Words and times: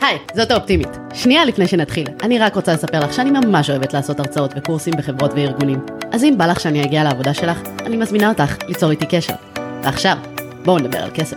היי, 0.00 0.18
זאת 0.34 0.50
האופטימית. 0.50 0.88
שנייה 1.14 1.44
לפני 1.44 1.66
שנתחיל, 1.66 2.06
אני 2.22 2.38
רק 2.38 2.54
רוצה 2.54 2.72
לספר 2.72 3.00
לך 3.00 3.12
שאני 3.12 3.30
ממש 3.30 3.70
אוהבת 3.70 3.94
לעשות 3.94 4.20
הרצאות 4.20 4.50
וקורסים 4.56 4.94
בחברות 4.98 5.30
וארגונים. 5.34 5.78
אז 6.12 6.24
אם 6.24 6.34
בא 6.38 6.46
לך 6.46 6.60
שאני 6.60 6.84
אגיע 6.84 7.04
לעבודה 7.04 7.34
שלך, 7.34 7.58
אני 7.86 7.96
מזמינה 7.96 8.28
אותך 8.28 8.68
ליצור 8.68 8.90
איתי 8.90 9.06
קשר. 9.06 9.34
ועכשיו, 9.82 10.16
בואו 10.64 10.78
נדבר 10.78 10.98
על 10.98 11.10
כסף. 11.14 11.36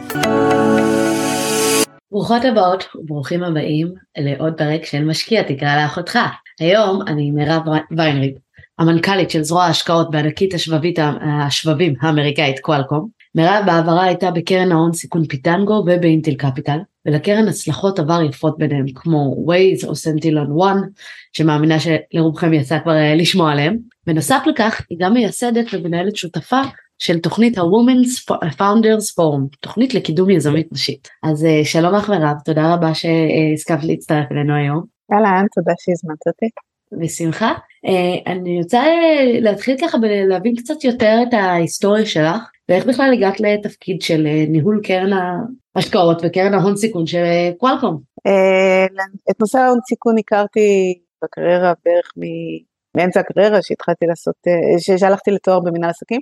ברוכות 2.11 2.45
הבאות 2.45 2.87
וברוכים 2.95 3.43
הבאים 3.43 3.93
לעוד 4.17 4.53
פרק 4.57 4.85
של 4.85 5.03
משקיע 5.03 5.43
תקרא 5.43 5.83
לאחותך. 5.83 6.19
היום 6.59 7.01
אני 7.07 7.31
מירב 7.31 7.61
ויינריב, 7.97 8.33
המנכ"לית 8.79 9.31
של 9.31 9.43
זרוע 9.43 9.63
ההשקעות 9.63 10.11
בענקית 10.11 10.53
השבבית, 10.53 10.99
השבבים 11.21 11.93
האמריקאית 12.01 12.59
קואלקום. 12.59 13.07
מירב 13.35 13.63
בעברה 13.65 14.03
הייתה 14.03 14.31
בקרן 14.31 14.71
ההון 14.71 14.93
סיכון 14.93 15.25
פיטנגו 15.25 15.73
ובאינטל 15.73 16.33
קפיטל, 16.33 16.77
ולקרן 17.05 17.47
הצלחות 17.47 17.99
עבר 17.99 18.21
יפות 18.21 18.57
ביניהם 18.57 18.85
כמו 18.95 19.35
ווייז 19.37 19.85
או 19.85 19.95
סנטילון 19.95 20.61
1, 20.61 20.75
שמאמינה 21.33 21.77
שלרובכם 21.79 22.53
יצא 22.53 22.79
כבר 22.79 22.95
אה, 22.95 23.15
לשמוע 23.15 23.51
עליהם. 23.51 23.77
בנוסף 24.07 24.43
לכך 24.47 24.81
היא 24.89 24.97
גם 25.01 25.13
מייסדת 25.13 25.65
ומנהלת 25.73 26.15
שותפה 26.15 26.61
של 26.97 27.19
תוכנית 27.19 27.57
ה-Women's 27.57 28.33
Founders 28.57 29.13
Forum, 29.19 29.57
תוכנית 29.59 29.93
לקידום 29.93 30.29
יזמית 30.29 30.67
נשית. 30.71 31.09
אז 31.23 31.45
אה, 31.45 31.61
שלום 31.63 31.95
לך 31.95 32.09
מירב, 32.09 32.35
תודה 32.45 32.73
רבה 32.73 32.91
שהסכמת 32.93 33.83
להצטרף 33.83 34.31
אלינו 34.31 34.55
היום. 34.55 34.83
אהלן, 35.13 35.45
תודה 35.55 35.73
שהזמנת 35.79 36.27
אותי. 36.27 36.45
בשמחה. 36.99 37.53
אה, 37.85 38.33
אני 38.33 38.57
רוצה 38.57 38.83
להתחיל 39.39 39.75
ככה 39.81 39.97
ולהבין 40.01 40.55
קצת 40.55 40.83
יותר 40.83 41.19
את 41.27 41.33
ההיסטוריה 41.33 42.05
שלך, 42.05 42.41
ואיך 42.69 42.85
בכלל 42.85 43.13
הגעת 43.13 43.39
לתפקיד 43.39 44.01
של 44.01 44.27
ניהול 44.47 44.81
קרן 44.83 45.13
ההשקעות 45.75 46.21
וקרן 46.23 46.53
ההון 46.53 46.75
סיכון 46.75 47.05
של 47.05 47.23
קוואלקום. 47.57 48.01
את 49.31 49.39
נושא 49.39 49.57
ההון 49.57 49.79
סיכון 49.89 50.17
הכרתי 50.17 50.99
בקריירה 51.23 51.73
בערך 51.85 52.13
מאמצע 52.97 53.19
הקריירה 53.19 53.61
שהתחלתי 53.61 54.05
לעשות, 54.05 54.35
אה, 54.47 54.97
שהלכתי 54.97 55.31
לתואר 55.31 55.59
במנהל 55.59 55.89
עסקים. 55.89 56.21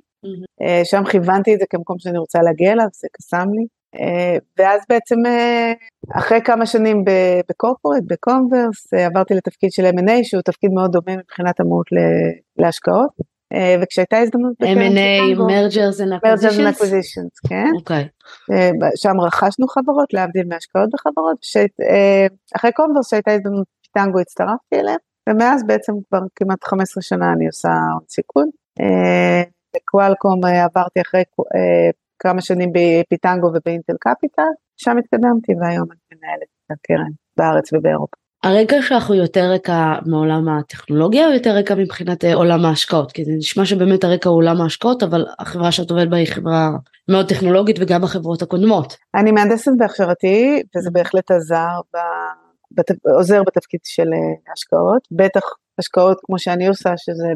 שם 0.83 1.03
כיוונתי 1.11 1.53
את 1.53 1.59
זה 1.59 1.65
כמקום 1.69 1.99
שאני 1.99 2.17
רוצה 2.17 2.39
להגיע 2.41 2.71
אליו, 2.71 2.87
זה 2.93 3.07
קסם 3.13 3.47
לי. 3.53 3.65
אה, 3.95 4.37
ואז 4.57 4.81
בעצם 4.89 5.15
אחרי 6.17 6.41
כמה 6.41 6.65
שנים 6.65 7.03
בקורפורט, 7.49 8.03
בקונברס, 8.07 8.93
עברתי 8.93 9.33
לתפקיד 9.33 9.71
של 9.71 9.85
M&A 9.85 10.11
שהוא 10.23 10.41
תפקיד 10.41 10.71
מאוד 10.71 10.91
דומה 10.91 11.17
מבחינת 11.17 11.59
המהות 11.59 11.87
להשקעות. 12.57 13.09
וכשהייתה 13.81 14.17
הזדמנות 14.17 14.53
M&A, 14.63 15.37
Mergers 15.37 15.99
and 15.99 16.75
Acquisitions, 16.75 17.49
כן. 17.49 17.71
אוקיי. 17.75 18.07
שם 18.95 19.19
רכשנו 19.19 19.67
חברות, 19.67 20.13
להבדיל 20.13 20.47
מהשקעות 20.47 20.89
בחברות, 20.93 21.37
אחרי 22.55 22.71
קונברס 22.71 23.09
שהייתה 23.09 23.31
הזדמנות 23.31 23.67
פיטנגו 23.83 24.19
הצטרפתי 24.19 24.75
אליהם, 24.75 24.97
ומאז 25.29 25.63
בעצם 25.67 25.93
כבר 26.09 26.19
כמעט 26.35 26.63
15 26.63 27.01
שנה 27.01 27.33
אני 27.33 27.47
עושה 27.47 27.69
הון 27.69 28.03
סיכון. 28.09 28.49
בקוואלקום 29.75 30.45
עברתי 30.45 31.01
אחרי 31.01 31.23
כמה 32.19 32.41
שנים 32.41 32.69
בפיטנגו 32.73 33.47
ובאינטל 33.47 33.93
קפיטל, 33.99 34.51
שם 34.77 34.97
התקדמתי 34.97 35.51
והיום 35.61 35.87
אני 35.91 35.99
מנהלת 36.13 36.49
את 36.65 36.71
הקרן 36.71 37.11
בארץ 37.37 37.73
ובאירופה. 37.73 38.17
הרקע 38.43 38.81
שלך 38.81 39.07
הוא 39.07 39.15
יותר 39.15 39.51
רקע 39.51 39.93
מעולם 40.05 40.49
הטכנולוגיה 40.49 41.27
או 41.27 41.33
יותר 41.33 41.55
רקע 41.55 41.75
מבחינת 41.75 42.23
עולם 42.23 42.65
ההשקעות? 42.65 43.11
כי 43.11 43.25
זה 43.25 43.31
נשמע 43.37 43.65
שבאמת 43.65 44.03
הרקע 44.03 44.29
הוא 44.29 44.37
עולם 44.37 44.61
ההשקעות 44.61 45.03
אבל 45.03 45.25
החברה 45.39 45.71
שאת 45.71 45.91
עובדת 45.91 46.09
בה 46.09 46.17
היא 46.17 46.27
חברה 46.27 46.69
מאוד 47.11 47.29
טכנולוגית 47.29 47.75
וגם 47.79 48.03
החברות 48.03 48.41
הקודמות. 48.41 48.97
אני 49.15 49.31
מהנדסת 49.31 49.71
בהכשרתי 49.77 50.61
וזה 50.75 50.89
בהחלט 50.91 51.31
עזר 51.31 51.79
ב... 51.93 51.97
בת... 52.71 52.85
עוזר 53.17 53.41
בתפקיד 53.43 53.79
של 53.83 54.07
השקעות, 54.53 55.01
בטח 55.11 55.41
השקעות 55.79 56.17
כמו 56.25 56.39
שאני 56.39 56.67
עושה 56.67 56.89
שזה 56.97 57.27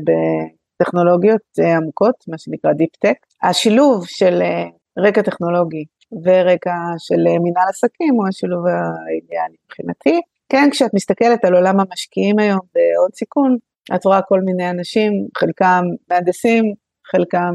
בטכנולוגיות 0.80 1.41
עמוקות, 1.78 2.16
מה 2.28 2.38
שנקרא 2.38 2.72
Deep 2.72 3.08
Tech. 3.08 3.50
השילוב 3.50 4.06
של 4.08 4.41
רקע 5.00 5.22
טכנולוגי 5.22 5.85
ורקע 6.25 6.75
של 6.97 7.22
מנהל 7.22 7.70
עסקים 7.70 8.14
הוא 8.14 8.28
השילוב 8.28 8.66
האידיאלי 8.68 9.56
מבחינתי. 9.66 10.22
כן, 10.50 10.70
כשאת 10.72 10.94
מסתכלת 10.94 11.46
על 11.46 11.54
עולם 11.54 11.80
המשקיעים 11.80 12.40
היום 12.40 12.59
בעוד 12.76 13.12
סיכון, 13.14 13.58
את 13.96 14.06
רואה 14.06 14.22
כל 14.22 14.42
מיני 14.42 14.70
אנשים, 14.70 15.12
חלקם 15.38 15.84
מהנדסים, 16.09 16.74
חלקם 17.12 17.54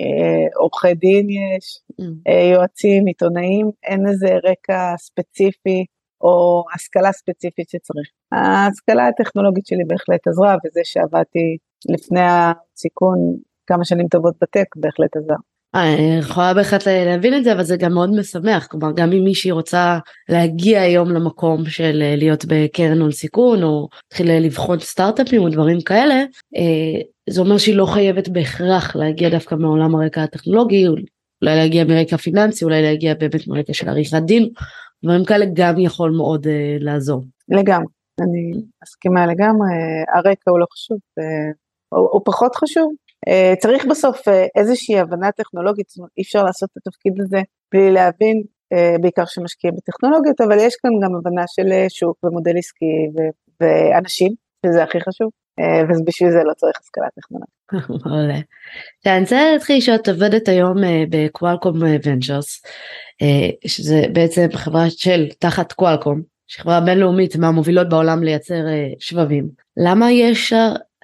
אה, 0.00 0.60
עורכי 0.60 0.94
דין 0.94 1.26
יש, 1.30 1.80
mm. 2.00 2.04
אה, 2.28 2.50
יועצים, 2.52 3.06
עיתונאים, 3.06 3.70
אין 3.82 4.08
איזה 4.08 4.28
רקע 4.50 4.94
ספציפי 4.96 5.84
או 6.20 6.64
השכלה 6.74 7.12
ספציפית 7.12 7.68
שצריך. 7.68 8.08
ההשכלה 8.32 9.08
הטכנולוגית 9.08 9.66
שלי 9.66 9.84
בהחלט 9.86 10.26
עזרה, 10.28 10.56
וזה 10.64 10.80
שעבדתי 10.84 11.56
לפני 11.94 12.20
הסיכון 12.20 13.18
כמה 13.66 13.84
שנים 13.84 14.08
טובות 14.08 14.34
בטק 14.42 14.76
בהחלט 14.76 15.16
עזר. 15.16 15.40
אני 15.76 16.18
יכולה 16.18 16.54
בהחלט 16.54 16.88
להבין 16.88 17.34
את 17.34 17.44
זה 17.44 17.52
אבל 17.52 17.62
זה 17.62 17.76
גם 17.76 17.92
מאוד 17.92 18.10
משמח 18.10 18.66
כלומר 18.66 18.92
גם 18.92 19.12
אם 19.12 19.24
מישהי 19.24 19.50
רוצה 19.50 19.98
להגיע 20.28 20.80
היום 20.80 21.10
למקום 21.10 21.64
של 21.64 22.02
להיות 22.16 22.44
בקרן 22.48 23.00
הון 23.00 23.12
סיכון 23.12 23.62
או 23.62 23.88
להתחיל 24.04 24.32
לבחון 24.32 24.78
סטארט-אפים 24.78 25.42
או 25.42 25.48
דברים 25.48 25.80
כאלה 25.80 26.24
זה 27.30 27.40
אומר 27.40 27.58
שהיא 27.58 27.76
לא 27.76 27.86
חייבת 27.86 28.28
בהכרח 28.28 28.96
להגיע 28.96 29.28
דווקא 29.28 29.54
מעולם 29.54 29.94
הרקע 29.94 30.22
הטכנולוגי 30.22 30.86
אולי 30.86 31.56
להגיע 31.56 31.84
מרקע 31.84 32.16
פיננסי 32.16 32.64
אולי 32.64 32.82
להגיע 32.82 33.14
באמת 33.14 33.48
מרקע 33.48 33.72
של 33.72 33.88
עריכת 33.88 34.22
דין 34.22 34.48
דברים 35.04 35.24
כאלה 35.24 35.46
גם 35.52 35.78
יכול 35.78 36.10
מאוד 36.10 36.46
uh, 36.46 36.48
לעזור. 36.80 37.24
לגמרי, 37.48 37.86
אני 38.20 38.62
מסכימה 38.82 39.26
לגמרי, 39.26 39.68
הרקע 40.14 40.50
הוא 40.50 40.60
לא 40.60 40.66
חשוב, 40.72 40.98
הוא, 41.88 42.08
הוא 42.12 42.22
פחות 42.24 42.56
חשוב. 42.56 42.92
Uh, 43.28 43.56
צריך 43.60 43.84
בסוף 43.90 44.28
uh, 44.28 44.32
איזושהי 44.56 44.98
הבנה 44.98 45.32
טכנולוגית, 45.32 45.88
זאת 45.88 45.98
אומרת 45.98 46.10
אי 46.18 46.22
אפשר 46.22 46.42
לעשות 46.42 46.70
את 46.72 46.76
התפקיד 46.76 47.12
הזה 47.20 47.40
בלי 47.74 47.90
להבין, 47.90 48.42
uh, 48.74 49.00
בעיקר 49.00 49.24
שמשקיעים 49.26 49.76
בטכנולוגיות, 49.76 50.40
אבל 50.40 50.56
יש 50.60 50.74
כאן 50.82 50.90
גם 51.02 51.14
הבנה 51.14 51.44
של 51.46 51.68
שוק 51.88 52.16
ומודל 52.24 52.58
עסקי 52.58 52.94
ו- 53.16 53.64
ואנשים, 53.64 54.32
שזה 54.66 54.82
הכי 54.82 55.00
חשוב, 55.00 55.30
ובשביל 55.88 56.30
זה 56.30 56.38
לא 56.44 56.52
צריך 56.54 56.76
השכלה 56.80 57.06
טכנולוגית. 57.20 57.56
מעולה. 58.06 58.38
אני 59.06 59.20
רוצה 59.20 59.52
להתחיל 59.52 59.76
לשאול, 59.76 59.96
את 59.96 60.08
עובדת 60.08 60.48
היום 60.48 60.76
בקוואלקום 61.10 61.78
ונצ'רס, 62.04 62.62
שזה 63.66 64.02
בעצם 64.12 64.46
חברה 64.52 64.90
של 64.90 65.28
תחת 65.38 65.72
קוואלקום, 65.72 66.22
שחברה 66.46 66.80
בינלאומית 66.80 67.36
מהמובילות 67.36 67.88
בעולם 67.88 68.22
לייצר 68.22 68.60
שבבים. 68.98 69.48
למה 69.76 70.12
יש 70.12 70.52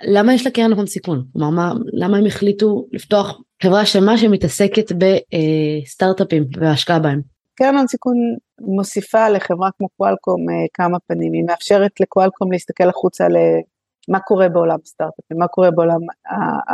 למה 0.05 0.35
יש 0.35 0.47
לה 0.47 0.53
קרן 0.53 0.73
הון 0.73 0.87
סיכון? 0.87 1.25
כלומר, 1.33 1.51
מה, 1.51 1.73
למה 1.93 2.17
הם 2.17 2.27
החליטו 2.27 2.87
לפתוח 2.93 3.41
חברה 3.63 3.87
שלמה 3.87 4.19
שמתעסקת 4.19 4.93
בסטארט-אפים 4.93 6.45
והשקעה 6.61 6.99
בהם? 6.99 7.21
קרן 7.55 7.77
הון 7.77 7.87
סיכון 7.87 8.15
מוסיפה 8.61 9.29
לחברה 9.29 9.69
כמו 9.79 9.89
קוואלקום 9.97 10.47
כמה 10.75 10.99
פנים, 11.07 11.33
היא 11.33 11.45
מאפשרת 11.49 12.01
לקוואלקום 12.01 12.53
להסתכל 12.53 12.89
החוצה 12.89 13.27
למה 13.29 14.21
קורה 14.21 14.49
בעולם 14.49 14.79
הסטארט-אפים, 14.85 15.39
מה 15.39 15.49
קורה 15.49 15.71
בעולם 15.71 16.01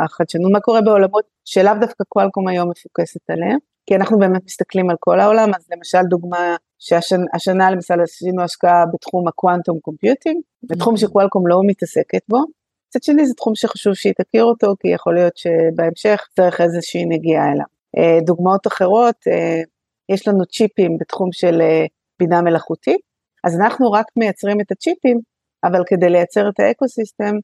החדשנות, 0.03 0.51
מה 0.51 0.59
קורה 0.59 0.81
בעולמות 0.81 1.23
שלאו 1.45 1.73
דווקא 1.81 2.03
קוואלקום 2.09 2.47
היום 2.47 2.69
מפוקסת 2.69 3.29
עליהם, 3.29 3.57
כי 3.85 3.95
אנחנו 3.95 4.19
באמת 4.19 4.41
מסתכלים 4.45 4.89
על 4.89 4.95
כל 4.99 5.19
העולם, 5.19 5.49
אז 5.55 5.67
למשל 5.71 6.01
דוגמה 6.09 6.55
שהשנה 6.79 7.71
למשל 7.71 8.01
עשינו 8.03 8.43
השקעה 8.43 8.85
בתחום 8.93 9.27
ה 9.27 9.34
quantum 9.34 9.79
computing, 9.79 10.37
בתחום 10.63 10.97
שקוואלקום 10.97 11.47
לא 11.47 11.61
מתעסקת 11.65 12.21
בו, 12.29 12.37
מצד 12.89 13.03
שני 13.03 13.25
זה 13.25 13.33
תחום 13.33 13.55
שחשוב 13.55 13.93
שהיא 13.93 14.13
תכיר 14.17 14.43
אותו, 14.43 14.73
כי 14.79 14.87
יכול 14.87 15.15
להיות 15.15 15.37
שבהמשך 15.37 16.27
צריך 16.35 16.61
איזושהי 16.61 17.05
נגיעה 17.05 17.51
אליו. 17.51 17.65
אה, 17.97 18.19
דוגמאות 18.25 18.67
אחרות, 18.67 19.15
אה, 19.27 19.61
יש 20.09 20.27
לנו 20.27 20.45
צ'יפים 20.45 20.97
בתחום 20.97 21.31
של 21.31 21.61
אה, 21.61 21.85
בינה 22.19 22.41
מלאכותית, 22.41 23.01
אז 23.43 23.59
אנחנו 23.59 23.91
רק 23.91 24.05
מייצרים 24.15 24.61
את 24.61 24.71
הצ'יפים, 24.71 25.19
אבל 25.63 25.83
כדי 25.87 26.09
לייצר 26.09 26.49
את 26.49 26.59
האקוסיסטם, 26.59 27.35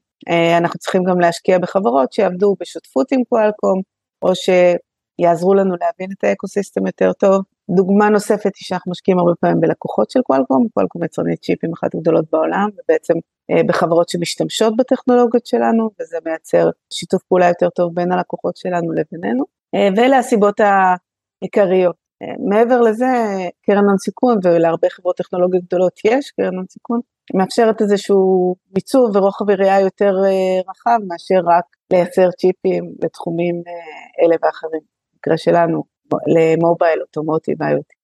אנחנו 0.58 0.78
צריכים 0.78 1.04
גם 1.04 1.20
להשקיע 1.20 1.58
בחברות 1.58 2.12
שיעבדו 2.12 2.56
בשותפות 2.60 3.12
עם 3.12 3.24
קואלקום, 3.28 3.80
או 4.22 4.32
שיעזרו 4.34 5.54
לנו 5.54 5.74
להבין 5.80 6.10
את 6.18 6.24
האקוסיסטם 6.24 6.86
יותר 6.86 7.12
טוב. 7.12 7.42
דוגמה 7.70 8.08
נוספת 8.08 8.44
היא 8.44 8.66
שאנחנו 8.66 8.90
משקיעים 8.90 9.18
הרבה 9.18 9.32
פעמים 9.40 9.60
בלקוחות 9.60 10.10
של 10.10 10.20
קואלקום, 10.22 10.66
קואלקום 10.74 11.04
יצרנית 11.04 11.42
צ'יפים 11.42 11.70
אחת 11.72 11.94
הגדולות 11.94 12.24
בעולם, 12.32 12.68
ובעצם 12.72 13.14
אה, 13.50 13.62
בחברות 13.68 14.08
שמשתמשות 14.08 14.76
בטכנולוגיות 14.76 15.46
שלנו, 15.46 15.90
וזה 16.00 16.18
מייצר 16.24 16.70
שיתוף 16.92 17.22
פעולה 17.22 17.48
יותר 17.48 17.68
טוב 17.70 17.94
בין 17.94 18.12
הלקוחות 18.12 18.56
שלנו 18.56 18.92
לבינינו, 18.92 19.44
אה, 19.74 19.88
ואלה 19.96 20.18
הסיבות 20.18 20.60
העיקריות. 20.60 21.96
אה, 22.22 22.34
מעבר 22.48 22.80
לזה, 22.80 23.06
קרן 23.66 23.84
הון 23.84 23.98
סיכון, 23.98 24.38
ולהרבה 24.44 24.88
חברות 24.90 25.16
טכנולוגיות 25.16 25.64
גדולות 25.64 26.00
יש 26.04 26.30
קרן 26.30 26.54
הון 26.56 26.66
סיכון, 26.70 27.00
מאפשרת 27.34 27.82
איזשהו 27.82 28.54
מיצוב 28.74 29.16
ורוחב 29.16 29.50
יריעה 29.50 29.80
יותר 29.80 30.12
רחב 30.68 30.98
מאשר 31.08 31.40
רק 31.46 31.64
לייצר 31.92 32.30
צ'יפים 32.30 32.84
לתחומים 33.02 33.62
אלה 34.22 34.36
ואחרים. 34.42 34.96
במקרה 35.14 35.36
שלנו, 35.36 35.95
למובייל 36.26 37.00
אוטומוטיב 37.00 37.62
IoT. 37.62 37.96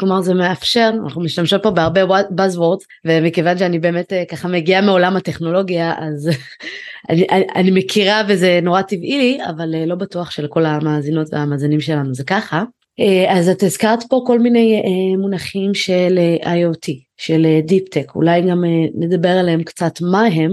כלומר 0.00 0.20
זה 0.20 0.34
מאפשר, 0.34 0.90
אנחנו 1.04 1.22
משתמשות 1.22 1.62
פה 1.62 1.70
בהרבה 1.70 2.20
Buzzwords 2.20 2.84
ומכיוון 3.04 3.58
שאני 3.58 3.78
באמת 3.78 4.12
אה, 4.12 4.24
ככה 4.24 4.48
מגיעה 4.48 4.82
מעולם 4.82 5.16
הטכנולוגיה 5.16 5.94
אז 5.98 6.30
אני, 7.10 7.26
אני, 7.54 7.70
מכירה 7.70 8.22
וזה 8.28 8.60
נורא 8.62 8.82
טבעי 8.82 9.18
לי 9.18 9.38
אבל 9.50 9.74
אה, 9.74 9.86
לא 9.86 9.94
בטוח 9.94 10.30
שלכל 10.30 10.66
המאזינות 10.66 11.28
והמאזינים 11.32 11.80
שלנו 11.80 12.14
זה 12.14 12.24
ככה. 12.24 12.64
אה, 13.00 13.38
אז 13.38 13.48
את 13.48 13.62
הזכרת 13.62 14.02
פה 14.08 14.22
כל 14.26 14.38
מיני 14.38 14.82
מונחים 15.18 15.74
של 15.74 16.18
IoT, 16.42 16.90
של 17.16 17.46
Deep 17.68 17.94
Tech, 17.94 18.12
אולי 18.14 18.42
גם 18.42 18.64
נדבר 18.94 19.28
עליהם 19.28 19.62
קצת 19.62 19.92
מה 20.00 20.22
הם 20.22 20.50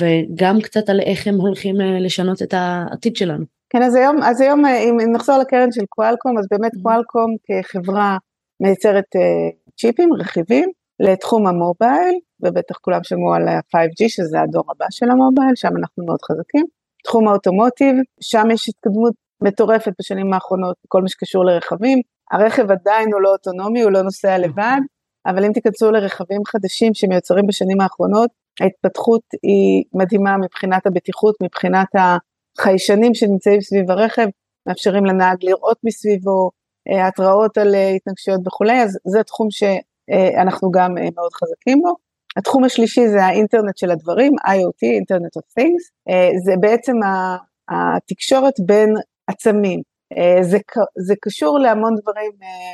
וגם 0.00 0.60
קצת 0.60 0.88
על 0.88 1.00
איך 1.00 1.26
הם 1.26 1.34
הולכים 1.34 1.76
לשנות 2.00 2.42
את 2.42 2.54
העתיד 2.54 3.16
שלנו. 3.16 3.57
כן, 3.70 3.82
אז 3.82 3.94
היום, 3.94 4.22
אז 4.22 4.40
היום 4.40 4.66
אם 4.66 5.12
נחזור 5.12 5.38
לקרן 5.38 5.72
של 5.72 5.84
קואלקום, 5.88 6.38
אז 6.38 6.46
באמת 6.50 6.74
mm-hmm. 6.74 6.82
קואלקום 6.82 7.36
כחברה 7.44 8.16
מייצרת 8.60 9.04
uh, 9.16 9.72
צ'יפים, 9.78 10.12
רכיבים, 10.12 10.70
לתחום 11.00 11.46
המובייל, 11.46 12.14
ובטח 12.40 12.76
כולם 12.80 13.00
שמעו 13.02 13.34
על 13.34 13.48
ה-5G, 13.48 14.08
שזה 14.08 14.40
הדור 14.40 14.64
הבא 14.70 14.86
של 14.90 15.10
המובייל, 15.10 15.54
שם 15.54 15.76
אנחנו 15.76 16.04
מאוד 16.06 16.22
חזקים. 16.22 16.64
תחום 17.04 17.28
האוטומוטיב, 17.28 17.94
שם 18.20 18.50
יש 18.52 18.68
התקדמות 18.68 19.14
מטורפת 19.42 19.92
בשנים 20.00 20.32
האחרונות 20.32 20.76
בכל 20.84 21.02
מה 21.02 21.08
שקשור 21.08 21.44
לרכבים. 21.44 21.98
הרכב 22.32 22.70
עדיין 22.70 23.12
הוא 23.12 23.22
לא 23.22 23.32
אוטונומי, 23.32 23.82
הוא 23.82 23.92
לא 23.92 24.02
נוסע 24.02 24.38
לבד, 24.38 24.80
אבל 25.26 25.44
אם 25.44 25.52
תיכנסו 25.52 25.90
לרכבים 25.90 26.40
חדשים 26.46 26.94
שמיוצרים 26.94 27.46
בשנים 27.46 27.80
האחרונות, 27.80 28.30
ההתפתחות 28.60 29.22
היא 29.42 29.84
מדהימה 29.94 30.36
מבחינת 30.36 30.86
הבטיחות, 30.86 31.34
מבחינת 31.42 31.88
החיישנים 32.58 33.14
שנמצאים 33.14 33.60
סביב 33.60 33.90
הרכב, 33.90 34.26
מאפשרים 34.68 35.04
לנהג 35.04 35.36
לראות 35.42 35.78
מסביבו, 35.84 36.50
אה, 36.88 37.06
התראות 37.06 37.58
על 37.58 37.74
אה, 37.74 37.88
התנגשויות 37.88 38.40
וכולי, 38.46 38.82
אז 38.82 38.98
זה 39.04 39.22
תחום 39.22 39.48
שאנחנו 39.50 40.70
גם 40.70 40.98
אה, 40.98 41.08
מאוד 41.16 41.32
חזקים 41.32 41.78
בו. 41.82 41.94
התחום 42.36 42.64
השלישי 42.64 43.08
זה 43.08 43.24
האינטרנט 43.24 43.76
של 43.76 43.90
הדברים, 43.90 44.32
IoT, 44.32 44.82
Internet 45.02 45.40
of 45.40 45.60
Things, 45.60 46.12
זה 46.44 46.52
בעצם 46.60 46.92
התקשורת 47.70 48.54
בין 48.66 48.94
עצמים. 49.26 49.80
זה, 50.40 50.58
זה 50.98 51.14
קשור 51.22 51.58
להמון 51.58 51.94
דברים 52.02 52.30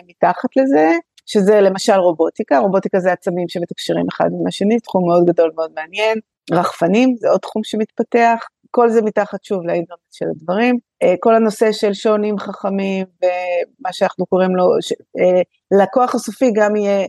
מתחת 0.08 0.56
לזה, 0.56 0.92
שזה 1.26 1.60
למשל 1.60 1.92
רובוטיקה, 1.92 2.58
רובוטיקה 2.58 2.98
זה 3.00 3.12
עצמים 3.12 3.48
שמתקשרים 3.48 4.06
אחד 4.08 4.28
עם 4.40 4.46
השני, 4.46 4.80
תחום 4.80 5.08
מאוד 5.08 5.24
גדול 5.26 5.50
מאוד 5.54 5.70
מעניין, 5.74 6.18
רחפנים 6.52 7.16
זה 7.18 7.28
עוד 7.28 7.40
תחום 7.40 7.64
שמתפתח, 7.64 8.46
כל 8.76 8.90
זה 8.90 9.02
מתחת 9.02 9.44
שוב 9.44 9.66
לאינטרנט 9.66 9.98
של 10.10 10.26
הדברים. 10.30 10.78
אה, 11.02 11.14
כל 11.20 11.34
הנושא 11.34 11.72
של 11.72 11.92
שעונים 11.92 12.38
חכמים 12.38 13.06
ומה 13.22 13.92
שאנחנו 13.92 14.26
קוראים 14.26 14.56
לו, 14.56 14.64
ש, 14.80 14.92
אה, 14.92 15.42
לקוח 15.82 16.14
הסופי 16.14 16.50
גם 16.54 16.76
יהיה, 16.76 17.06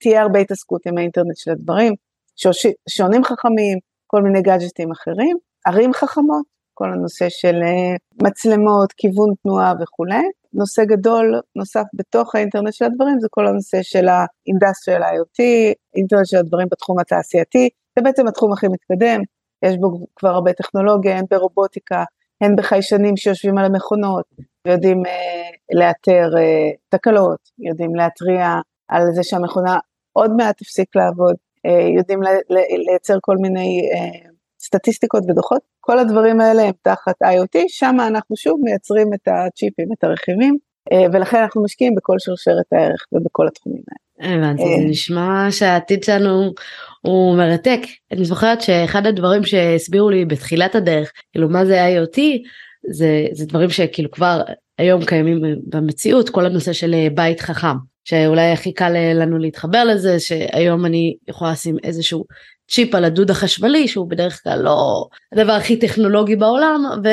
תהיה 0.00 0.22
הרבה 0.22 0.38
התעסקות 0.38 0.86
עם 0.86 0.98
האינטרנט 0.98 1.36
של 1.36 1.50
הדברים, 1.50 1.92
שעונים 2.88 3.24
חכמים, 3.24 3.78
כל 4.06 4.22
מיני 4.22 4.42
גאדג'טים 4.42 4.90
אחרים, 4.92 5.36
ערים 5.66 5.92
חכמות, 5.92 6.44
כל 6.74 6.92
הנושא 6.92 7.26
של 7.28 7.54
אה, 7.62 7.96
מצלמות, 8.22 8.92
כיוון 8.96 9.34
תנועה 9.42 9.72
וכולי. 9.82 10.24
נושא 10.52 10.84
גדול 10.84 11.40
נוסף 11.56 11.84
בתוך 11.94 12.34
האינטרנט 12.34 12.72
של 12.72 12.84
הדברים 12.84 13.20
זה 13.20 13.26
כל 13.30 13.46
הנושא 13.46 13.82
של 13.82 14.08
ה-Industrial 14.08 15.02
IoT, 15.02 15.42
אינטרנט 15.96 16.26
של 16.26 16.36
הדברים 16.36 16.68
בתחום 16.70 16.98
התעשייתי, 16.98 17.68
זה 17.98 18.02
בעצם 18.02 18.28
התחום 18.28 18.52
הכי 18.52 18.66
מתקדם, 18.68 19.20
יש 19.64 19.76
בו 19.76 20.06
כבר 20.16 20.28
הרבה 20.28 20.52
טכנולוגיה, 20.52 21.18
הן 21.18 21.24
ברובוטיקה, 21.30 22.04
הן 22.40 22.56
בחיישנים 22.56 23.16
שיושבים 23.16 23.58
על 23.58 23.64
המכונות, 23.64 24.24
יודעים 24.68 25.06
אה, 25.06 25.50
לאתר 25.72 26.28
אה, 26.38 26.70
תקלות, 26.88 27.38
יודעים 27.58 27.94
להתריע 27.94 28.54
על 28.88 29.02
זה 29.12 29.22
שהמכונה 29.22 29.78
עוד 30.12 30.30
מעט 30.36 30.58
תפסיק 30.58 30.96
לעבוד, 30.96 31.34
אה, 31.66 31.88
יודעים 31.96 32.20
לייצר 32.88 33.18
כל 33.20 33.36
מיני 33.36 33.80
אה, 33.94 34.30
סטטיסטיקות 34.60 35.22
ודוחות, 35.28 35.60
כל 35.80 35.98
הדברים 35.98 36.40
האלה 36.40 36.62
הם 36.62 36.72
תחת 36.82 37.14
IoT, 37.22 37.58
שם 37.68 37.96
אנחנו 38.06 38.36
שוב 38.36 38.60
מייצרים 38.62 39.14
את 39.14 39.28
הצ'יפים, 39.28 39.88
את 39.98 40.04
הרכיבים, 40.04 40.58
אה, 40.92 41.06
ולכן 41.12 41.36
אנחנו 41.42 41.62
משקיעים 41.62 41.94
בכל 41.94 42.16
שרשרת 42.18 42.72
הערך 42.72 43.06
ובכל 43.12 43.46
התחומים 43.48 43.82
האלה. 43.88 44.34
הבנתי, 44.34 44.62
זה 44.62 44.68
אה, 44.68 44.88
נשמע 44.88 45.46
שהעתיד 45.50 46.04
שלנו 46.04 46.52
הוא 47.06 47.36
מרתק. 47.36 47.80
אני 48.12 48.24
זוכרת 48.24 48.60
שאחד 48.60 49.06
הדברים 49.06 49.44
שהסבירו 49.44 50.10
לי 50.10 50.24
בתחילת 50.24 50.74
הדרך, 50.74 51.12
כאילו 51.32 51.48
מה 51.48 51.64
זה 51.64 51.86
IoT, 51.86 52.18
זה, 52.90 53.26
זה 53.32 53.46
דברים 53.46 53.70
שכאילו 53.70 54.10
כבר 54.10 54.40
היום 54.78 55.04
קיימים 55.04 55.42
במציאות, 55.66 56.30
כל 56.30 56.46
הנושא 56.46 56.72
של 56.72 56.94
אה, 56.94 57.08
בית 57.14 57.40
חכם, 57.40 57.76
שאולי 58.04 58.50
הכי 58.50 58.72
קל 58.72 58.92
לנו 59.14 59.38
להתחבר 59.38 59.84
לזה, 59.84 60.20
שהיום 60.20 60.86
אני 60.86 61.14
יכולה 61.28 61.52
לשים 61.52 61.76
איזשהו 61.84 62.24
צ'יפ 62.70 62.94
על 62.94 63.04
הדוד 63.04 63.30
החשמלי, 63.30 63.88
שהוא 63.88 64.10
בדרך 64.10 64.42
כלל 64.42 64.62
לא 64.62 65.06
הדבר 65.32 65.52
הכי 65.52 65.76
טכנולוגי 65.76 66.36
בעולם, 66.36 66.84
ו... 67.04 67.08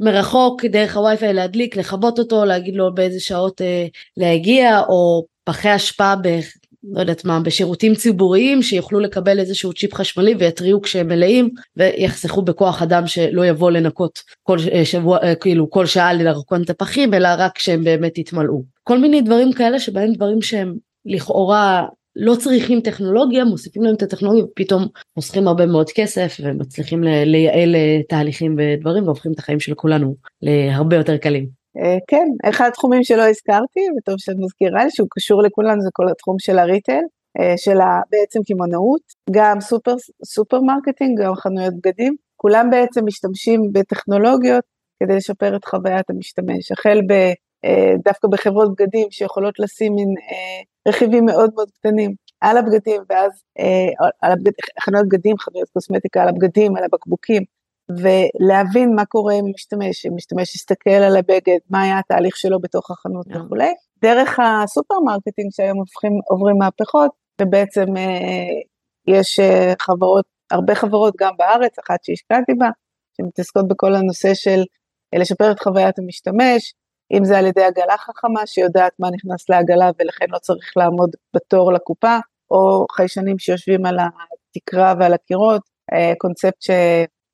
מרחוק 0.00 0.64
דרך 0.64 0.96
הווי-פיי 0.96 1.32
להדליק, 1.32 1.76
לכבות 1.76 2.18
אותו, 2.18 2.44
להגיד 2.44 2.76
לו 2.76 2.94
באיזה 2.94 3.20
שעות 3.20 3.60
אה, 3.60 3.86
להגיע, 4.16 4.80
או 4.80 5.24
פחי 5.44 5.76
אשפה. 5.76 6.14
לא 6.84 7.00
יודעת 7.00 7.24
מה, 7.24 7.40
בשירותים 7.40 7.94
ציבוריים 7.94 8.62
שיוכלו 8.62 9.00
לקבל 9.00 9.40
איזשהו 9.40 9.72
צ'יפ 9.72 9.94
חשמלי 9.94 10.34
ויתריעו 10.38 10.82
כשהם 10.82 11.08
מלאים 11.08 11.50
ויחסכו 11.76 12.42
בכוח 12.42 12.82
אדם 12.82 13.06
שלא 13.06 13.46
יבוא 13.46 13.70
לנקות 13.70 14.18
כל 14.42 14.56
אה, 14.72 14.84
שבוע, 14.84 15.18
אה, 15.22 15.34
כאילו 15.34 15.70
כל 15.70 15.86
שעה 15.86 16.12
לרקון 16.12 16.62
את 16.62 16.70
הפחים 16.70 17.14
אלא 17.14 17.28
רק 17.38 17.52
כשהם 17.54 17.84
באמת 17.84 18.18
יתמלאו. 18.18 18.62
כל 18.82 18.98
מיני 18.98 19.20
דברים 19.20 19.52
כאלה 19.52 19.80
שבהם 19.80 20.12
דברים 20.12 20.42
שהם 20.42 20.74
לכאורה 21.06 21.86
לא 22.16 22.34
צריכים 22.34 22.80
טכנולוגיה, 22.80 23.44
מוסיפים 23.44 23.82
להם 23.82 23.94
את 23.94 24.02
הטכנולוגיה 24.02 24.44
ופתאום 24.44 24.86
חוסכים 25.14 25.48
הרבה 25.48 25.66
מאוד 25.66 25.90
כסף 25.94 26.36
ומצליחים 26.42 27.02
לייעל 27.04 27.74
אה, 27.74 28.00
תהליכים 28.08 28.56
ודברים 28.58 29.04
והופכים 29.04 29.32
את 29.32 29.38
החיים 29.38 29.60
של 29.60 29.74
כולנו 29.74 30.14
להרבה 30.42 30.96
יותר 30.96 31.16
קלים. 31.16 31.57
אה, 31.78 31.96
כן, 32.08 32.28
אחד 32.48 32.68
התחומים 32.68 33.04
שלא 33.04 33.22
הזכרתי, 33.22 33.80
וטוב 33.98 34.14
שאת 34.18 34.34
מזכירה 34.38 34.84
לי, 34.84 34.90
שהוא 34.90 35.08
קשור 35.10 35.42
לכולנו, 35.42 35.80
זה 35.80 35.88
כל 35.92 36.08
התחום 36.10 36.36
של 36.38 36.58
הריטל, 36.58 37.02
אה, 37.40 37.54
של 37.56 37.78
בעצם 38.10 38.40
קמעונאות, 38.46 39.02
גם 39.30 39.60
סופר, 39.60 39.94
supermarketing, 40.24 41.20
גם 41.22 41.34
חנויות 41.34 41.74
בגדים, 41.74 42.16
כולם 42.36 42.70
בעצם 42.70 43.06
משתמשים 43.06 43.60
בטכנולוגיות 43.72 44.64
כדי 45.02 45.16
לשפר 45.16 45.56
את 45.56 45.64
חוויית 45.64 46.10
המשתמש, 46.10 46.72
החל 46.72 47.00
ב... 47.08 47.12
דווקא 48.04 48.28
בחברות 48.28 48.72
בגדים 48.72 49.06
שיכולות 49.10 49.58
לשים 49.58 49.94
מין 49.94 50.14
רכיבים 50.88 51.24
מאוד 51.24 51.50
מאוד 51.54 51.70
קטנים 51.70 52.14
על 52.40 52.58
הבגדים, 52.58 53.02
ואז 53.10 53.32
אה, 53.58 54.08
על 54.22 54.32
הבגד, 54.32 54.52
חנויות 54.80 55.08
בגדים, 55.08 55.38
חנויות 55.38 55.68
קוסמטיקה 55.68 56.22
על 56.22 56.28
הבגדים, 56.28 56.76
על 56.76 56.84
הבקבוקים, 56.84 57.42
ולהבין 57.90 58.94
מה 58.94 59.04
קורה 59.04 59.34
עם 59.34 59.44
משתמש, 59.54 60.06
אם 60.06 60.12
משתמש 60.16 60.54
יסתכל 60.54 60.90
על 60.90 61.16
הבגד, 61.16 61.58
מה 61.70 61.82
היה 61.82 61.98
התהליך 61.98 62.36
שלו 62.36 62.60
בתוך 62.60 62.90
החנות 62.90 63.26
yeah. 63.26 63.38
וכולי. 63.38 63.72
דרך 64.02 64.38
ה 64.38 64.46
supermarketing 64.46 65.50
שהיום 65.52 65.78
הופכים, 65.78 66.12
עוברים 66.30 66.58
מהפכות, 66.58 67.10
ובעצם 67.42 67.96
אה, 67.96 68.60
יש 69.08 69.40
אה, 69.40 69.72
חברות, 69.80 70.24
הרבה 70.50 70.74
חברות 70.74 71.14
גם 71.20 71.32
בארץ, 71.38 71.78
אחת 71.78 72.04
שהשקעתי 72.04 72.54
בה, 72.54 72.68
שמתעסקות 73.16 73.68
בכל 73.68 73.94
הנושא 73.94 74.34
של 74.34 74.62
אה, 75.14 75.18
לשפר 75.18 75.50
את 75.50 75.60
חוויית 75.60 75.98
המשתמש, 75.98 76.74
אם 77.12 77.24
זה 77.24 77.38
על 77.38 77.46
ידי 77.46 77.62
עגלה 77.62 77.96
חכמה 77.98 78.46
שיודעת 78.46 78.92
מה 78.98 79.08
נכנס 79.10 79.48
לעגלה 79.48 79.90
ולכן 79.98 80.26
לא 80.28 80.38
צריך 80.38 80.72
לעמוד 80.76 81.10
בתור 81.36 81.72
לקופה, 81.72 82.16
או 82.50 82.86
חיישנים 82.92 83.38
שיושבים 83.38 83.86
על 83.86 83.96
התקרה 83.98 84.94
ועל 85.00 85.14
הקירות, 85.14 85.62
אה, 85.92 86.12
קונספט 86.18 86.62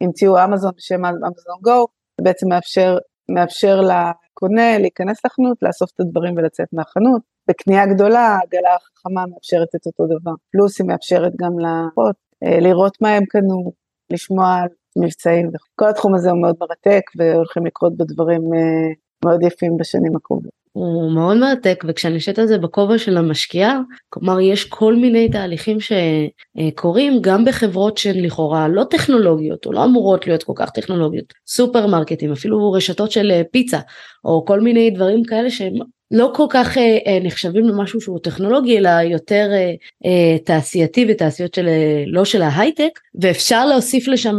שהמציאו 0.02 0.44
אמזון 0.44 0.72
בשם 0.76 1.04
אמזון 1.04 1.58
גו, 1.62 1.86
זה 2.18 2.24
בעצם 2.24 2.48
מאפשר, 2.48 2.98
מאפשר 3.30 3.80
לקונה 3.80 4.78
להיכנס 4.78 5.24
לחנות, 5.26 5.56
לאסוף 5.62 5.90
את 5.94 6.00
הדברים 6.00 6.34
ולצאת 6.36 6.68
מהחנות. 6.72 7.22
בקנייה 7.48 7.86
גדולה, 7.86 8.20
העגלה 8.20 8.74
החכמה 8.74 9.26
מאפשרת 9.26 9.68
את 9.76 9.86
אותו 9.86 10.04
דבר, 10.06 10.32
פלוס 10.52 10.80
היא 10.80 10.88
מאפשרת 10.88 11.32
גם 11.40 11.52
לקוחות 11.58 12.16
אה, 12.44 12.60
לראות 12.60 12.96
מה 13.00 13.08
הם 13.08 13.24
קנו, 13.24 13.72
לשמוע 14.10 14.54
על 14.54 14.68
מבצעים, 15.02 15.50
כל 15.74 15.88
התחום 15.88 16.14
הזה 16.14 16.30
הוא 16.30 16.42
מאוד 16.42 16.56
מרתק 16.60 17.02
והולכים 17.16 17.66
לקרות 17.66 17.96
בדברים 17.96 18.42
אה, 18.54 18.92
מאוד 19.24 19.42
יפים 19.42 19.76
בשנים 19.76 20.16
הקרובות. 20.16 20.53
הוא 20.76 21.12
מאוד 21.12 21.36
מרתק 21.36 21.84
וכשאני 21.88 22.14
יושבת 22.14 22.38
על 22.38 22.46
זה 22.46 22.58
בכובע 22.58 22.98
של 22.98 23.16
המשקיעה 23.16 23.80
כלומר 24.08 24.40
יש 24.40 24.64
כל 24.64 24.94
מיני 24.94 25.28
תהליכים 25.28 25.78
שקורים 25.80 27.18
גם 27.20 27.44
בחברות 27.44 27.98
שהן 27.98 28.24
לכאורה 28.24 28.68
לא 28.68 28.84
טכנולוגיות 28.90 29.66
או 29.66 29.72
לא 29.72 29.84
אמורות 29.84 30.26
להיות 30.26 30.42
כל 30.42 30.52
כך 30.56 30.70
טכנולוגיות 30.70 31.32
סופרמרקטים 31.46 32.32
אפילו 32.32 32.72
רשתות 32.72 33.10
של 33.10 33.30
אה, 33.30 33.42
פיצה 33.50 33.80
או 34.24 34.44
כל 34.44 34.60
מיני 34.60 34.90
דברים 34.90 35.24
כאלה 35.24 35.50
שהם 35.50 35.74
לא 36.10 36.32
כל 36.34 36.46
כך 36.50 36.78
אה, 36.78 36.98
אה, 37.06 37.18
נחשבים 37.22 37.64
למשהו 37.64 38.00
שהוא 38.00 38.18
טכנולוגי 38.22 38.78
אלא 38.78 38.88
יותר 38.88 39.48
אה, 39.52 39.72
אה, 40.06 40.38
תעשייתי 40.38 41.06
ותעשיות 41.08 41.54
של 41.54 41.68
אה, 41.68 42.04
לא 42.06 42.24
של 42.24 42.42
ההייטק 42.42 43.00
ואפשר 43.20 43.66
להוסיף 43.66 44.08
לשם 44.08 44.38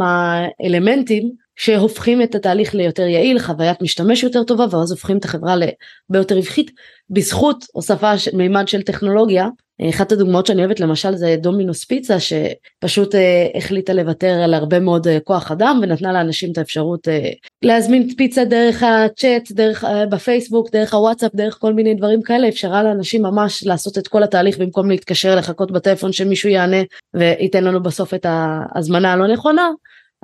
אלמנטים 0.65 1.44
שהופכים 1.55 2.21
את 2.21 2.35
התהליך 2.35 2.75
ליותר 2.75 3.07
יעיל, 3.07 3.39
חוויית 3.39 3.81
משתמש 3.81 4.23
יותר 4.23 4.43
טובה 4.43 4.65
ואז 4.71 4.91
הופכים 4.91 5.17
את 5.17 5.25
החברה 5.25 5.55
להרבה 5.55 5.75
יותר 6.13 6.35
רווחית 6.35 6.71
בזכות 7.09 7.65
הוספה 7.73 8.13
מימד 8.33 8.67
של 8.67 8.81
טכנולוגיה. 8.81 9.47
אחת 9.89 10.11
הדוגמאות 10.11 10.45
שאני 10.45 10.61
אוהבת 10.61 10.79
למשל 10.79 11.15
זה 11.15 11.35
דומינוס 11.39 11.85
פיצה 11.85 12.15
שפשוט 12.19 13.15
אה, 13.15 13.47
החליטה 13.55 13.93
לוותר 13.93 14.41
על 14.43 14.53
הרבה 14.53 14.79
מאוד 14.79 15.07
אה, 15.07 15.19
כוח 15.19 15.51
אדם 15.51 15.79
ונתנה 15.81 16.13
לאנשים 16.13 16.51
את 16.51 16.57
האפשרות 16.57 17.07
אה, 17.07 17.29
להזמין 17.61 18.15
פיצה 18.17 18.45
דרך 18.45 18.83
הצ'אט, 18.83 19.51
דרך 19.51 19.83
אה, 19.83 20.05
בפייסבוק, 20.05 20.71
דרך 20.71 20.93
הוואטסאפ, 20.93 21.35
דרך 21.35 21.57
כל 21.59 21.73
מיני 21.73 21.95
דברים 21.95 22.21
כאלה, 22.21 22.49
אפשרה 22.49 22.83
לאנשים 22.83 23.21
ממש 23.21 23.63
לעשות 23.65 23.97
את 23.97 24.07
כל 24.07 24.23
התהליך 24.23 24.57
במקום 24.57 24.89
להתקשר 24.89 25.35
לחכות 25.35 25.71
בטלפון 25.71 26.11
שמישהו 26.11 26.49
יענה 26.49 26.83
וייתן 27.13 27.63
לנו 27.63 27.83
בסוף 27.83 28.13
את 28.13 28.25
ההזמנה 28.29 29.13
הלא 29.13 29.27
נכונה. 29.27 29.69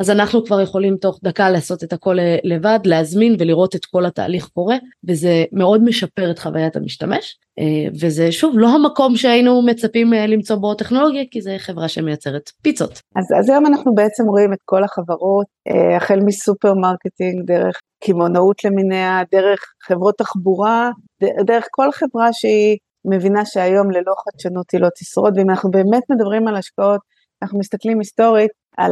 אז 0.01 0.09
אנחנו 0.09 0.45
כבר 0.45 0.61
יכולים 0.61 0.97
תוך 0.97 1.19
דקה 1.23 1.49
לעשות 1.49 1.83
את 1.83 1.93
הכל 1.93 2.19
אה, 2.19 2.37
לבד, 2.43 2.79
להזמין 2.85 3.35
ולראות 3.39 3.75
את 3.75 3.85
כל 3.85 4.05
התהליך 4.05 4.47
קורה, 4.47 4.75
וזה 5.07 5.43
מאוד 5.51 5.83
משפר 5.83 6.31
את 6.31 6.39
חוויית 6.39 6.75
המשתמש, 6.75 7.39
אה, 7.59 7.89
וזה 8.01 8.31
שוב 8.31 8.55
לא 8.57 8.67
המקום 8.67 9.15
שהיינו 9.15 9.61
מצפים 9.65 10.13
אה, 10.13 10.27
למצוא 10.27 10.55
בו 10.55 10.73
טכנולוגיה, 10.73 11.23
כי 11.31 11.41
זה 11.41 11.55
חברה 11.57 11.87
שמייצרת 11.87 12.49
פיצות. 12.61 12.91
אז, 12.91 13.39
אז 13.39 13.49
היום 13.49 13.65
אנחנו 13.65 13.95
בעצם 13.95 14.23
רואים 14.27 14.53
את 14.53 14.57
כל 14.65 14.83
החברות, 14.83 15.45
החל 15.97 16.19
מ 16.25 16.73
supermarketing, 16.73 17.45
דרך 17.45 17.79
קמעונאות 18.03 18.63
למיניה, 18.65 19.21
דרך 19.31 19.59
חברות 19.83 20.17
תחבורה, 20.17 20.91
דרך 21.45 21.65
כל 21.71 21.91
חברה 21.91 22.33
שהיא 22.33 22.77
מבינה 23.05 23.45
שהיום 23.45 23.91
ללא 23.91 24.13
חדשנות 24.23 24.65
היא 24.73 24.81
לא 24.81 24.87
תשרוד, 24.99 25.37
ואם 25.37 25.49
אנחנו 25.49 25.71
באמת 25.71 26.03
מדברים 26.09 26.47
על 26.47 26.55
השקעות, 26.55 26.99
אנחנו 27.41 27.59
מסתכלים 27.59 27.99
היסטורית 27.99 28.51
על 28.77 28.91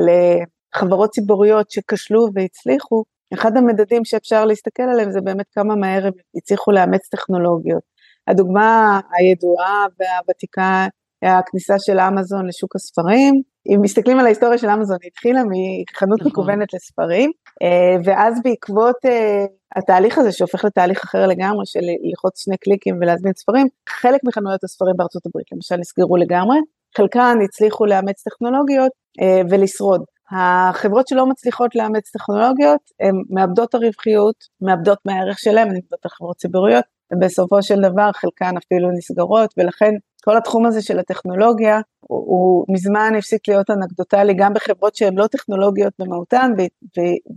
חברות 0.75 1.09
ציבוריות 1.09 1.71
שכשלו 1.71 2.27
והצליחו, 2.33 3.03
אחד 3.33 3.57
המדדים 3.57 4.05
שאפשר 4.05 4.45
להסתכל 4.45 4.83
עליהם 4.83 5.11
זה 5.11 5.21
באמת 5.21 5.45
כמה 5.55 5.75
מהר 5.75 6.05
הם 6.05 6.13
הצליחו 6.35 6.71
לאמץ 6.71 7.07
טכנולוגיות. 7.11 7.83
הדוגמה 8.27 8.99
הידועה 9.17 9.85
והוותיקה 9.99 10.87
היא 11.21 11.31
הכניסה 11.31 11.73
של 11.79 11.99
אמזון 11.99 12.47
לשוק 12.47 12.75
הספרים. 12.75 13.41
אם 13.67 13.81
מסתכלים 13.81 14.19
על 14.19 14.25
ההיסטוריה 14.25 14.57
של 14.57 14.69
אמזון, 14.69 14.97
היא 15.01 15.09
התחילה 15.11 15.41
מחנות 15.43 16.19
נכון. 16.19 16.31
מקוונת 16.31 16.73
לספרים, 16.73 17.31
אה, 17.63 18.01
ואז 18.05 18.39
בעקבות 18.43 18.95
אה, 19.05 19.45
התהליך 19.75 20.17
הזה 20.17 20.31
שהופך 20.31 20.65
לתהליך 20.65 21.03
אחר 21.03 21.27
לגמרי 21.27 21.65
של 21.65 21.79
ללחוץ 22.03 22.43
שני 22.43 22.57
קליקים 22.57 22.97
ולהזמין 23.01 23.33
ספרים, 23.33 23.67
חלק 23.89 24.21
מחנויות 24.27 24.63
הספרים 24.63 24.93
בארצות 24.97 25.25
הברית 25.25 25.47
למשל 25.51 25.75
נסגרו 25.75 26.17
לגמרי, 26.17 26.57
חלקן 26.97 27.37
הצליחו 27.43 27.85
לאמץ 27.85 28.23
טכנולוגיות 28.23 28.91
אה, 29.21 29.41
ולשרוד. 29.49 30.01
החברות 30.31 31.07
שלא 31.07 31.25
מצליחות 31.25 31.75
לאמץ 31.75 32.11
טכנולוגיות, 32.11 32.81
הן 32.99 33.15
מאבדות 33.29 33.75
הרווחיות, 33.75 34.35
מאבדות 34.61 34.97
מהערך 35.05 35.39
שלהן, 35.39 35.69
הן 35.69 35.75
נקראות 35.75 36.05
חברות 36.05 36.37
ציבוריות, 36.37 36.85
ובסופו 37.13 37.63
של 37.63 37.81
דבר 37.81 38.11
חלקן 38.11 38.57
אפילו 38.57 38.91
נסגרות, 38.91 39.53
ולכן 39.57 39.91
כל 40.23 40.37
התחום 40.37 40.65
הזה 40.65 40.81
של 40.81 40.99
הטכנולוגיה 40.99 41.81
הוא, 41.99 42.23
הוא 42.27 42.65
מזמן 42.69 43.13
הפסיק 43.17 43.47
להיות 43.47 43.69
אנקדוטלי 43.69 44.33
גם 44.33 44.53
בחברות 44.53 44.95
שהן 44.95 45.17
לא 45.17 45.27
טכנולוגיות 45.27 45.93
במהותן, 45.99 46.51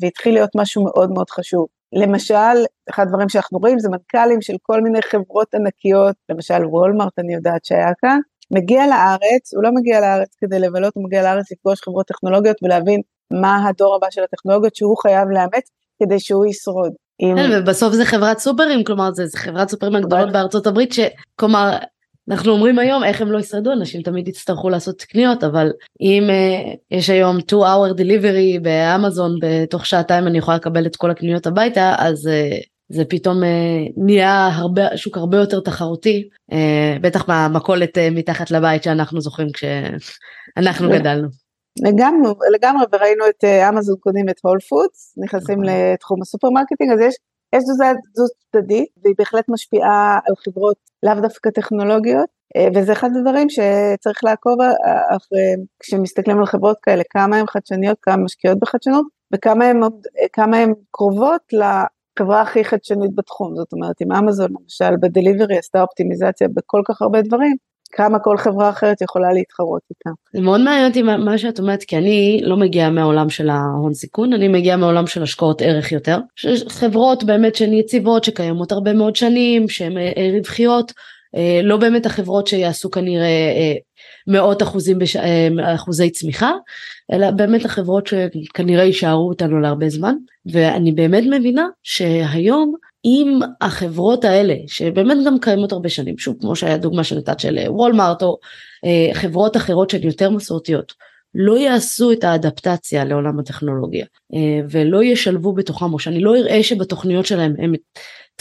והתחיל 0.00 0.34
להיות 0.34 0.50
משהו 0.56 0.84
מאוד 0.84 1.10
מאוד 1.10 1.30
חשוב. 1.30 1.66
למשל, 1.92 2.64
אחד 2.90 3.02
הדברים 3.06 3.28
שאנחנו 3.28 3.58
רואים 3.58 3.78
זה 3.78 3.88
מנכ"לים 3.88 4.40
של 4.40 4.56
כל 4.62 4.80
מיני 4.80 5.02
חברות 5.02 5.54
ענקיות, 5.54 6.16
למשל 6.28 6.66
וולמרט 6.66 7.18
אני 7.18 7.34
יודעת 7.34 7.64
שהיה 7.64 7.92
כאן, 8.00 8.18
מגיע 8.54 8.86
לארץ, 8.86 9.54
הוא 9.54 9.62
לא 9.62 9.70
מגיע 9.74 10.00
לארץ 10.00 10.36
כדי 10.40 10.58
לבלות, 10.58 10.92
הוא 10.94 11.04
מגיע 11.04 11.22
לארץ 11.22 11.52
לפגוש 11.52 11.80
חברות 11.84 12.06
טכנולוגיות 12.06 12.56
ולהבין 12.62 13.00
מה 13.32 13.68
הדור 13.68 13.94
הבא 13.94 14.06
של 14.10 14.22
הטכנולוגיות 14.22 14.76
שהוא 14.76 14.96
חייב 15.02 15.28
לאמץ 15.28 15.70
כדי 16.02 16.20
שהוא 16.20 16.46
ישרוד. 16.46 16.92
עם... 17.18 17.36
כן, 17.36 17.50
ובסוף 17.52 17.94
זה 17.94 18.04
חברת 18.04 18.38
סופרים, 18.38 18.84
כלומר 18.84 19.12
זה, 19.12 19.26
זה 19.26 19.38
חברת 19.38 19.68
סופרים 19.68 19.96
הגדולות 19.96 20.32
בארצות 20.32 20.66
הברית, 20.66 20.92
שכלומר 20.92 21.76
אנחנו 22.30 22.52
אומרים 22.52 22.78
היום 22.78 23.04
איך 23.04 23.20
הם 23.20 23.32
לא 23.32 23.38
ישרדו, 23.38 23.72
אנשים 23.72 24.02
תמיד 24.02 24.28
יצטרכו 24.28 24.70
לעשות 24.70 25.02
קניות, 25.02 25.44
אבל 25.44 25.72
אם 26.00 26.22
uh, 26.28 26.76
יש 26.90 27.10
היום 27.10 27.40
2 27.40 27.62
hour 27.62 27.98
delivery 27.98 28.60
באמזון, 28.62 29.38
בתוך 29.42 29.86
שעתיים 29.86 30.26
אני 30.26 30.38
יכולה 30.38 30.56
לקבל 30.56 30.86
את 30.86 30.96
כל 30.96 31.10
הקניות 31.10 31.46
הביתה, 31.46 31.94
אז 31.98 32.26
uh, 32.26 32.71
זה 32.92 33.04
פתאום 33.04 33.44
אה, 33.44 33.84
נהיה 33.96 34.48
הרבה, 34.52 34.96
שוק 34.96 35.16
הרבה 35.16 35.36
יותר 35.36 35.60
תחרותי, 35.60 36.28
אה, 36.52 36.96
בטח 37.00 37.24
במכולת 37.28 37.98
אה, 37.98 38.08
מתחת 38.10 38.50
לבית 38.50 38.82
שאנחנו 38.82 39.20
זוכרים 39.20 39.48
כשאנחנו 39.54 40.90
גדלנו. 40.90 41.28
לגמרי, 41.86 42.32
לגמרי, 42.54 42.84
וראינו 42.92 43.24
את 43.28 43.44
אמזון 43.44 43.96
קונים 44.00 44.28
את 44.28 44.36
הול 44.42 44.58
פודס, 44.60 45.14
נכנסים 45.24 45.62
נכון. 45.62 45.74
לתחום 45.92 46.22
הסופרמרקטינג, 46.22 46.92
אז 46.92 47.00
יש, 47.00 47.14
יש 47.54 47.62
זו 48.14 48.24
צדדית, 48.52 48.88
והיא 49.04 49.14
בהחלט 49.18 49.44
משפיעה 49.48 50.18
על 50.26 50.34
חברות 50.44 50.76
לאו 51.02 51.14
דווקא 51.22 51.50
טכנולוגיות, 51.50 52.28
וזה 52.74 52.92
אחד 52.92 53.08
הדברים 53.16 53.48
שצריך 53.50 54.24
לעקוב 54.24 54.56
אחרי, 55.16 55.54
כשמסתכלים 55.80 56.38
על 56.38 56.46
חברות 56.46 56.76
כאלה, 56.82 57.02
כמה 57.10 57.36
הן 57.36 57.46
חדשניות, 57.46 57.98
כמה 58.02 58.16
משקיעות 58.16 58.58
בחדשנות, 58.60 59.06
וכמה 59.34 60.56
הן 60.56 60.72
קרובות 60.90 61.42
החברה 62.16 62.42
הכי 62.42 62.64
חדשנית 62.64 63.14
בתחום, 63.14 63.56
זאת 63.56 63.72
אומרת 63.72 64.02
אם 64.02 64.12
אמזון 64.12 64.50
למשל 64.60 64.96
ב 65.00 65.07
delivery 65.07 65.58
עשתה 65.58 65.82
אופטימיזציה 65.82 66.48
בכל 66.54 66.82
כך 66.84 67.02
הרבה 67.02 67.22
דברים, 67.22 67.56
כמה 67.92 68.18
כל 68.18 68.36
חברה 68.36 68.70
אחרת 68.70 69.02
יכולה 69.02 69.32
להתחרות 69.32 69.82
איתה. 69.90 70.10
זה 70.34 70.40
מאוד 70.40 70.60
מעניין 70.60 70.88
אותי 70.88 71.02
מה 71.02 71.38
שאת 71.38 71.58
אומרת, 71.58 71.82
כי 71.82 71.96
אני 71.96 72.40
לא 72.44 72.56
מגיעה 72.56 72.90
מהעולם 72.90 73.30
של 73.30 73.50
ההון 73.50 73.94
סיכון, 73.94 74.32
אני 74.32 74.48
מגיעה 74.48 74.76
מהעולם 74.76 75.06
של 75.06 75.22
השקעות 75.22 75.62
ערך 75.62 75.92
יותר. 75.92 76.18
חברות 76.68 77.24
באמת 77.24 77.54
שהן 77.54 77.72
יציבות, 77.72 78.24
שקיימות 78.24 78.72
הרבה 78.72 78.92
מאוד 78.92 79.16
שנים, 79.16 79.68
שהן 79.68 79.98
אה, 79.98 80.30
רווחיות, 80.38 80.92
אה, 81.36 81.60
לא 81.62 81.76
באמת 81.76 82.06
החברות 82.06 82.46
שיעשו 82.46 82.90
כנראה 82.90 83.26
אה, 83.26 83.74
מאות 84.26 84.62
אחוזים 84.62 84.98
בש... 84.98 85.16
אחוזי 85.74 86.10
צמיחה, 86.10 86.50
אלא 87.12 87.30
באמת 87.30 87.64
החברות 87.64 88.06
שכנראה 88.06 88.84
יישארו 88.84 89.28
אותנו 89.28 89.60
להרבה 89.60 89.88
זמן, 89.88 90.14
ואני 90.46 90.92
באמת 90.92 91.24
מבינה 91.30 91.66
שהיום 91.82 92.74
אם 93.04 93.40
החברות 93.60 94.24
האלה 94.24 94.54
שבאמת 94.66 95.16
גם 95.26 95.38
קיימות 95.40 95.72
הרבה 95.72 95.88
שנים, 95.88 96.18
שוב 96.18 96.36
כמו 96.40 96.56
שהיה 96.56 96.76
דוגמה 96.76 97.04
שנתת 97.04 97.40
של 97.40 97.58
וולמארט 97.68 98.22
או 98.22 98.38
אה, 98.84 99.14
חברות 99.14 99.56
אחרות 99.56 99.90
שהן 99.90 100.02
יותר 100.02 100.30
מסורתיות, 100.30 100.92
לא 101.34 101.58
יעשו 101.58 102.12
את 102.12 102.24
האדפטציה 102.24 103.04
לעולם 103.04 103.38
הטכנולוגיה 103.38 104.06
אה, 104.34 104.60
ולא 104.70 105.04
ישלבו 105.04 105.52
בתוכם 105.52 105.92
או 105.92 105.98
שאני 105.98 106.20
לא 106.20 106.36
אראה 106.36 106.62
שבתוכניות 106.62 107.26
שלהם 107.26 107.54
הם 107.58 107.72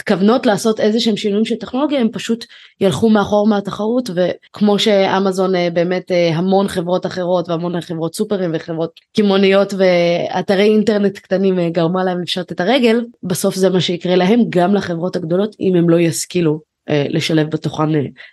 מתכוונות 0.00 0.46
לעשות 0.46 0.80
איזה 0.80 1.00
שהם 1.00 1.16
שינויים 1.16 1.44
של 1.44 1.56
טכנולוגיה 1.56 2.00
הם 2.00 2.08
פשוט 2.12 2.44
ילכו 2.80 3.10
מאחור 3.10 3.48
מהתחרות 3.48 4.10
וכמו 4.14 4.78
שאמזון 4.78 5.54
אה, 5.54 5.68
באמת 5.72 6.12
אה, 6.12 6.36
המון 6.36 6.68
חברות 6.68 7.06
אחרות 7.06 7.48
והמון 7.48 7.80
חברות 7.80 8.14
סופרים 8.14 8.50
וחברות 8.54 9.00
קמעוניות 9.16 9.74
ואתרי 9.78 10.62
אינטרנט 10.62 11.18
קטנים 11.18 11.58
אה, 11.58 11.70
גרמה 11.70 12.04
להם 12.04 12.20
לפשוט 12.20 12.52
את 12.52 12.60
הרגל 12.60 13.04
בסוף 13.22 13.54
זה 13.54 13.70
מה 13.70 13.80
שיקרה 13.80 14.16
להם 14.16 14.40
גם 14.48 14.74
לחברות 14.74 15.16
הגדולות 15.16 15.56
אם 15.60 15.74
הם 15.74 15.90
לא 15.90 15.96
ישכילו 15.96 16.72
לשלב 17.08 17.50
בתוכן 17.50 17.88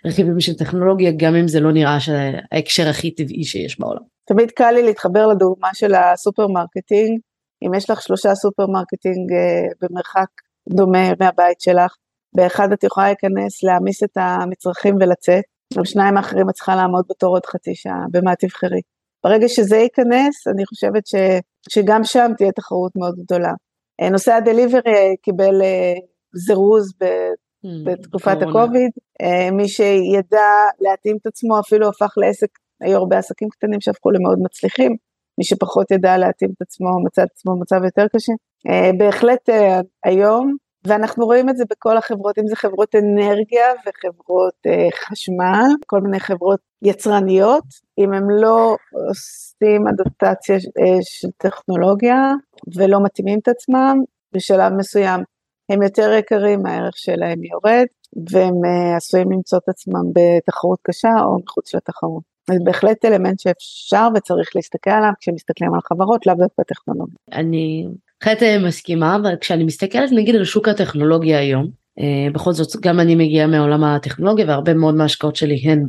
רכיבים 0.06 0.40
של 0.40 0.54
טכנולוגיה 0.54 1.12
גם 1.16 1.34
אם 1.34 1.48
זה 1.48 1.60
לא 1.60 1.72
נראה 1.72 2.00
שההקשר 2.00 2.88
הכי 2.88 3.10
טבעי 3.10 3.44
שיש 3.44 3.80
בעולם. 3.80 4.02
תמיד 4.26 4.50
קל 4.50 4.70
לי 4.70 4.82
להתחבר 4.82 5.26
לדוגמה 5.26 5.68
של 5.74 5.94
ה 5.94 6.46
supermarketing 6.46 7.18
אם 7.66 7.74
יש 7.74 7.90
לך 7.90 8.02
שלושה 8.02 8.34
supermarketing 8.34 9.32
במרחק 9.82 10.28
דומה 10.70 11.08
מהבית 11.20 11.60
שלך, 11.60 11.94
באחד 12.36 12.72
את 12.72 12.84
יכולה 12.84 13.06
להיכנס, 13.06 13.62
להעמיס 13.62 14.02
את 14.02 14.16
המצרכים 14.16 14.96
ולצאת, 15.00 15.44
ובשניים 15.76 16.16
האחרים 16.16 16.50
את 16.50 16.54
צריכה 16.54 16.76
לעמוד 16.76 17.04
בתור 17.10 17.36
עוד 17.36 17.46
חצי 17.46 17.74
שעה, 17.74 18.04
במה 18.10 18.36
תבחרי. 18.36 18.80
ברגע 19.24 19.48
שזה 19.48 19.76
ייכנס, 19.76 20.46
אני 20.54 20.66
חושבת 20.66 21.06
ש, 21.06 21.14
שגם 21.68 22.04
שם 22.04 22.30
תהיה 22.36 22.52
תחרות 22.52 22.92
מאוד 22.96 23.14
גדולה. 23.24 23.52
אה, 24.00 24.10
נושא 24.10 24.32
הדליברי 24.32 25.16
קיבל 25.22 25.62
אה, 25.62 25.94
זירוז 26.34 26.92
ב, 27.00 27.04
hmm, 27.04 27.68
בתקופת 27.86 28.36
הקוביד, 28.42 28.90
אה, 29.22 29.50
מי 29.50 29.68
שידע 29.68 30.50
להתאים 30.80 31.16
את 31.20 31.26
עצמו 31.26 31.60
אפילו 31.60 31.88
הפך 31.88 32.14
לעסק, 32.16 32.48
היו 32.80 32.96
הרבה 32.96 33.18
עסקים 33.18 33.48
קטנים 33.48 33.80
שהפכו 33.80 34.10
למאוד 34.10 34.38
מצליחים, 34.42 34.96
מי 35.40 35.44
שפחות 35.44 35.90
ידע 35.90 36.18
להתאים 36.18 36.50
את 36.56 36.62
עצמו 36.62 36.88
מצא 37.04 37.22
את 37.22 37.28
עצמו 37.32 37.56
במצב 37.56 37.84
יותר 37.84 38.06
קשה. 38.16 38.32
אה, 38.68 38.90
בהחלט 38.98 39.48
אה, 39.48 39.80
היום, 40.04 40.56
ואנחנו 40.86 41.24
רואים 41.24 41.48
את 41.48 41.56
זה 41.56 41.64
בכל 41.70 41.96
החברות, 41.96 42.38
אם 42.38 42.46
זה 42.46 42.56
חברות 42.56 42.94
אנרגיה 42.94 43.66
וחברות 43.86 44.54
אה, 44.66 44.88
חשמל, 45.04 45.66
כל 45.86 46.00
מיני 46.00 46.20
חברות 46.20 46.60
יצרניות, 46.82 47.64
אם 47.98 48.12
הם 48.12 48.30
לא 48.30 48.76
עושים 49.08 49.88
אדפטציה 49.88 50.56
של 51.02 51.28
טכנולוגיה 51.36 52.32
ולא 52.76 52.98
מתאימים 53.04 53.38
את 53.38 53.48
עצמם, 53.48 53.98
בשלב 54.34 54.72
מסוים 54.72 55.20
הם 55.70 55.82
יותר 55.82 56.12
יקרים, 56.12 56.66
הערך 56.66 56.96
שלהם 56.96 57.44
יורד, 57.44 57.86
והם 58.30 58.54
עשויים 58.96 59.32
למצוא 59.32 59.58
את 59.58 59.68
עצמם 59.68 60.04
בתחרות 60.14 60.78
קשה 60.82 61.08
או 61.24 61.38
מחוץ 61.44 61.74
לתחרות. 61.74 62.29
זה 62.50 62.56
בהחלט 62.64 63.04
אלמנט 63.04 63.40
שאפשר 63.40 64.08
וצריך 64.16 64.48
להסתכל 64.54 64.90
עליו 64.90 65.10
כשמסתכלים 65.20 65.74
על 65.74 65.80
חברות, 65.88 66.26
לאו 66.26 66.34
דווקא 66.34 66.62
טכנולוגיה. 66.62 67.14
אני 67.32 67.86
בהחלט 68.22 68.42
מסכימה, 68.66 69.16
אבל 69.16 69.36
כשאני 69.40 69.64
מסתכלת 69.64 70.12
נגיד 70.12 70.36
על 70.36 70.44
שוק 70.44 70.68
הטכנולוגיה 70.68 71.38
היום, 71.38 71.80
בכל 72.32 72.52
זאת 72.52 72.80
גם 72.80 73.00
אני 73.00 73.14
מגיעה 73.14 73.46
מעולם 73.46 73.84
הטכנולוגיה 73.84 74.46
והרבה 74.48 74.74
מאוד 74.74 74.94
מההשקעות 74.94 75.36
שלי 75.36 75.56
הן 75.64 75.86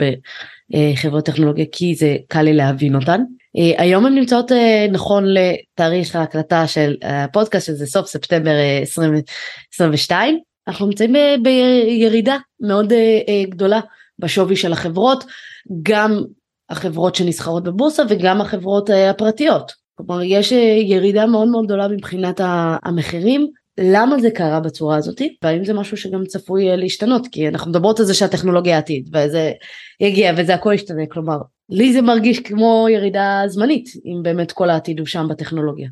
בחברות 0.74 1.26
טכנולוגיה 1.26 1.66
כי 1.72 1.96
זה 1.96 2.18
קל 2.28 2.42
לי 2.42 2.54
להבין 2.54 2.96
אותן. 2.96 3.22
היום 3.78 4.06
הן 4.06 4.16
נמצאות 4.16 4.52
נכון 4.92 5.24
לתאריך 5.28 6.16
ההקלטה 6.16 6.68
של 6.68 6.96
הפודקאסט 7.04 7.68
שזה 7.68 7.86
סוף 7.86 8.08
ספטמבר 8.08 8.52
2022 8.82 10.40
אנחנו 10.68 10.86
נמצאים 10.86 11.14
בירידה 11.44 12.38
מאוד 12.60 12.94
גדולה 13.50 13.80
בשווי 14.20 14.56
של 14.56 14.72
החברות 14.72 15.24
גם 15.84 16.22
החברות 16.72 17.16
שנסחרות 17.16 17.64
בבורסה 17.64 18.04
וגם 18.10 18.42
החברות 18.42 18.90
הפרטיות. 19.10 19.72
כלומר 19.96 20.24
יש 20.24 20.52
ירידה 20.82 21.26
מאוד 21.26 21.48
מאוד 21.48 21.66
גדולה 21.66 21.88
מבחינת 21.88 22.42
המחירים. 22.84 23.48
למה 23.80 24.20
זה 24.20 24.32
קרה 24.32 24.60
בצורה 24.60 24.96
הזאת? 24.96 25.22
והאם 25.44 25.66
זה 25.66 25.74
משהו 25.74 25.98
שגם 25.98 26.26
צפוי 26.26 26.78
להשתנות? 26.78 27.28
כי 27.32 27.48
אנחנו 27.48 27.72
מדברות 27.72 28.00
על 28.00 28.06
זה 28.06 28.14
שהטכנולוגיה 28.14 28.76
העתיד 28.76 29.10
וזה 29.16 29.52
יגיע 30.00 30.34
וזה 30.38 30.54
הכל 30.54 30.74
ישתנה. 30.74 31.06
כלומר 31.12 31.38
לי 31.70 31.94
זה 31.94 32.02
מרגיש 32.02 32.40
כמו 32.40 32.88
ירידה 32.90 33.44
זמנית 33.48 33.90
אם 34.06 34.24
באמת 34.24 34.52
כל 34.52 34.70
העתיד 34.70 35.00
הוא 35.00 35.08
שם 35.08 35.28
בטכנולוגיה. 35.30 35.90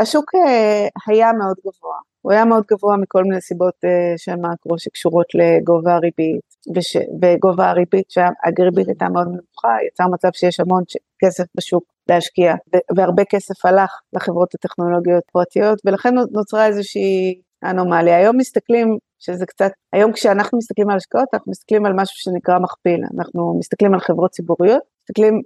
השוק 0.00 0.30
אה, 0.34 0.88
היה 1.06 1.32
מאוד 1.32 1.56
גבוה 1.60 1.96
הוא 2.26 2.32
היה 2.32 2.44
מאוד 2.44 2.64
גבוה 2.70 2.96
מכל 2.96 3.22
מיני 3.24 3.40
סיבות 3.40 3.74
אה, 3.84 4.14
של 4.16 4.36
מאקרו 4.36 4.78
שקשורות 4.78 5.26
לגובה 5.34 5.94
הריבית 5.94 6.40
וש, 6.74 6.96
וגובה 7.22 7.70
הריבית 7.70 8.10
שהריבית 8.10 8.88
הייתה 8.88 9.08
מאוד 9.08 9.26
נמוכה 9.26 9.76
יצר 9.86 10.04
מצב 10.12 10.28
שיש 10.32 10.60
המון 10.60 10.82
כסף 11.24 11.44
בשוק 11.56 11.84
להשקיע 12.10 12.54
והרבה 12.96 13.24
כסף 13.24 13.66
הלך 13.66 13.90
לחברות 14.12 14.54
הטכנולוגיות 14.54 15.22
פרטיות 15.32 15.78
ולכן 15.84 16.14
נוצרה 16.32 16.66
איזושהי 16.66 17.40
אנומליה. 17.64 18.16
היום 18.16 18.36
מסתכלים 18.36 18.98
שזה 19.18 19.46
קצת 19.46 19.70
היום 19.92 20.12
כשאנחנו 20.12 20.58
מסתכלים 20.58 20.90
על 20.90 20.96
השקעות 20.96 21.28
אנחנו 21.34 21.50
מסתכלים 21.50 21.86
על 21.86 21.92
משהו 21.92 22.16
שנקרא 22.16 22.58
מכפיל. 22.58 23.00
אנחנו 23.18 23.58
מסתכלים 23.58 23.94
על 23.94 24.00
חברות 24.00 24.30
ציבוריות 24.30 24.82
מסתכלים 25.02 25.40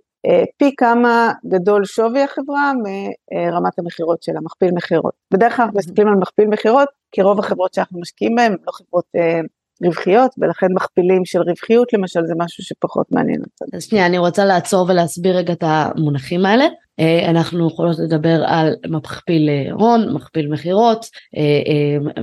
פי 0.59 0.75
כמה 0.77 1.33
גדול 1.47 1.85
שווי 1.85 2.23
החברה 2.23 2.73
מרמת 2.83 3.79
המכירות 3.79 4.23
שלה, 4.23 4.41
מכפיל 4.41 4.71
מכירות. 4.75 5.15
בדרך 5.33 5.57
כלל 5.57 5.65
אנחנו 5.65 5.79
מסתכלים 5.79 6.09
על 6.09 6.15
מכפיל 6.15 6.49
מכירות, 6.49 6.89
כי 7.13 7.23
רוב 7.23 7.39
החברות 7.39 7.75
שאנחנו 7.75 8.01
משקיעים 8.01 8.35
בהן 8.35 8.57
לא 8.67 8.73
חברות 8.73 9.05
אה, 9.17 9.41
רווחיות, 9.85 10.31
ולכן 10.39 10.67
מכפילים 10.75 11.25
של 11.25 11.41
רווחיות 11.41 11.93
למשל 11.93 12.21
זה 12.27 12.35
משהו 12.37 12.65
שפחות 12.65 13.07
מעניין 13.11 13.41
אותנו. 13.41 13.77
אז 13.77 13.85
שנייה, 13.85 14.07
אני 14.07 14.19
רוצה 14.19 14.45
לעצור 14.45 14.87
ולהסביר 14.89 15.37
רגע 15.37 15.53
את 15.53 15.63
המונחים 15.67 16.47
האלה. 16.47 16.65
אה, 17.01 17.31
אנחנו 17.31 17.69
יכולות 17.69 17.99
לדבר 17.99 18.43
על 18.47 18.75
מכפיל 18.89 19.49
הון, 19.73 20.15
מכפיל 20.15 20.49
מכירות, 20.53 21.07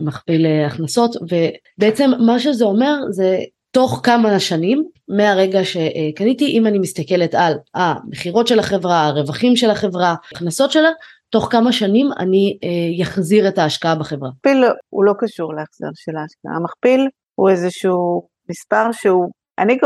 מכפיל 0.01 0.45
הכנסות, 0.65 1.15
ובעצם 1.21 2.09
מה 2.25 2.39
שזה 2.39 2.65
אומר 2.65 2.95
זה 3.09 3.37
תוך 3.77 4.01
כמה 4.03 4.39
שנים 4.39 4.83
מהרגע 5.07 5.59
שקניתי 5.63 6.45
אם 6.45 6.67
אני 6.67 6.79
מסתכלת 6.79 7.35
על 7.35 7.53
המכירות 7.75 8.47
של 8.47 8.59
החברה, 8.59 9.05
הרווחים 9.05 9.55
של 9.55 9.69
החברה, 9.69 10.15
הכנסות 10.35 10.71
שלה, 10.71 10.89
תוך 11.29 11.47
כמה 11.51 11.71
שנים 11.71 12.07
אני 12.19 12.57
אחזיר 13.03 13.43
אה, 13.43 13.49
את 13.49 13.57
ההשקעה 13.57 13.95
בחברה. 13.95 14.29
מכפיל 14.29 14.63
הוא 14.89 15.05
לא 15.05 15.13
קשור 15.19 15.53
להחזר 15.53 15.87
של 15.93 16.17
ההשקעה, 16.17 16.51
המכפיל 16.55 17.09
הוא 17.35 17.49
איזשהו 17.49 18.27
מספר 18.49 18.91
שהוא, 18.91 19.31
אני, 19.59 19.77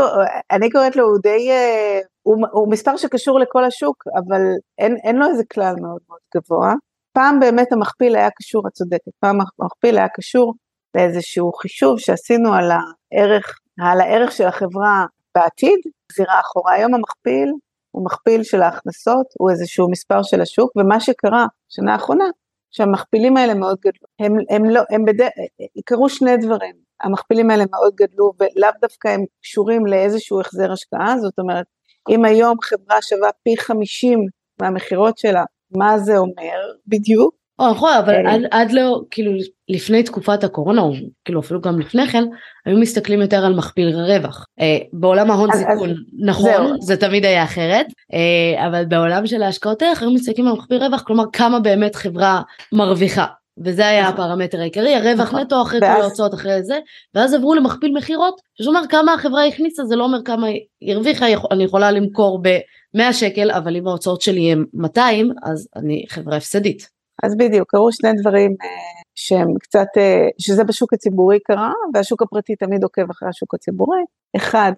אני 0.50 0.70
קוראת 0.70 0.96
לו 0.96 1.04
הוא 1.04 1.18
די, 1.22 1.50
אה, 1.50 2.00
הוא, 2.22 2.36
הוא 2.52 2.72
מספר 2.72 2.96
שקשור 2.96 3.40
לכל 3.40 3.64
השוק, 3.64 4.04
אבל 4.16 4.40
אין, 4.78 4.96
אין 5.04 5.16
לו 5.16 5.26
איזה 5.28 5.42
כלל 5.52 5.74
מאוד 5.80 6.00
מאוד 6.08 6.20
גבוה. 6.36 6.74
פעם 7.12 7.40
באמת 7.40 7.72
המכפיל 7.72 8.16
היה 8.16 8.28
קשור, 8.38 8.62
את 8.68 8.72
צודקת, 8.72 9.12
פעם 9.20 9.38
המכפיל 9.60 9.98
היה 9.98 10.08
קשור 10.14 10.54
לאיזשהו 10.94 11.52
חישוב 11.52 11.98
שעשינו 11.98 12.54
על 12.54 12.70
הערך 12.70 13.58
על 13.80 14.00
הערך 14.00 14.32
של 14.32 14.46
החברה 14.46 15.06
בעתיד, 15.34 15.78
זירה 16.16 16.40
אחורה. 16.40 16.72
היום 16.72 16.94
המכפיל 16.94 17.52
הוא 17.90 18.04
מכפיל 18.04 18.42
של 18.42 18.62
ההכנסות, 18.62 19.26
הוא 19.38 19.50
איזשהו 19.50 19.90
מספר 19.90 20.22
של 20.22 20.40
השוק, 20.40 20.72
ומה 20.76 21.00
שקרה 21.00 21.46
שנה 21.68 21.92
האחרונה, 21.92 22.24
שהמכפילים 22.70 23.36
האלה 23.36 23.54
מאוד 23.54 23.78
גדלו. 23.80 24.08
הם, 24.18 24.32
הם 24.50 24.70
לא, 24.70 24.82
הם 24.90 25.04
בדרך, 25.04 25.30
קרו 25.84 26.08
שני 26.08 26.36
דברים. 26.36 26.74
המכפילים 27.02 27.50
האלה 27.50 27.64
מאוד 27.70 27.92
גדלו, 27.94 28.32
ולאו 28.40 28.70
דווקא 28.80 29.08
הם 29.08 29.24
קשורים 29.42 29.86
לאיזשהו 29.86 30.40
החזר 30.40 30.72
השקעה, 30.72 31.18
זאת 31.18 31.38
אומרת, 31.38 31.66
אם 32.08 32.24
היום 32.24 32.56
חברה 32.62 33.02
שווה 33.02 33.30
פי 33.42 33.56
50 33.56 34.26
מהמכירות 34.60 35.18
שלה, 35.18 35.44
מה 35.76 35.98
זה 35.98 36.18
אומר 36.18 36.58
בדיוק? 36.86 37.41
או 37.62 37.70
נכון 37.70 37.92
אבל 37.98 38.26
אה. 38.26 38.34
עד, 38.34 38.40
עד 38.50 38.72
לא 38.72 39.00
כאילו 39.10 39.32
לפני 39.68 40.02
תקופת 40.02 40.44
הקורונה 40.44 40.82
או 40.82 40.92
כאילו 41.24 41.40
אפילו 41.40 41.60
גם 41.60 41.80
לפני 41.80 42.06
כן 42.06 42.24
היו 42.66 42.78
מסתכלים 42.78 43.20
יותר 43.20 43.44
על 43.44 43.54
מכפיל 43.54 43.96
רווח 43.96 44.44
אה, 44.60 44.78
בעולם 44.92 45.30
ההון 45.30 45.50
אז, 45.52 45.58
סיכון 45.58 45.90
אז, 45.90 45.96
נכון 46.18 46.66
זהו. 46.66 46.80
זה 46.80 46.96
תמיד 46.96 47.24
היה 47.24 47.44
אחרת 47.44 47.86
אה, 48.12 48.66
אבל 48.66 48.84
בעולם 48.84 49.26
של 49.26 49.42
ההשקעות 49.42 49.82
ערך 49.82 50.02
היו 50.02 50.10
מסתכלים 50.10 50.46
על 50.46 50.52
מכפיל 50.52 50.84
רווח 50.84 51.02
כלומר 51.02 51.24
כמה 51.32 51.60
באמת 51.60 51.94
חברה 51.94 52.42
מרוויחה 52.72 53.26
וזה 53.64 53.88
היה 53.88 54.02
נכון. 54.02 54.14
הפרמטר 54.14 54.60
העיקרי 54.60 54.94
הרווח 54.94 55.28
נכון. 55.28 55.40
נטו 55.40 55.62
אחרי. 55.62 55.80
כל 55.80 55.86
ההוצאות 55.86 56.34
אחרי 56.34 56.62
זה 56.62 56.78
ואז 57.14 57.34
עברו 57.34 57.54
למכפיל 57.54 57.92
מכירות 57.94 58.40
שזה 58.58 58.68
אומר 58.68 58.80
כמה 58.88 59.14
החברה 59.14 59.46
הכניסה 59.46 59.84
זה 59.84 59.96
לא 59.96 60.04
אומר 60.04 60.18
כמה 60.24 60.46
היא 60.80 60.94
הרוויחה 60.94 61.26
אני 61.50 61.64
יכולה 61.64 61.90
למכור 61.90 62.42
ב-100 62.42 63.12
שקל 63.12 63.50
אבל 63.50 63.76
אם 63.76 63.86
ההוצאות 63.88 64.20
שלי 64.20 64.52
הם 64.52 64.64
200 64.74 65.32
אז 65.42 65.68
אני 65.76 66.04
חברה 66.08 66.36
הפסדית. 66.36 67.01
אז 67.22 67.36
בדיוק, 67.36 67.70
קרו 67.70 67.92
שני 67.92 68.12
דברים 68.12 68.56
אה, 68.62 68.68
שהם 69.14 69.54
קצת, 69.60 69.86
אה, 69.96 70.28
שזה 70.38 70.64
בשוק 70.64 70.92
הציבורי 70.92 71.38
קרה, 71.40 71.72
והשוק 71.94 72.22
הפרטי 72.22 72.56
תמיד 72.56 72.82
עוקב 72.82 73.10
אחרי 73.10 73.28
השוק 73.28 73.54
הציבורי. 73.54 74.00
אחד, 74.36 74.72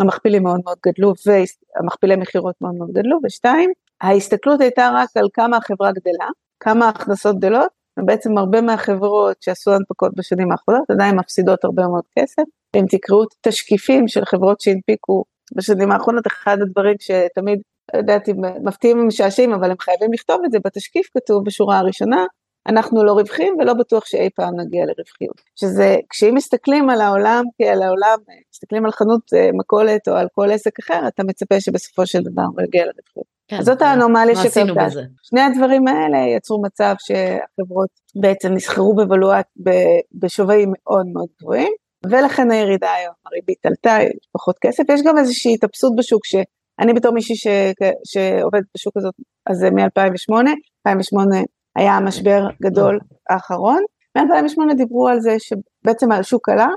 המכפילים 0.00 0.42
מאוד 0.42 0.60
מאוד 0.64 0.78
גדלו, 0.86 1.12
והמכפילי 1.26 2.16
מכירות 2.16 2.54
מאוד 2.60 2.74
מאוד 2.74 2.90
גדלו, 2.92 3.18
ושתיים, 3.24 3.70
ההסתכלות 4.00 4.60
הייתה 4.60 4.90
רק 4.94 5.08
על 5.16 5.28
כמה 5.32 5.56
החברה 5.56 5.92
גדלה, 5.92 6.28
כמה 6.60 6.86
ההכנסות 6.86 7.36
גדלות, 7.38 7.68
ובעצם 7.98 8.38
הרבה 8.38 8.60
מהחברות 8.60 9.42
שעשו 9.42 9.74
הנפקות 9.74 10.12
בשנים 10.16 10.52
האחרונות 10.52 10.90
עדיין 10.90 11.16
מפסידות 11.16 11.64
הרבה 11.64 11.82
מאוד 11.82 12.04
כסף. 12.18 12.42
אם 12.76 12.84
תקראו 12.90 13.24
תשקיפים 13.40 14.08
של 14.08 14.24
חברות 14.24 14.60
שהנפיקו 14.60 15.24
בשנים 15.56 15.92
האחרונות, 15.92 16.26
אחד 16.26 16.56
הדברים 16.62 16.96
שתמיד 17.00 17.60
יודעת 17.98 18.28
אם 18.28 18.36
מפתיעים 18.64 18.98
ומשעשעים, 18.98 19.52
אבל 19.52 19.70
הם 19.70 19.76
חייבים 19.80 20.12
לכתוב 20.12 20.40
את 20.44 20.52
זה, 20.52 20.58
בתשקיף 20.64 21.06
כתוב 21.14 21.44
בשורה 21.44 21.78
הראשונה, 21.78 22.24
אנחנו 22.66 23.04
לא 23.04 23.12
רווחים 23.12 23.56
ולא 23.58 23.74
בטוח 23.74 24.06
שאי 24.06 24.28
פעם 24.34 24.60
נגיע 24.60 24.84
לרווחיות. 24.84 25.40
שזה, 25.56 25.96
כשאם 26.10 26.34
מסתכלים 26.34 26.90
על 26.90 27.00
העולם 27.00 27.44
כעל 27.58 27.82
העולם, 27.82 28.18
מסתכלים 28.52 28.84
על 28.84 28.90
חנות 28.92 29.20
אה, 29.36 29.50
מכולת 29.52 30.08
או 30.08 30.14
על 30.14 30.26
כל 30.34 30.50
עסק 30.50 30.78
אחר, 30.78 31.08
אתה 31.08 31.24
מצפה 31.24 31.60
שבסופו 31.60 32.06
של 32.06 32.22
דבר 32.22 32.42
הוא 32.42 32.62
יגיע 32.62 32.84
לרווחיות. 32.84 33.26
כן, 33.48 33.56
אז 33.56 33.64
זאת 33.64 33.82
האנומליה 33.82 34.36
שקרתה. 34.36 34.86
שני 35.22 35.40
הדברים 35.40 35.88
האלה 35.88 36.18
יצרו 36.36 36.62
מצב 36.62 36.94
שהחברות 36.98 37.90
בעצם 38.14 38.52
נסחרו 38.52 38.94
בבלואט 38.94 39.46
בשווים 40.12 40.72
מאוד 40.72 41.06
מאוד 41.06 41.28
גבוהים, 41.40 41.72
ולכן 42.10 42.50
הירידה 42.50 42.92
היום, 42.92 43.14
הריבית 43.26 43.66
עלתה, 43.66 43.96
יש 44.02 44.28
פחות 44.32 44.56
כסף, 44.60 44.84
יש 44.88 45.00
גם 45.06 45.18
איזושהי 45.18 45.54
התאפסות 45.54 45.92
בשוק 45.96 46.26
ש... 46.26 46.34
אני 46.80 46.92
בתור 46.92 47.12
מישהי 47.12 47.36
ש... 47.36 47.46
שעובדת 48.04 48.64
בשוק 48.76 48.96
הזאת, 48.96 49.14
אז 49.46 49.56
זה 49.56 49.70
מ-2008, 49.70 50.34
2008 50.86 51.36
היה 51.76 51.96
המשבר 51.96 52.46
גדול 52.62 52.98
האחרון, 53.30 53.82
מ-2008 54.16 54.74
דיברו 54.76 55.08
על 55.08 55.20
זה 55.20 55.36
שבעצם 55.38 56.12
השוק 56.12 56.48
עלה, 56.48 56.68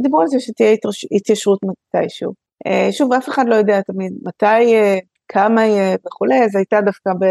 ודיברו 0.00 0.20
על 0.20 0.26
זה 0.26 0.40
שתהיה 0.40 0.76
התיישרות 1.16 1.58
מתישהו. 1.62 2.32
אה, 2.66 2.88
שוב, 2.92 3.12
אף 3.12 3.28
אחד 3.28 3.44
לא 3.48 3.54
יודע 3.54 3.80
תמיד 3.80 4.12
מתי, 4.22 4.74
כמה 5.28 5.66
יהיה 5.66 5.96
וכולי, 6.06 6.44
אז 6.44 6.56
הייתה 6.56 6.80
דווקא 6.80 7.10
ב... 7.20 7.24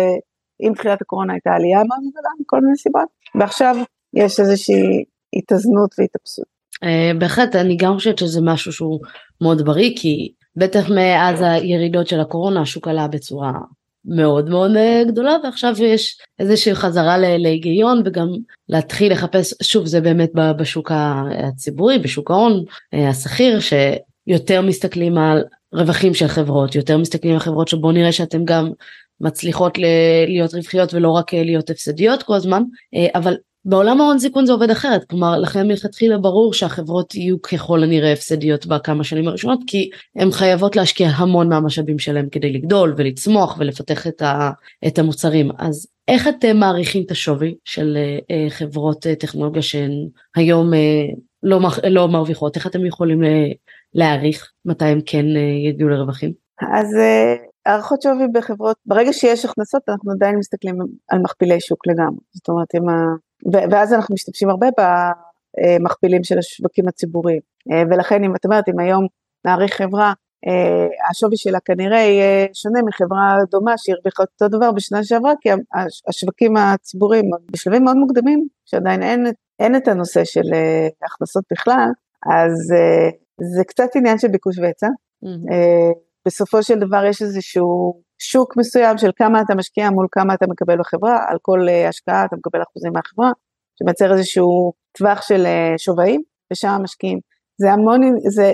עם 0.59 0.73
תחילת 0.73 1.01
הקורונה 1.01 1.33
הייתה 1.33 1.51
עלייה 1.51 1.77
מאוד 1.77 1.99
גדולה 2.11 2.29
מכל 2.41 2.61
מיני 2.61 2.77
סיבות, 2.77 3.07
ועכשיו 3.39 3.75
יש 4.13 4.39
איזושהי 4.39 5.03
התאזנות 5.35 5.95
והתאפסות. 5.97 6.45
אה, 6.83 7.19
בהחלט, 7.19 7.55
אני 7.55 7.77
גם 7.77 7.93
חושבת 7.93 8.17
שזה 8.17 8.41
משהו 8.43 8.71
שהוא 8.71 8.99
מאוד 9.41 9.65
בריא, 9.65 9.91
כי 9.95 10.33
בטח 10.57 10.89
מאז 10.89 11.41
הירידות 11.41 12.07
של 12.07 12.19
הקורונה 12.19 12.61
השוק 12.61 12.87
עלה 12.87 13.07
בצורה 13.07 13.51
מאוד 14.05 14.49
מאוד 14.49 14.75
אה, 14.75 15.03
גדולה 15.07 15.35
ועכשיו 15.43 15.73
יש 15.79 16.17
איזושהי 16.39 16.75
חזרה 16.75 17.17
להיגיון 17.17 18.01
וגם 18.05 18.27
להתחיל 18.69 19.11
לחפש 19.11 19.53
שוב 19.63 19.85
זה 19.85 20.01
באמת 20.01 20.31
בשוק 20.33 20.91
הציבורי 20.91 21.99
בשוק 21.99 22.31
ההון 22.31 22.63
אה, 22.93 23.09
השכיר 23.09 23.59
שיותר 23.59 24.61
מסתכלים 24.61 25.17
על 25.17 25.43
רווחים 25.73 26.13
של 26.13 26.27
חברות 26.27 26.75
יותר 26.75 26.97
מסתכלים 26.97 27.33
על 27.33 27.39
חברות 27.39 27.67
שבואו 27.67 27.91
נראה 27.91 28.11
שאתם 28.11 28.45
גם 28.45 28.71
מצליחות 29.21 29.77
להיות 30.27 30.53
רווחיות 30.53 30.93
ולא 30.93 31.09
רק 31.09 31.33
אה, 31.33 31.43
להיות 31.43 31.69
הפסדיות 31.69 32.23
כל 32.23 32.33
הזמן 32.33 32.63
אבל 33.15 33.35
בעולם 33.69 34.01
ההון 34.01 34.19
סיכון 34.19 34.45
זה 34.45 34.51
עובד 34.51 34.69
אחרת, 34.69 35.03
כלומר 35.09 35.39
לכן 35.39 35.67
מלכתחילה 35.67 36.17
ברור 36.17 36.53
שהחברות 36.53 37.15
יהיו 37.15 37.41
ככל 37.41 37.83
הנראה 37.83 38.13
הפסדיות 38.13 38.65
בכמה 38.65 39.03
שנים 39.03 39.27
הראשונות, 39.27 39.59
כי 39.67 39.89
הן 40.15 40.31
חייבות 40.31 40.75
להשקיע 40.75 41.07
המון 41.07 41.49
מהמשאבים 41.49 41.99
שלהם 41.99 42.29
כדי 42.31 42.53
לגדול 42.53 42.93
ולצמוח 42.97 43.55
ולפתח 43.59 44.07
את, 44.07 44.21
ה, 44.21 44.51
את 44.87 44.99
המוצרים. 44.99 45.51
אז 45.57 45.87
איך 46.07 46.27
אתם 46.27 46.57
מעריכים 46.57 47.03
את 47.05 47.11
השווי 47.11 47.55
של 47.65 47.97
uh, 47.97 48.49
חברות 48.49 49.05
uh, 49.05 49.09
טכנולוגיה 49.19 49.61
שהן 49.61 49.91
היום 50.35 50.73
uh, 50.73 51.19
לא, 51.43 51.59
לא 51.89 52.07
מרוויחות? 52.07 52.55
איך 52.55 52.67
אתם 52.67 52.85
יכולים 52.85 53.21
להעריך 53.93 54.51
מתי 54.65 54.85
הם 54.85 54.99
כן 55.05 55.25
uh, 55.25 55.67
יגיעו 55.69 55.89
לרווחים? 55.89 56.31
אז 56.61 56.87
הערכות 57.65 58.01
שווי 58.01 58.27
בחברות, 58.33 58.77
ברגע 58.85 59.13
שיש 59.13 59.45
הכנסות 59.45 59.81
אנחנו 59.89 60.11
עדיין 60.11 60.37
מסתכלים 60.37 60.75
על 61.09 61.19
מכפילי 61.19 61.61
שוק 61.61 61.87
לגמרי, 61.87 62.19
זאת 62.33 62.49
אומרת 62.49 62.75
אם 62.75 62.89
ה... 62.89 63.26
ואז 63.71 63.93
אנחנו 63.93 64.13
משתמשים 64.13 64.49
הרבה 64.49 64.67
במכפילים 64.77 66.23
של 66.23 66.37
השווקים 66.37 66.87
הציבוריים, 66.87 67.41
ולכן 67.91 68.23
אם 68.23 68.35
את 68.35 68.45
אומרת 68.45 68.69
אם 68.69 68.79
היום 68.79 69.07
נעריך 69.45 69.73
חברה, 69.73 70.13
השווי 71.09 71.37
שלה 71.37 71.59
כנראה 71.65 71.97
יהיה 71.97 72.47
שונה 72.53 72.79
מחברה 72.87 73.37
דומה 73.51 73.73
שהרוויחה 73.77 74.23
אותו 74.23 74.47
דבר 74.57 74.71
בשנה 74.71 75.03
שעברה, 75.03 75.33
כי 75.41 75.49
השווקים 76.07 76.57
הציבוריים 76.57 77.25
בשלבים 77.51 77.83
מאוד 77.83 77.97
מוקדמים, 77.97 78.47
שעדיין 78.65 79.03
אין, 79.03 79.25
אין 79.59 79.75
את 79.75 79.87
הנושא 79.87 80.23
של 80.23 80.49
הכנסות 81.05 81.43
בכלל, 81.51 81.89
אז 82.25 82.53
זה 83.55 83.63
קצת 83.67 83.95
עניין 83.95 84.17
של 84.17 84.27
ביקוש 84.27 84.59
והיצע. 84.59 84.87
Mm-hmm. 84.87 85.53
בסופו 86.27 86.63
של 86.63 86.79
דבר 86.79 87.05
יש 87.05 87.21
איזשהו 87.21 88.01
שוק 88.19 88.57
מסוים 88.57 88.97
של 88.97 89.09
כמה 89.15 89.41
אתה 89.41 89.55
משקיע 89.55 89.89
מול 89.89 90.07
כמה 90.11 90.33
אתה 90.33 90.45
מקבל 90.47 90.79
בחברה, 90.79 91.25
על 91.27 91.37
כל 91.41 91.69
אה, 91.69 91.89
השקעה 91.89 92.25
אתה 92.25 92.35
מקבל 92.35 92.61
אחוזים 92.61 92.91
מהחברה, 92.93 93.31
שמייצר 93.79 94.13
איזשהו 94.13 94.73
טווח 94.97 95.21
של 95.21 95.45
אה, 95.45 95.73
שווים, 95.77 96.21
ושם 96.53 96.79
משקיעים. 96.83 97.19
זה 97.61 97.71
המון, 97.71 98.01
זה, 98.29 98.51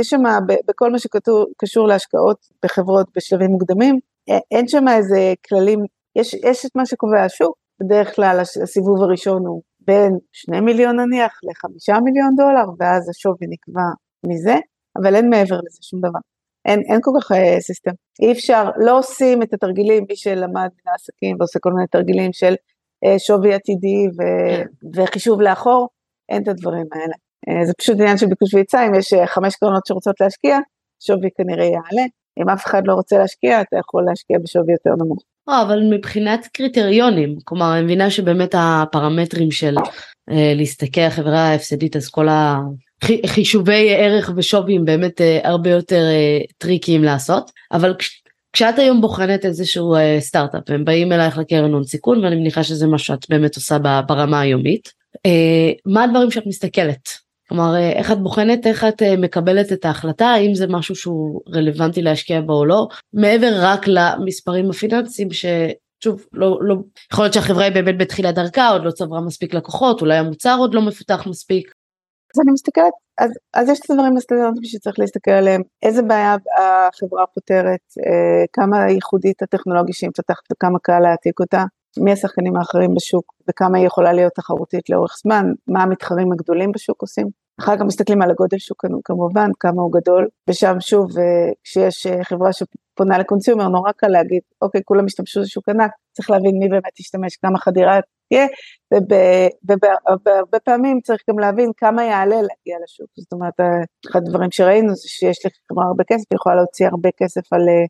יש 0.00 0.08
שם, 0.08 0.22
בכל 0.66 0.92
מה 0.92 0.98
שקשור 0.98 1.88
להשקעות 1.88 2.36
בחברות 2.64 3.06
בשלבים 3.16 3.50
מוקדמים, 3.50 3.98
אין 4.50 4.68
שם 4.68 4.88
איזה 4.88 5.34
כללים, 5.48 5.78
יש, 6.16 6.34
יש 6.34 6.66
את 6.66 6.70
מה 6.76 6.86
שקובע 6.86 7.24
השוק, 7.24 7.56
בדרך 7.80 8.16
כלל 8.16 8.40
הסיבוב 8.40 9.02
הראשון 9.02 9.46
הוא 9.46 9.62
בין 9.80 10.18
שני 10.32 10.60
מיליון 10.60 11.00
נניח 11.00 11.40
לחמישה 11.42 11.92
מיליון 12.04 12.34
דולר, 12.36 12.64
ואז 12.78 13.08
השווי 13.08 13.46
נקבע 13.48 13.88
מזה, 14.26 14.56
אבל 14.96 15.14
אין 15.14 15.30
מעבר 15.30 15.56
לזה 15.56 15.78
שום 15.82 16.00
דבר. 16.00 16.18
אין, 16.66 16.80
אין 16.90 16.98
כל 17.02 17.10
כך 17.20 17.32
uh, 17.32 17.60
סיסטם. 17.60 17.90
אי 18.22 18.32
אפשר, 18.32 18.70
לא 18.76 18.98
עושים 18.98 19.42
את 19.42 19.52
התרגילים, 19.52 20.04
מי 20.08 20.16
שלמד 20.16 20.68
מן 20.76 20.92
העסקים 20.92 21.36
ועושה 21.38 21.58
כל 21.58 21.72
מיני 21.72 21.86
תרגילים 21.86 22.32
של 22.32 22.54
uh, 23.04 23.18
שווי 23.18 23.54
עתידי 23.54 24.06
ו. 24.08 24.22
כן. 24.48 25.02
וחישוב 25.02 25.40
לאחור, 25.40 25.88
אין 26.28 26.42
את 26.42 26.48
הדברים 26.48 26.86
האלה. 26.92 27.14
Uh, 27.50 27.66
זה 27.66 27.72
פשוט 27.78 28.00
עניין 28.00 28.18
של 28.18 28.26
ביקוש 28.26 28.54
והיצע, 28.54 28.86
אם 28.86 28.94
יש 28.94 29.12
uh, 29.12 29.26
חמש 29.26 29.56
קרנות 29.56 29.86
שרוצות 29.86 30.20
להשקיע, 30.20 30.58
שווי 31.02 31.28
כנראה 31.36 31.64
יעלה. 31.64 32.06
אם 32.38 32.48
אף 32.48 32.66
אחד 32.66 32.82
לא 32.86 32.92
רוצה 32.94 33.18
להשקיע, 33.18 33.60
אתה 33.60 33.76
יכול 33.76 34.04
להשקיע 34.08 34.38
בשווי 34.44 34.72
יותר 34.72 35.04
נמוך. 35.04 35.22
לא, 35.48 35.62
אבל 35.62 35.82
מבחינת 35.90 36.46
קריטריונים, 36.52 37.36
כלומר, 37.44 37.74
אני 37.74 37.84
מבינה 37.84 38.10
שבאמת 38.10 38.54
הפרמטרים 38.58 39.50
של 39.50 39.74
אה, 40.30 40.52
להסתכל 40.56 41.00
על 41.00 41.10
חברה 41.10 41.54
הפסדית, 41.54 41.96
אז 41.96 42.08
כל 42.08 42.28
חישובי 43.26 43.94
ערך 43.94 44.30
ושווי 44.36 44.76
הם 44.76 44.84
באמת 44.84 45.20
uh, 45.20 45.48
הרבה 45.48 45.70
יותר 45.70 46.04
uh, 46.10 46.52
טריקיים 46.58 47.04
לעשות. 47.04 47.50
אבל 47.72 47.94
כש, 47.98 48.22
כשאת 48.52 48.78
היום 48.78 49.00
בוחנת 49.00 49.44
איזשהו 49.44 49.96
uh, 49.96 49.98
סטארט-אפ 50.20 50.70
הם 50.70 50.84
באים 50.84 51.12
אלייך 51.12 51.38
לקרן 51.38 51.72
הון 51.72 51.84
סיכון 51.84 52.24
ואני 52.24 52.36
מניחה 52.36 52.62
שזה 52.62 52.86
מה 52.86 52.98
שאת 52.98 53.26
באמת 53.28 53.56
עושה 53.56 53.78
ברמה 54.06 54.40
היומית 54.40 54.92
מה 55.86 56.04
הדברים 56.04 56.30
שאת 56.30 56.46
מסתכלת? 56.46 57.08
כלומר 57.48 57.76
איך 57.76 58.12
את 58.12 58.18
בוחנת 58.18 58.66
איך 58.66 58.84
את 58.84 59.02
מקבלת 59.02 59.72
את 59.72 59.84
ההחלטה 59.84 60.26
האם 60.26 60.54
זה 60.54 60.66
משהו 60.66 60.94
שהוא 60.94 61.40
רלוונטי 61.54 62.02
להשקיע 62.02 62.40
בו 62.40 62.52
או 62.52 62.64
לא? 62.64 62.88
מעבר 63.12 63.52
רק 63.56 63.88
למספרים 63.88 64.70
הפיננסיים 64.70 65.32
ש... 65.32 65.44
שוב 66.04 66.26
לא 66.32 66.58
לא 66.62 66.74
יכול 67.12 67.24
להיות 67.24 67.34
שהחברה 67.34 67.64
היא 67.64 67.72
באמת 67.72 67.98
בתחילת 67.98 68.34
דרכה 68.34 68.68
עוד 68.68 68.84
לא 68.84 68.90
צברה 68.90 69.20
מספיק 69.20 69.54
לקוחות 69.54 70.00
אולי 70.00 70.16
המוצר 70.16 70.56
עוד 70.58 70.74
לא 70.74 70.82
מפותח 70.82 71.26
מספיק 71.26 71.72
אז 72.34 72.40
אני 72.40 72.52
מסתכלת, 72.52 72.92
אז, 73.18 73.30
אז 73.54 73.68
יש 73.68 73.80
את 73.80 73.90
הדברים 73.90 74.16
הסטנדרטיים 74.16 74.64
שצריך 74.64 74.98
להסתכל 74.98 75.30
עליהם, 75.30 75.62
איזה 75.82 76.02
בעיה 76.02 76.36
החברה 76.58 77.26
פותרת, 77.34 77.80
אה, 78.06 78.44
כמה 78.52 78.90
ייחודית 78.90 79.42
הטכנולוגיה 79.42 79.94
שהיא 79.94 80.10
מפתחת 80.10 80.42
וכמה 80.52 80.78
קל 80.82 80.98
להעתיק 80.98 81.40
אותה, 81.40 81.64
מי 81.98 82.12
השחקנים 82.12 82.56
האחרים 82.56 82.94
בשוק? 82.94 83.32
וכמה 83.48 83.78
היא 83.78 83.86
יכולה 83.86 84.12
להיות 84.12 84.32
תחרותית 84.32 84.90
לאורך 84.90 85.16
זמן, 85.22 85.44
מה 85.68 85.82
המתחרים 85.82 86.32
הגדולים 86.32 86.72
בשוק 86.72 87.02
עושים. 87.02 87.26
אחר 87.60 87.76
כך 87.76 87.82
מסתכלים 87.82 88.22
על 88.22 88.30
הגודל 88.30 88.58
שוק 88.58 88.84
כמובן, 89.04 89.50
כמה 89.60 89.82
הוא 89.82 89.92
גדול, 89.92 90.28
ושם 90.48 90.76
שוב, 90.80 91.18
אה, 91.18 91.52
כשיש 91.64 92.06
אה, 92.06 92.24
חברה 92.24 92.50
שפונה 92.52 93.18
לקונסיומר, 93.18 93.68
נורא 93.68 93.92
קל 93.92 94.08
להגיד, 94.08 94.40
אוקיי, 94.62 94.80
כולם 94.84 95.04
השתמשו 95.04 95.40
בשוק 95.40 95.68
ענק, 95.68 95.90
צריך 96.12 96.30
להבין 96.30 96.58
מי 96.58 96.68
באמת 96.68 97.00
ישתמש, 97.00 97.36
כמה 97.36 97.58
חדירה 97.58 97.98
תהיה, 98.30 98.46
ובהרבה 99.68 100.58
פעמים 100.64 101.00
צריך 101.00 101.22
גם 101.30 101.38
להבין 101.38 101.70
כמה 101.76 102.04
יעלה 102.04 102.36
להגיע 102.36 102.76
לשוק. 102.84 103.06
זאת 103.16 103.32
אומרת, 103.32 103.54
אחד 104.10 104.20
הדברים 104.26 104.50
שראינו 104.50 104.94
זה 104.94 105.08
שיש 105.08 105.38
לחברה 105.46 105.86
הרבה 105.86 106.04
כסף, 106.04 106.24
היא 106.30 106.36
יכולה 106.36 106.54
להוציא 106.54 106.86
הרבה 106.86 107.08
כסף 107.16 107.52
על 107.52 107.68
אה, 107.68 107.84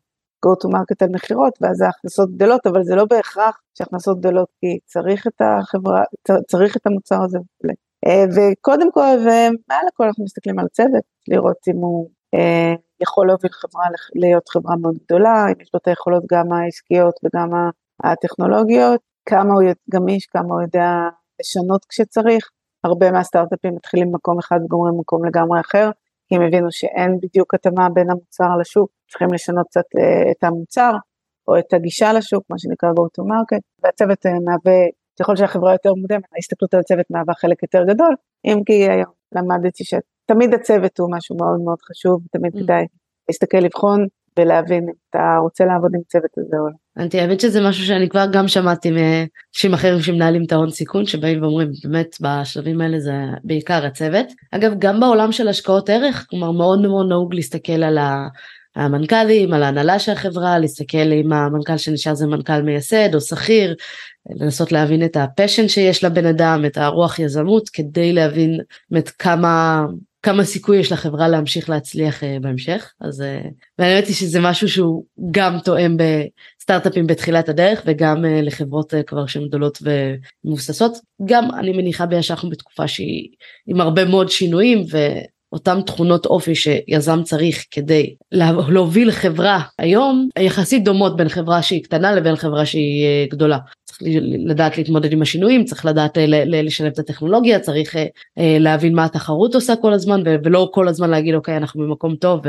go 0.46 0.52
to 0.62 0.72
market 0.74 0.98
על 1.00 1.08
מכירות, 1.12 1.58
ואז 1.60 1.80
ההכנסות 1.80 2.30
גדלות, 2.36 2.66
אבל 2.66 2.82
זה 2.84 2.94
לא 2.94 3.04
בהכרח 3.04 3.60
שהכנסות 3.78 4.18
גדולות, 4.18 4.48
כי 4.60 4.78
צריך 4.86 5.26
את 5.26 5.40
החברה, 5.40 6.02
צריך 6.48 6.76
את 6.76 6.86
המוצר 6.86 7.22
הזה 7.24 7.38
וכולי. 7.38 7.74
אה, 8.06 8.24
וקודם 8.34 8.92
כל, 8.92 9.16
ומעל 9.20 9.86
הכל 9.88 10.04
אנחנו 10.04 10.24
מסתכלים 10.24 10.58
על 10.58 10.66
הצוות, 10.66 11.04
לראות 11.28 11.56
אם 11.68 11.76
הוא 11.76 12.10
אה, 12.34 12.74
יכול 13.00 13.26
להוביל 13.26 13.50
חברה 13.52 13.84
להיות 14.14 14.48
חברה 14.48 14.76
מאוד 14.76 14.96
גדולה, 15.04 15.46
אם 15.48 15.60
יש 15.60 15.70
לו 15.74 15.78
את 15.82 15.88
היכולות 15.88 16.22
גם 16.32 16.52
העסקיות 16.52 17.14
וגם 17.24 17.50
הטכנולוגיות, 18.04 19.00
כמה 19.28 19.54
הוא 19.54 19.62
גמיש, 19.90 20.26
כמה 20.26 20.54
הוא 20.54 20.62
יודע 20.62 20.90
לשנות 21.40 21.84
כשצריך. 21.88 22.48
הרבה 22.84 23.10
מהסטארט-אפים 23.10 23.74
מתחילים 23.74 24.12
במקום 24.12 24.38
אחד 24.38 24.58
וגומרים 24.64 24.94
במקום 24.94 25.24
לגמרי 25.24 25.60
אחר, 25.60 25.90
כי 26.28 26.36
הם 26.36 26.42
הבינו 26.42 26.68
שאין 26.70 27.18
בדיוק 27.22 27.54
התאמה 27.54 27.88
בין 27.94 28.10
המוצר 28.10 28.56
לשוק, 28.60 28.90
צריכים 29.10 29.28
לשנות 29.34 29.66
קצת 29.66 29.84
אה, 29.98 30.30
את 30.30 30.44
המוצר 30.44 30.92
או 31.48 31.58
את 31.58 31.72
הגישה 31.72 32.12
לשוק, 32.12 32.44
מה 32.50 32.58
שנקרא 32.58 32.88
go 32.90 33.20
to 33.20 33.24
market, 33.24 33.62
והצוות 33.82 34.26
מהווה 34.26 34.80
ככל 35.20 35.36
שהחברה 35.36 35.72
יותר 35.72 35.94
מוקדמת, 35.94 36.24
ההסתכלות 36.36 36.74
על 36.74 36.80
הצוות 36.80 37.06
מהווה 37.10 37.34
חלק 37.34 37.62
יותר 37.62 37.84
גדול, 37.84 38.14
אם 38.44 38.64
כי 38.66 38.90
היום 38.90 39.12
למדתי 39.34 39.84
שתמיד 39.84 40.54
הצוות 40.54 40.98
הוא 40.98 41.08
משהו 41.12 41.36
מאוד 41.36 41.60
מאוד 41.64 41.78
חשוב, 41.82 42.20
תמיד 42.32 42.54
mm. 42.54 42.60
כדאי 42.62 42.84
להסתכל 43.28 43.58
לבחון 43.58 44.06
ולהבין 44.38 44.82
אם 44.82 44.92
אתה 45.10 45.36
רוצה 45.42 45.64
לעבוד 45.64 45.90
עם 45.94 46.00
צוות 46.08 46.30
הזה 46.36 46.56
או 46.56 46.66
לא. 46.66 46.72
אני 46.96 47.20
האמת 47.20 47.40
שזה 47.40 47.68
משהו 47.68 47.86
שאני 47.86 48.08
כבר 48.08 48.26
גם 48.32 48.48
שמעתי 48.48 48.90
מאנשים 48.90 49.74
אחרים 49.74 50.00
שמנהלים 50.00 50.44
את 50.44 50.52
ההון 50.52 50.70
סיכון 50.70 51.06
שבאים 51.06 51.42
ואומרים 51.42 51.70
באמת 51.84 52.16
בשלבים 52.20 52.80
האלה 52.80 53.00
זה 53.00 53.12
בעיקר 53.44 53.86
הצוות. 53.86 54.26
אגב 54.50 54.72
גם 54.78 55.00
בעולם 55.00 55.32
של 55.32 55.48
השקעות 55.48 55.90
ערך 55.90 56.26
כלומר 56.30 56.50
מאוד 56.50 56.80
מאוד 56.80 57.08
נהוג 57.08 57.34
להסתכל 57.34 57.82
על 57.82 57.98
ה... 57.98 58.28
המנכ"לים, 58.76 59.52
על 59.52 59.62
ההנהלה 59.62 59.98
של 59.98 60.12
החברה, 60.12 60.58
להסתכל 60.58 61.12
אם 61.12 61.32
המנכ"ל 61.32 61.76
שנשאר 61.76 62.14
זה 62.14 62.26
מנכ"ל 62.26 62.62
מייסד 62.62 63.14
או 63.14 63.20
שכיר, 63.20 63.74
לנסות 64.36 64.72
להבין 64.72 65.04
את 65.04 65.16
הפשן 65.16 65.68
שיש 65.68 66.04
לבן 66.04 66.26
אדם, 66.26 66.62
את 66.66 66.76
הרוח 66.76 67.18
יזמות, 67.18 67.68
כדי 67.68 68.12
להבין 68.12 68.60
באמת 68.90 69.08
כמה, 69.08 69.84
כמה 70.22 70.44
סיכוי 70.44 70.78
יש 70.78 70.92
לחברה 70.92 71.28
להמשיך 71.28 71.70
להצליח 71.70 72.22
uh, 72.22 72.26
בהמשך. 72.40 72.92
אז 73.00 73.20
uh, 73.20 73.48
והאמת 73.78 74.06
היא 74.06 74.14
שזה 74.14 74.40
משהו 74.40 74.68
שהוא 74.68 75.04
גם 75.30 75.58
תואם 75.64 75.96
בסטארט-אפים 75.96 77.06
בתחילת 77.06 77.48
הדרך 77.48 77.82
וגם 77.86 78.24
uh, 78.24 78.42
לחברות 78.42 78.94
כבר 79.06 79.26
שהן 79.26 79.48
גדולות 79.48 79.78
ומבוססות. 80.44 80.98
גם 81.24 81.48
אני 81.58 81.72
מניחה 81.72 82.06
ביה 82.06 82.22
שאנחנו 82.22 82.50
בתקופה 82.50 82.88
שהיא 82.88 83.28
עם 83.66 83.80
הרבה 83.80 84.04
מאוד 84.04 84.28
שינויים 84.28 84.84
ו... 84.92 84.98
אותם 85.52 85.80
תכונות 85.86 86.26
אופי 86.26 86.54
שיזם 86.54 87.22
צריך 87.22 87.64
כדי 87.70 88.14
להוביל 88.68 89.10
חברה 89.10 89.60
היום 89.78 90.28
יחסית 90.38 90.84
דומות 90.84 91.16
בין 91.16 91.28
חברה 91.28 91.62
שהיא 91.62 91.84
קטנה 91.84 92.12
לבין 92.12 92.36
חברה 92.36 92.66
שהיא 92.66 93.04
אה, 93.04 93.26
גדולה. 93.30 93.58
צריך 93.84 93.98
לדעת 94.46 94.78
להתמודד 94.78 95.12
עם 95.12 95.22
השינויים, 95.22 95.64
צריך 95.64 95.86
לדעת 95.86 96.18
אה, 96.18 96.24
לשלב 96.44 96.92
את 96.92 96.98
הטכנולוגיה, 96.98 97.60
צריך 97.60 97.96
אה, 97.96 98.06
להבין 98.38 98.94
מה 98.94 99.04
התחרות 99.04 99.54
עושה 99.54 99.76
כל 99.76 99.92
הזמן 99.92 100.22
ולא 100.44 100.70
כל 100.72 100.88
הזמן 100.88 101.10
להגיד 101.10 101.34
אוקיי 101.34 101.56
אנחנו 101.56 101.84
במקום 101.84 102.16
טוב 102.16 102.40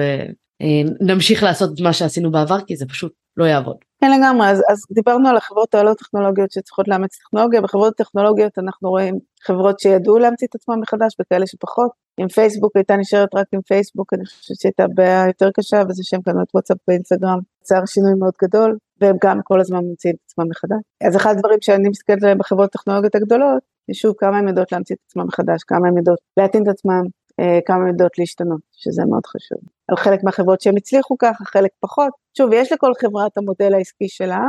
ונמשיך 0.62 1.44
לעשות 1.44 1.74
את 1.74 1.82
מה 1.82 1.94
שעשינו 1.94 2.32
בעבר 2.32 2.58
כי 2.68 2.76
זה 2.76 2.86
פשוט 2.86 3.12
לא 3.38 3.46
יעבוד. 3.46 3.78
כן 4.02 4.12
לגמרי, 4.12 4.48
אז, 4.48 4.58
אז 4.70 4.78
דיברנו 4.92 5.30
על 5.30 5.38
החברות 5.38 5.76
הלא 5.76 5.94
טכנולוגיות 5.94 6.52
שצריכות 6.52 6.88
לאמץ 6.88 7.18
טכנולוגיה, 7.18 7.62
בחברות 7.62 7.96
טכנולוגיות 7.98 8.60
אנחנו 8.60 8.90
רואים 8.90 9.20
חברות 9.46 9.80
שידעו 9.80 10.18
להמציא 10.18 10.48
את 10.50 10.56
עצמם 10.56 10.80
מחדש 10.82 11.16
וכאלה 11.22 11.48
שפחות. 11.48 11.92
אם 12.20 12.28
פייסבוק 12.28 12.76
הייתה 12.76 12.96
נשארת 12.98 13.36
רק 13.36 13.48
עם 13.54 13.62
פייסבוק, 13.62 14.14
אני 14.14 14.26
חושבת 14.26 14.60
שהייתה 14.62 14.86
בעיה 14.96 15.28
יותר 15.28 15.50
קשה, 15.54 15.82
וזה 15.90 16.04
שהם 16.04 16.22
קנו 16.22 16.42
את 16.44 16.48
וואטסאפ 16.54 16.78
ואינסטגרם, 16.88 17.40
יצר 17.62 17.86
שינוי 17.86 18.14
מאוד 18.20 18.34
גדול, 18.44 18.78
והם 19.02 19.16
גם 19.24 19.40
כל 19.44 19.60
הזמן 19.60 19.80
ממציאים 19.86 20.16
את 20.16 20.22
עצמם 20.26 20.46
מחדש. 20.50 20.82
אז 21.08 21.16
אחד 21.16 21.34
הדברים 21.36 21.62
שאני 21.62 21.90
מסתכלת 21.90 22.24
עליהם 22.24 22.38
בחברות 22.38 22.76
הטכנולוגיות 22.76 23.16
הגדולות, 23.16 23.64
שוב, 23.94 24.14
כמה 24.18 24.38
הן 24.38 24.48
יודעות 24.48 24.72
להמציא 24.72 24.96
את 24.96 25.02
עצמן 25.08 25.24
מחדש, 25.24 25.64
כמה 25.64 25.88
הן 25.88 25.98
יודעות 25.98 26.20
להתאים 26.38 26.64
את 26.64 26.68
עצמן, 26.68 27.02
אה, 27.40 27.60
כמה 27.66 27.78
הן 27.78 27.88
יודעות 27.88 28.20
להשתנות, 28.20 28.62
שזה 28.72 29.04
מאוד 29.10 29.26
חשוב. 29.26 29.60
על 29.92 29.98
חלק 29.98 30.24
מהחברות 30.24 30.62
שהן 30.62 30.78
הצליחו 30.78 31.16
ככה, 31.18 31.46
חלק 31.46 31.72
פחות. 31.80 32.12
שוב, 32.38 32.54
יש 32.54 32.72
לכל 32.72 32.92
חברה 33.02 33.28
את 33.28 33.38
המודל 33.38 33.74
העסקי 33.74 34.08
שלה, 34.08 34.42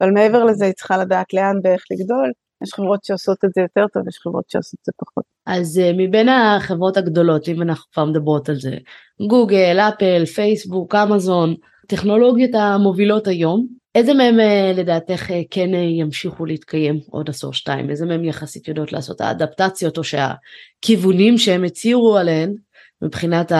אבל 0.00 0.10
מעבר 0.10 0.44
לזה 0.44 0.64
היא 0.64 0.72
צריכה 0.72 0.98
לדעת 0.98 1.34
לאן 1.34 1.56
ואיך 1.64 1.82
לגדול. 1.90 2.32
יש 2.62 2.74
חברות 2.74 3.04
שעושות 3.04 3.44
את 3.44 3.50
זה 3.54 3.60
יותר 3.60 3.86
טוב, 3.92 4.08
יש 4.08 4.18
חברות 4.18 4.44
שעושות 4.48 4.80
את 4.80 4.84
זה 4.84 4.92
פחות. 4.96 5.24
אז 5.46 5.78
uh, 5.78 5.96
מבין 5.98 6.28
החברות 6.28 6.96
הגדולות, 6.96 7.48
אם 7.48 7.62
אנחנו 7.62 7.84
כבר 7.92 8.04
מדברות 8.04 8.48
על 8.48 8.54
זה, 8.54 8.76
גוגל, 9.28 9.78
אפל, 9.80 10.24
פייסבוק, 10.24 10.94
אמזון, 10.94 11.54
טכנולוגיות 11.88 12.54
המובילות 12.54 13.26
היום, 13.26 13.66
איזה 13.94 14.14
מהם 14.14 14.34
uh, 14.40 14.78
לדעתך 14.78 15.30
uh, 15.30 15.32
כן 15.50 15.74
ימשיכו 15.74 16.46
להתקיים 16.46 17.00
עוד 17.10 17.30
עשור 17.30 17.52
שתיים? 17.52 17.90
איזה 17.90 18.06
מהם 18.06 18.24
יחסית 18.24 18.68
יודעות 18.68 18.92
לעשות 18.92 19.20
האדפטציות 19.20 19.98
או 19.98 20.02
שהכיוונים 20.04 21.38
שהם 21.38 21.64
הצהירו 21.64 22.16
עליהן 22.16 22.54
מבחינת 23.02 23.52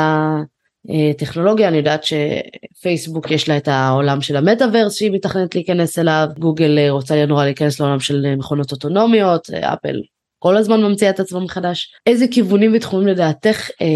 הטכנולוגיה, 0.88 1.68
אני 1.68 1.76
יודעת 1.76 2.04
שפייסבוק 2.04 3.30
יש 3.30 3.48
לה 3.48 3.56
את 3.56 3.68
העולם 3.68 4.20
של 4.20 4.36
המטאוורס 4.36 4.94
שהיא 4.94 5.10
מתכננת 5.10 5.54
להיכנס 5.54 5.98
אליו, 5.98 6.26
גוגל 6.38 6.88
רוצה 6.90 7.26
נורא 7.26 7.44
להיכנס 7.44 7.80
לעולם 7.80 8.00
של 8.00 8.34
מכונות 8.36 8.72
אוטונומיות, 8.72 9.50
אפל 9.50 10.00
כל 10.42 10.56
הזמן 10.56 10.82
ממציאה 10.82 11.10
את 11.10 11.20
עצמה 11.20 11.40
מחדש. 11.40 11.94
איזה 12.06 12.24
כיוונים 12.30 12.72
ותחומים 12.74 13.08
לדעתך 13.08 13.70
אה, 13.82 13.86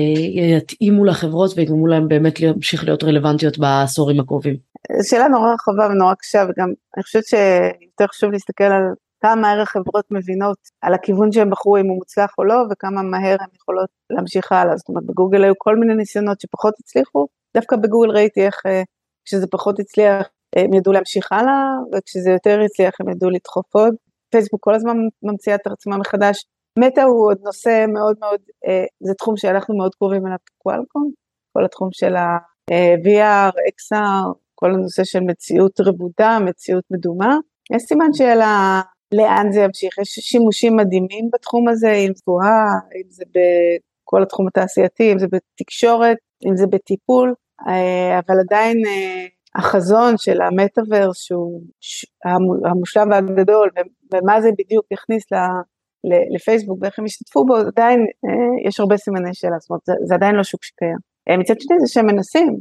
יתאימו 0.56 1.04
לחברות 1.04 1.52
ויגרמו 1.56 1.86
להם 1.86 2.08
באמת 2.08 2.40
להמשיך 2.40 2.84
להיות 2.84 3.04
רלוונטיות 3.04 3.58
בעשורים 3.58 4.20
הקרובים? 4.20 4.56
שאלה 5.02 5.28
נורא 5.28 5.54
רחבה 5.54 5.86
ונורא 5.90 6.14
קשה 6.14 6.38
וגם 6.38 6.72
אני 6.96 7.02
חושבת 7.02 7.24
שיותר 7.24 8.06
חשוב 8.10 8.30
להסתכל 8.30 8.64
על 8.64 8.82
כמה 9.22 9.34
מהר 9.34 9.60
החברות 9.60 10.04
מבינות 10.10 10.58
על 10.82 10.94
הכיוון 10.94 11.32
שהם 11.32 11.50
בחרו 11.50 11.76
אם 11.76 11.86
הוא 11.86 11.96
מוצלח 11.96 12.34
או 12.38 12.44
לא 12.44 12.56
וכמה 12.70 13.02
מהר 13.02 13.36
הן 13.40 13.48
יכולות 13.56 13.88
להמשיך 14.10 14.52
הלאה. 14.52 14.76
זאת 14.76 14.88
אומרת 14.88 15.06
בגוגל 15.06 15.44
היו 15.44 15.54
כל 15.58 15.76
מיני 15.76 15.94
ניסיונות 15.94 16.40
שפחות 16.40 16.74
הצליחו, 16.80 17.26
דווקא 17.56 17.76
בגוגל 17.76 18.10
ראיתי 18.10 18.46
איך 18.46 18.60
אה, 18.66 18.82
כשזה 19.24 19.46
פחות 19.46 19.80
הצליח 19.80 20.28
הם 20.56 20.74
ידעו 20.74 20.92
להמשיך 20.92 21.32
הלאה 21.32 21.62
וכשזה 21.92 22.30
יותר 22.30 22.60
הצליח 22.64 22.94
הם 23.00 23.08
ידעו 23.08 23.30
לדחוף 23.30 23.74
עוד. 23.74 23.94
פייסבוק 24.30 24.64
כל 24.64 24.74
הזמן 24.74 24.96
ממציאה 25.22 25.56
את 25.56 25.66
עצמה 25.66 25.96
מחדש. 25.96 26.44
מטא 26.78 27.00
הוא 27.00 27.26
עוד 27.26 27.38
נושא 27.44 27.84
מאוד 27.88 28.16
מאוד, 28.20 28.40
אה, 28.66 28.84
זה 29.00 29.14
תחום 29.14 29.36
שאנחנו 29.36 29.76
מאוד 29.76 29.94
קרובים 29.94 30.26
אליו 30.26 30.36
כקוואלקום, 30.46 31.10
כל 31.52 31.64
התחום 31.64 31.88
של 31.92 32.16
ה-VR, 32.16 33.20
אה, 33.20 33.48
XR, 33.48 34.32
כל 34.54 34.74
הנושא 34.74 35.04
של 35.04 35.20
מציאות 35.20 35.80
רבודה, 35.80 36.38
מציאות 36.46 36.84
מדומה. 36.90 37.36
יש 37.76 37.82
סימן 37.82 38.12
שאלה 38.12 38.80
לאן 39.12 39.52
זה 39.52 39.60
ימשיך, 39.60 39.98
יש 39.98 40.08
שימושים 40.08 40.76
מדהימים 40.76 41.28
בתחום 41.32 41.68
הזה, 41.68 41.92
אם 41.92 42.12
זה 42.14 42.22
גבוהה, 42.22 42.66
אם 42.96 43.10
זה 43.10 43.24
בכל 43.34 44.22
התחום 44.22 44.46
התעשייתי, 44.46 45.12
אם 45.12 45.18
זה 45.18 45.26
בתקשורת, 45.32 46.16
אם 46.46 46.56
זה 46.56 46.66
בטיפול, 46.66 47.34
אה, 47.68 48.18
אבל 48.18 48.36
עדיין 48.40 48.82
החזון 49.54 50.14
של 50.16 50.40
המטאוורס 50.40 51.22
שהוא 51.22 51.62
המושלם 52.64 53.10
והגדול 53.10 53.70
ומה 54.14 54.40
זה 54.40 54.48
בדיוק 54.58 54.86
יכניס 54.90 55.24
לפייסבוק 56.34 56.78
ואיך 56.82 56.98
הם 56.98 57.06
ישתתפו 57.06 57.46
בו, 57.46 57.56
עדיין 57.56 58.00
אה, 58.00 58.68
יש 58.68 58.80
הרבה 58.80 58.96
סימני 58.96 59.34
שאלה, 59.34 59.56
זאת 59.60 59.70
אומרת 59.70 59.82
זה, 59.84 59.92
זה 60.04 60.14
עדיין 60.14 60.34
לא 60.34 60.44
שוק 60.44 60.64
שקיים. 60.64 60.98
אה, 61.30 61.36
מצד 61.36 61.54
שני 61.60 61.76
זה 61.80 61.92
שהם 61.92 62.06
מנסים 62.06 62.58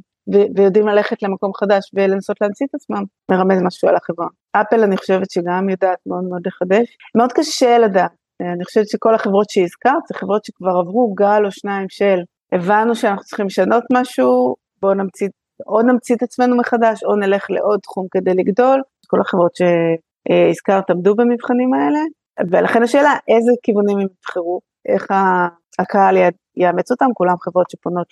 ויודעים 0.56 0.88
ללכת 0.88 1.24
למקום 1.24 1.52
חדש 1.54 1.92
ולנסות 1.94 2.42
להמציא 2.42 2.66
את 2.70 2.76
עצמם, 2.76 3.04
מרמז 3.32 3.62
משהו 3.62 3.90
על 3.90 3.96
החברה. 3.96 4.28
אפל 4.52 4.84
אני 4.84 4.98
חושבת 4.98 5.32
שגם 5.32 5.70
יודעת 5.70 5.98
מאוד 6.06 6.24
מאוד 6.24 6.42
לחדש, 6.48 6.98
מאוד 7.18 7.32
קשה 7.34 7.78
לדעת, 7.78 8.12
אני 8.42 8.66
חושבת 8.66 8.90
שכל 8.90 9.16
החברות 9.16 9.50
שהזכרת 9.50 10.08
זה 10.08 10.18
חברות 10.18 10.46
שכבר 10.46 10.78
עברו 10.82 11.14
גל 11.14 11.46
או 11.46 11.52
שניים 11.52 11.90
של 11.90 12.20
הבנו 12.52 12.96
שאנחנו 12.96 13.24
צריכים 13.24 13.46
לשנות 13.46 13.84
משהו, 13.94 14.56
בואו 14.82 14.94
נמציא 14.94 15.28
או 15.68 15.82
נמציא 15.82 16.16
את 16.16 16.24
עצמנו 16.24 16.58
מחדש, 16.58 17.04
או 17.04 17.16
נלך 17.16 17.46
לעוד 17.50 17.80
תחום 17.80 18.08
כדי 18.12 18.34
לגדול. 18.34 18.82
כל 19.08 19.22
החברות 19.22 19.52
שהזכרת 19.56 20.90
עמדו 20.90 21.16
במבחנים 21.16 21.74
האלה, 21.74 22.00
ולכן 22.52 22.84
השאלה, 22.84 23.14
איזה 23.28 23.52
כיוונים 23.64 23.98
הם 23.98 24.08
יבחרו, 24.20 24.60
איך 24.90 25.08
הקהל 25.80 26.18
יאמץ 26.58 26.92
אותם, 26.92 27.06
כולם 27.14 27.36
חברות 27.40 27.70
שפונות 27.70 28.08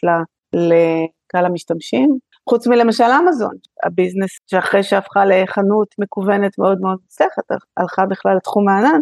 לקהל 1.33 1.45
המשתמשים. 1.45 2.17
חוץ 2.49 2.67
מלמשל 2.67 3.03
אמזון, 3.03 3.55
הביזנס 3.85 4.29
שאחרי 4.47 4.83
שהפכה 4.83 5.25
לחנות 5.25 5.87
מקוונת 5.99 6.59
מאוד 6.59 6.77
מאוד 6.81 6.97
מוצלחת, 7.01 7.43
הלכה 7.77 8.05
בכלל 8.05 8.35
לתחום 8.35 8.69
הענן, 8.69 8.99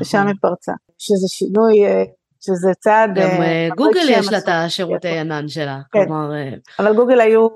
ושם 0.00 0.18
נכון. 0.18 0.28
היא 0.28 0.36
פרצה. 0.40 0.72
שזה 0.98 1.28
שינוי 1.28 1.86
אה, 1.86 2.04
שזה 2.40 2.74
צעד... 2.74 3.10
גם 3.14 3.30
uh, 3.30 3.74
גוגל 3.74 4.06
יש 4.10 4.32
לה 4.32 4.38
את 4.38 4.48
השירותי 4.48 5.18
ענן 5.18 5.48
שלה, 5.48 5.80
כן. 5.92 6.04
כלומר... 6.06 6.34
אה, 6.34 6.54
אבל 6.78 6.94
גוגל 6.94 7.20
היו, 7.20 7.48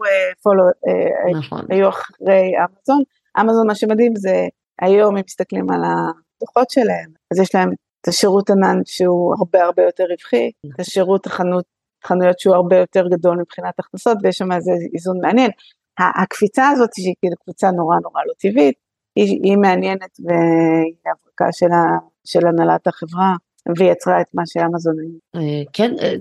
פולו, 0.42 0.64
נכון. 1.38 1.60
היו 1.70 1.88
אחרי 1.88 2.52
אמזון, 2.58 3.02
אמזון 3.40 3.66
מה 3.66 3.74
שמדהים 3.74 4.16
זה 4.16 4.46
היום 4.82 5.16
אם 5.16 5.22
מסתכלים 5.26 5.70
על 5.70 5.80
הדוחות 5.84 6.70
שלהם, 6.70 7.10
אז 7.32 7.40
יש 7.40 7.54
להם 7.54 7.70
את 8.00 8.08
השירות 8.08 8.50
ענן 8.50 8.80
שהוא 8.84 9.34
הרבה 9.38 9.64
הרבה 9.64 9.82
יותר 9.82 10.04
רווחי, 10.04 10.50
את 10.74 10.80
השירות 10.80 11.26
החנות, 11.26 11.64
חנויות 12.06 12.38
שהוא 12.38 12.54
הרבה 12.54 12.76
יותר 12.76 13.08
גדול 13.08 13.36
מבחינת 13.40 13.78
הכנסות 13.78 14.18
ויש 14.22 14.38
שם 14.38 14.52
איזה 14.52 14.70
איזון 14.94 15.18
מעניין. 15.22 15.50
הקפיצה 15.98 16.68
הזאת 16.68 16.90
שהיא 16.94 17.14
כאילו 17.20 17.36
קפיצה 17.36 17.70
נורא 17.70 17.96
נורא 18.02 18.20
לא 18.26 18.32
טבעית, 18.38 18.74
היא, 19.16 19.40
היא 19.42 19.56
מעניינת 19.56 20.20
והיא 20.24 20.94
הברקה 21.06 21.52
של, 21.52 21.66
של 22.24 22.46
הנהלת 22.46 22.86
החברה. 22.86 23.36
ויצרה 23.78 24.20
את 24.20 24.26
מה 24.34 24.42
שאמזון 24.46 24.94
היו. 24.98 25.42
אה, 25.42 25.62
כן, 25.72 25.94
אה, 26.00 26.14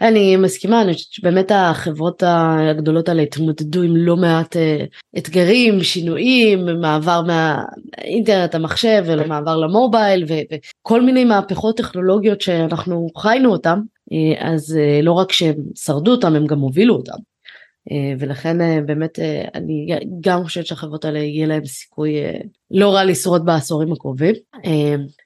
אני 0.00 0.36
מסכימה, 0.36 0.82
אני 0.82 0.92
חושבת 0.92 1.12
שבאמת 1.12 1.52
החברות 1.54 2.22
הגדולות 2.26 3.08
האלה 3.08 3.22
התמודדו 3.22 3.82
עם 3.82 3.96
לא 3.96 4.16
מעט 4.16 4.56
אה, 4.56 4.84
אתגרים, 5.18 5.82
שינויים, 5.82 6.66
מעבר 6.80 7.22
מהאינטרנט, 7.22 8.54
המחשב, 8.54 9.04
ומעבר 9.06 9.56
למובייל, 9.56 10.24
וכל 10.28 11.02
מיני 11.02 11.24
מהפכות 11.24 11.76
טכנולוגיות 11.76 12.40
שאנחנו 12.40 13.08
חיינו 13.16 13.52
אותם, 13.52 13.80
אז 14.38 14.78
לא 15.02 15.12
רק 15.12 15.32
שהם 15.32 15.54
שרדו 15.74 16.10
אותם, 16.10 16.34
הם 16.34 16.46
גם 16.46 16.58
הובילו 16.58 16.94
אותם. 16.94 17.35
אה, 17.92 18.12
ולכן 18.18 18.60
אה, 18.60 18.78
באמת 18.86 19.18
אה, 19.18 19.44
אני 19.54 19.98
גם 20.20 20.44
חושבת 20.44 20.66
שהחברות 20.66 21.04
האלה 21.04 21.18
יהיה 21.18 21.46
להם 21.46 21.64
סיכוי 21.64 22.14
לא 22.70 22.94
רע 22.94 23.04
לשרוד 23.04 23.46
בעשורים 23.46 23.92
הקרובים. 23.92 24.34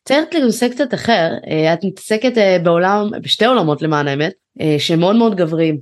ציירת 0.05 0.35
לנושא 0.35 0.69
קצת 0.69 0.95
אחר, 0.95 1.33
את 1.73 1.85
מתעסקת 1.85 2.33
בעולם, 2.63 3.11
בשתי 3.23 3.45
עולמות 3.45 3.83
למען 3.83 4.09
האמת, 4.09 4.33
שהם 4.79 5.01
מאוד 5.01 5.17
מאוד 5.17 5.37
גבריים, 5.37 5.79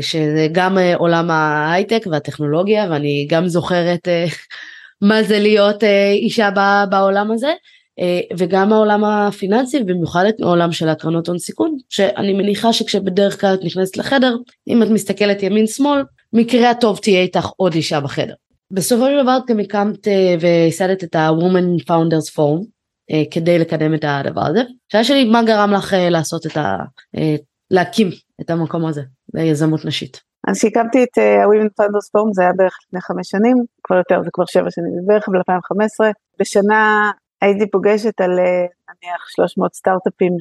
שזה 0.00 0.48
גם 0.52 0.78
עולם 0.94 1.30
ההייטק 1.30 2.02
והטכנולוגיה 2.10 2.86
ואני 2.90 3.26
גם 3.30 3.48
זוכרת 3.48 4.08
מה 5.08 5.22
זה 5.22 5.38
להיות 5.38 5.84
אישה 6.12 6.50
בעולם 6.90 7.30
הזה. 7.30 7.52
אה, 8.00 8.20
וגם 8.38 8.72
העולם 8.72 9.04
הפיננסי 9.04 9.84
במיוחד 9.84 10.24
את 10.28 10.40
העולם 10.40 10.72
של 10.72 10.88
הקרנות 10.88 11.28
הון 11.28 11.38
סיכון 11.38 11.76
שאני 11.88 12.32
מניחה 12.32 12.72
שכשבדרך 12.72 13.40
כלל 13.40 13.54
את 13.54 13.64
נכנסת 13.64 13.96
לחדר 13.96 14.36
אם 14.68 14.82
את 14.82 14.88
מסתכלת 14.88 15.42
ימין 15.42 15.66
שמאל 15.66 16.02
מקרה 16.32 16.70
הטוב 16.70 16.98
תהיה 16.98 17.20
איתך 17.20 17.48
עוד 17.56 17.74
אישה 17.74 18.00
בחדר. 18.00 18.34
בסופו 18.70 19.06
של 19.06 19.22
דבר 19.22 19.38
גם 19.48 19.60
הקמת 19.60 20.08
אה, 20.08 20.34
וייסדת 20.40 21.04
את 21.04 21.14
ה-Women 21.14 21.82
Founders 21.82 22.34
Forum 22.36 22.64
אה, 23.10 23.22
כדי 23.30 23.58
לקדם 23.58 23.94
את 23.94 24.04
הדבר 24.08 24.46
הזה. 24.46 24.62
שאלה 24.92 25.04
שלי 25.04 25.24
מה 25.24 25.42
גרם 25.42 25.72
לך 25.72 25.96
לעשות 26.10 26.46
את 26.46 26.56
ה... 26.56 26.76
להקים 27.70 28.08
את 28.40 28.50
המקום 28.50 28.86
הזה 28.86 29.02
ליזמות 29.34 29.84
נשית. 29.84 30.20
אז 30.48 30.58
כשהקמתי 30.58 31.04
את 31.04 31.18
ה-Women 31.18 31.82
Founders 31.82 32.08
Forum 32.12 32.32
זה 32.32 32.42
היה 32.42 32.52
בערך 32.56 32.78
לפני 32.86 33.00
חמש 33.00 33.28
שנים, 33.30 33.56
כבר 33.84 33.96
יותר, 33.96 34.20
זה 34.24 34.30
כבר 34.32 34.44
שבע 34.46 34.70
שנים, 34.70 34.92
בערך 35.06 35.28
ב-2015. 35.28 36.12
בשנה 36.40 37.10
הייתי 37.42 37.70
פוגשת 37.70 38.20
על 38.20 38.30
אה, 38.38 38.66
נניח 38.88 39.28
300 39.28 39.74
סטארט-אפים, 39.74 40.32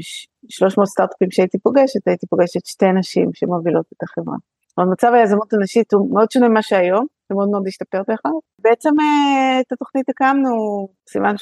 300 0.49 0.87
סטארט-אפים 0.87 1.31
שהייתי 1.31 1.57
פוגשת, 1.59 2.07
הייתי 2.07 2.27
פוגשת 2.27 2.65
שתי 2.65 2.91
נשים 2.99 3.29
שמובילות 3.33 3.85
את 3.97 4.03
החברה. 4.03 4.35
אבל 4.77 4.85
מצב 4.85 5.11
היזמות 5.13 5.53
הנשית 5.53 5.93
הוא 5.93 6.13
מאוד 6.13 6.31
שונה 6.31 6.49
ממה 6.49 6.61
שהיום, 6.61 7.05
זה 7.29 7.35
מאוד 7.35 7.49
מאוד 7.49 7.63
השתפר 7.67 8.01
דרך 8.07 8.19
אגב. 8.25 8.33
בעצם 8.61 8.89
אה, 8.99 9.59
את 9.59 9.71
התוכנית 9.71 10.09
הקמנו, 10.09 10.87
סימן 11.09 11.35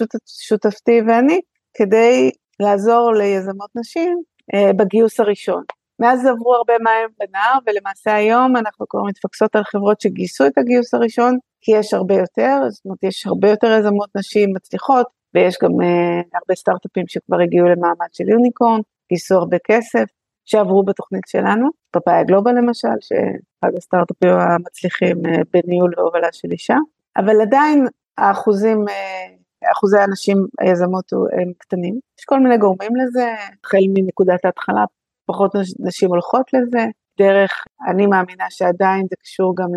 שותפתי 0.48 1.02
ואני, 1.08 1.40
כדי 1.78 2.32
לעזור 2.60 3.14
ליזמות 3.14 3.70
נשים 3.76 4.22
אה, 4.54 4.74
בגיוס 4.74 5.20
הראשון. 5.20 5.64
מאז 6.00 6.26
עברו 6.26 6.56
הרבה 6.56 6.74
מים 6.84 7.10
בנהר, 7.20 7.58
ולמעשה 7.66 8.16
היום 8.16 8.58
אנחנו 8.58 8.86
כבר 8.90 9.02
מתפקסות 9.04 9.56
על 9.56 9.64
חברות 9.64 10.02
שגייסו 10.02 10.46
את 10.48 10.58
הגיוס 10.58 10.94
הראשון, 10.94 11.38
כי 11.62 11.72
יש 11.72 11.94
הרבה 11.94 12.16
יותר, 12.16 12.58
זאת 12.70 12.86
אומרת 12.86 13.04
יש 13.04 13.28
הרבה 13.28 13.50
יותר 13.50 13.68
יזמות 13.80 14.10
נשים 14.16 14.50
מצליחות, 14.56 15.08
ויש 15.36 15.58
גם 15.64 15.72
uh, 15.72 16.28
הרבה 16.34 16.56
סטארט-אפים 16.56 17.08
שכבר 17.08 17.40
הגיעו 17.42 17.68
למעמד 17.68 18.08
של 18.12 18.30
יוניקורן, 18.30 18.80
גייסו 19.10 19.36
הרבה 19.36 19.58
כסף, 19.68 20.06
שעברו 20.46 20.84
בתוכנית 20.84 21.24
שלנו, 21.28 21.68
פאפאיה 21.92 22.24
גלובל 22.24 22.52
למשל, 22.52 22.98
שאחד 23.00 23.76
הסטארט-אפים 23.78 24.30
המצליחים 24.30 25.18
uh, 25.18 25.30
בניהול 25.54 25.94
והובלה 25.98 26.28
של 26.32 26.52
אישה, 26.52 26.78
אבל 27.18 27.42
עדיין 27.42 27.88
האחוזים 28.18 28.86
uh, 28.88 29.72
אחוזי 29.72 30.00
הנשים 30.00 30.38
היזמות 30.60 31.14
הם 31.14 31.52
קטנים. 31.58 32.00
יש 32.20 32.26
כל 32.26 32.40
מיני 32.40 32.58
גורמים 32.58 32.92
לזה, 32.96 33.34
החל 33.66 33.78
מנקודת 33.94 34.46
ההתחלה, 34.46 34.86
פחות 35.26 35.52
נשים 35.80 36.10
הולכות 36.10 36.54
לזה, 36.54 36.86
דרך, 37.18 37.52
אני 37.88 38.06
מאמינה 38.06 38.46
שעדיין 38.50 39.06
זה 39.10 39.16
קשור 39.22 39.56
גם 39.58 39.70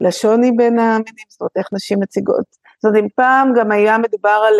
לשוני 0.00 0.52
בין 0.52 0.78
המינים, 0.78 1.26
זאת 1.28 1.40
אומרת 1.40 1.56
איך 1.56 1.68
נשים 1.72 2.00
מציגות. 2.00 2.59
זאת 2.82 2.84
אומרת 2.84 3.02
אם 3.02 3.08
פעם 3.14 3.52
גם 3.56 3.72
היה 3.72 3.98
מדובר 3.98 4.40
על, 4.48 4.54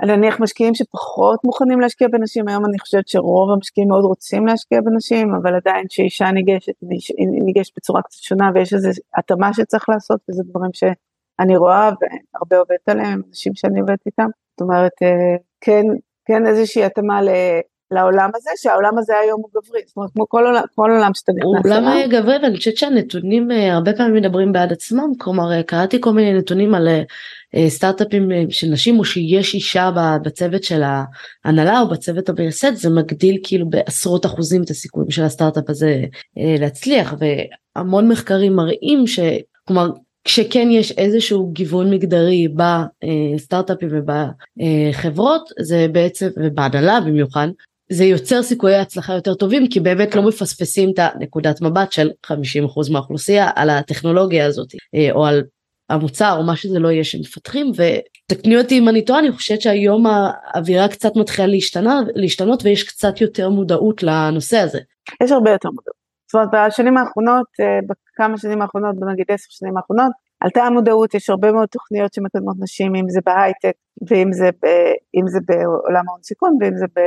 על 0.00 0.16
נניח 0.16 0.40
משקיעים 0.40 0.74
שפחות 0.74 1.44
מוכנים 1.44 1.80
להשקיע 1.80 2.08
בנשים, 2.08 2.48
היום 2.48 2.64
אני 2.64 2.78
חושבת 2.78 3.08
שרוב 3.08 3.50
המשקיעים 3.50 3.88
מאוד 3.88 4.04
רוצים 4.04 4.46
להשקיע 4.46 4.80
בנשים, 4.80 5.34
אבל 5.34 5.54
עדיין 5.54 5.86
כשאישה 5.88 6.30
ניגשת, 6.30 6.72
היא 7.18 7.28
ניגשת 7.44 7.72
בצורה 7.76 8.02
קצת 8.02 8.22
שונה 8.22 8.50
ויש 8.54 8.74
איזו 8.74 8.88
התאמה 9.16 9.52
שצריך 9.52 9.88
לעשות, 9.88 10.20
וזה 10.30 10.42
דברים 10.50 10.70
שאני 10.74 11.56
רואה 11.56 11.90
והרבה 12.00 12.58
עובדת 12.58 12.88
עליהם, 12.88 13.22
אנשים 13.28 13.54
שאני 13.54 13.80
עובדת 13.80 14.06
איתם. 14.06 14.28
זאת 14.50 14.60
אומרת, 14.60 14.92
אה, 15.02 15.36
כן, 15.60 15.82
כן 16.24 16.46
איזושהי 16.46 16.84
התאמה 16.84 17.20
לעולם 17.90 18.30
הזה, 18.34 18.50
שהעולם 18.56 18.98
הזה 18.98 19.12
היום 19.18 19.40
הוא 19.42 19.50
גברי, 19.50 19.80
זאת 19.86 19.96
אומרת 19.96 20.10
כמו 20.14 20.28
כל 20.28 20.46
עולם, 20.46 20.62
כל 20.74 20.90
עולם 20.90 21.14
שאתה 21.14 21.32
נכנס 21.32 21.66
אליו. 21.66 21.78
הוא 21.78 21.88
עולם 21.88 22.10
גברי 22.10 22.36
ואני 22.42 22.56
חושבת 22.56 22.76
שהנתונים 22.76 23.50
אה, 23.50 23.74
הרבה 23.74 23.92
פעמים 23.92 24.14
מדברים 24.14 24.52
בעד 24.52 24.72
עצמם, 24.72 25.12
כלומר 25.18 25.52
אה, 25.52 25.62
קראתי 25.62 26.00
כל 26.00 26.12
מיני 26.12 26.38
נתונים 26.38 26.74
על 26.74 26.88
אה, 26.88 27.70
סטארט-אפים 27.70 28.28
של 28.50 28.66
נשים 28.66 28.98
או 28.98 29.04
שיש 29.04 29.54
אישה 29.54 29.90
בצוות 30.24 30.64
של 30.64 30.82
ההנהלה 31.44 31.80
או 31.80 31.88
בצוות 31.88 32.28
המייסד, 32.28 32.74
זה 32.74 32.90
מגדיל 32.90 33.38
כאילו 33.42 33.70
בעשרות 33.70 34.26
אחוזים 34.26 34.62
את 34.62 34.70
הסיכויים 34.70 35.10
של 35.10 35.22
הסטארט-אפ 35.22 35.70
הזה 35.70 36.04
להצליח. 36.36 37.14
והמון 37.76 38.08
מחקרים 38.08 38.56
מראים 38.56 39.06
ש... 39.06 39.20
כלומר 39.64 39.90
כשכן 40.24 40.68
יש 40.70 40.92
איזשהו 40.92 41.52
גיוון 41.52 41.90
מגדרי 41.90 42.48
בסטארט-אפים 42.48 43.88
ובחברות 43.92 45.50
זה 45.60 45.86
בעצם 45.92 46.28
ובהנהלה 46.36 47.00
במיוחד 47.00 47.48
זה 47.92 48.04
יוצר 48.04 48.42
סיכויי 48.42 48.76
הצלחה 48.76 49.14
יותר 49.14 49.34
טובים 49.34 49.68
כי 49.68 49.80
באמת 49.80 50.14
לא 50.14 50.22
מפספסים 50.22 50.90
את 50.90 50.98
הנקודת 50.98 51.60
מבט 51.60 51.92
של 51.92 52.10
50% 52.26 52.32
מהאוכלוסייה 52.92 53.50
על 53.56 53.70
הטכנולוגיה 53.70 54.46
הזאת 54.46 54.68
אה, 54.94 55.12
או 55.12 55.26
על 55.26 55.42
המוצר 55.90 56.36
או 56.38 56.42
מה 56.42 56.56
שזה 56.56 56.78
לא 56.78 56.88
יהיה 56.88 57.04
שמפתחים 57.04 57.72
ותקני 57.76 58.58
אותי 58.58 58.78
אם 58.78 58.88
אני 58.88 59.04
טועה 59.04 59.18
אני 59.18 59.32
חושבת 59.32 59.60
שהיום 59.60 60.06
האווירה 60.06 60.88
קצת 60.88 61.16
מתחילה 61.16 61.48
להשתנה, 61.48 62.00
להשתנות 62.14 62.64
ויש 62.64 62.84
קצת 62.84 63.20
יותר 63.20 63.48
מודעות 63.48 64.02
לנושא 64.02 64.58
הזה. 64.58 64.78
יש 65.22 65.32
הרבה 65.32 65.50
יותר 65.50 65.68
מודעות. 65.68 65.98
זאת 66.32 66.34
אומרת 66.34 66.70
בשנים 66.72 66.96
האחרונות, 66.96 67.46
אה, 67.60 67.78
בכמה 67.88 68.38
שנים 68.38 68.62
האחרונות, 68.62 68.96
בנגיד 69.00 69.26
עשר 69.28 69.46
שנים 69.50 69.76
האחרונות, 69.76 70.12
עלתה 70.40 70.62
המודעות, 70.64 71.14
יש 71.14 71.30
הרבה 71.30 71.52
מאוד 71.52 71.68
תוכניות 71.68 72.14
שמקדמות 72.14 72.56
נשים, 72.60 72.94
אם 72.94 73.08
זה 73.08 73.20
בהייטק 73.26 73.72
ואם 74.08 74.32
זה, 74.32 74.50
ב, 74.62 74.66
זה 75.26 75.38
בעולם 75.46 76.08
ההון 76.08 76.22
סיכון 76.22 76.56
ואם 76.60 76.76
זה 76.76 76.86
ב, 76.96 77.00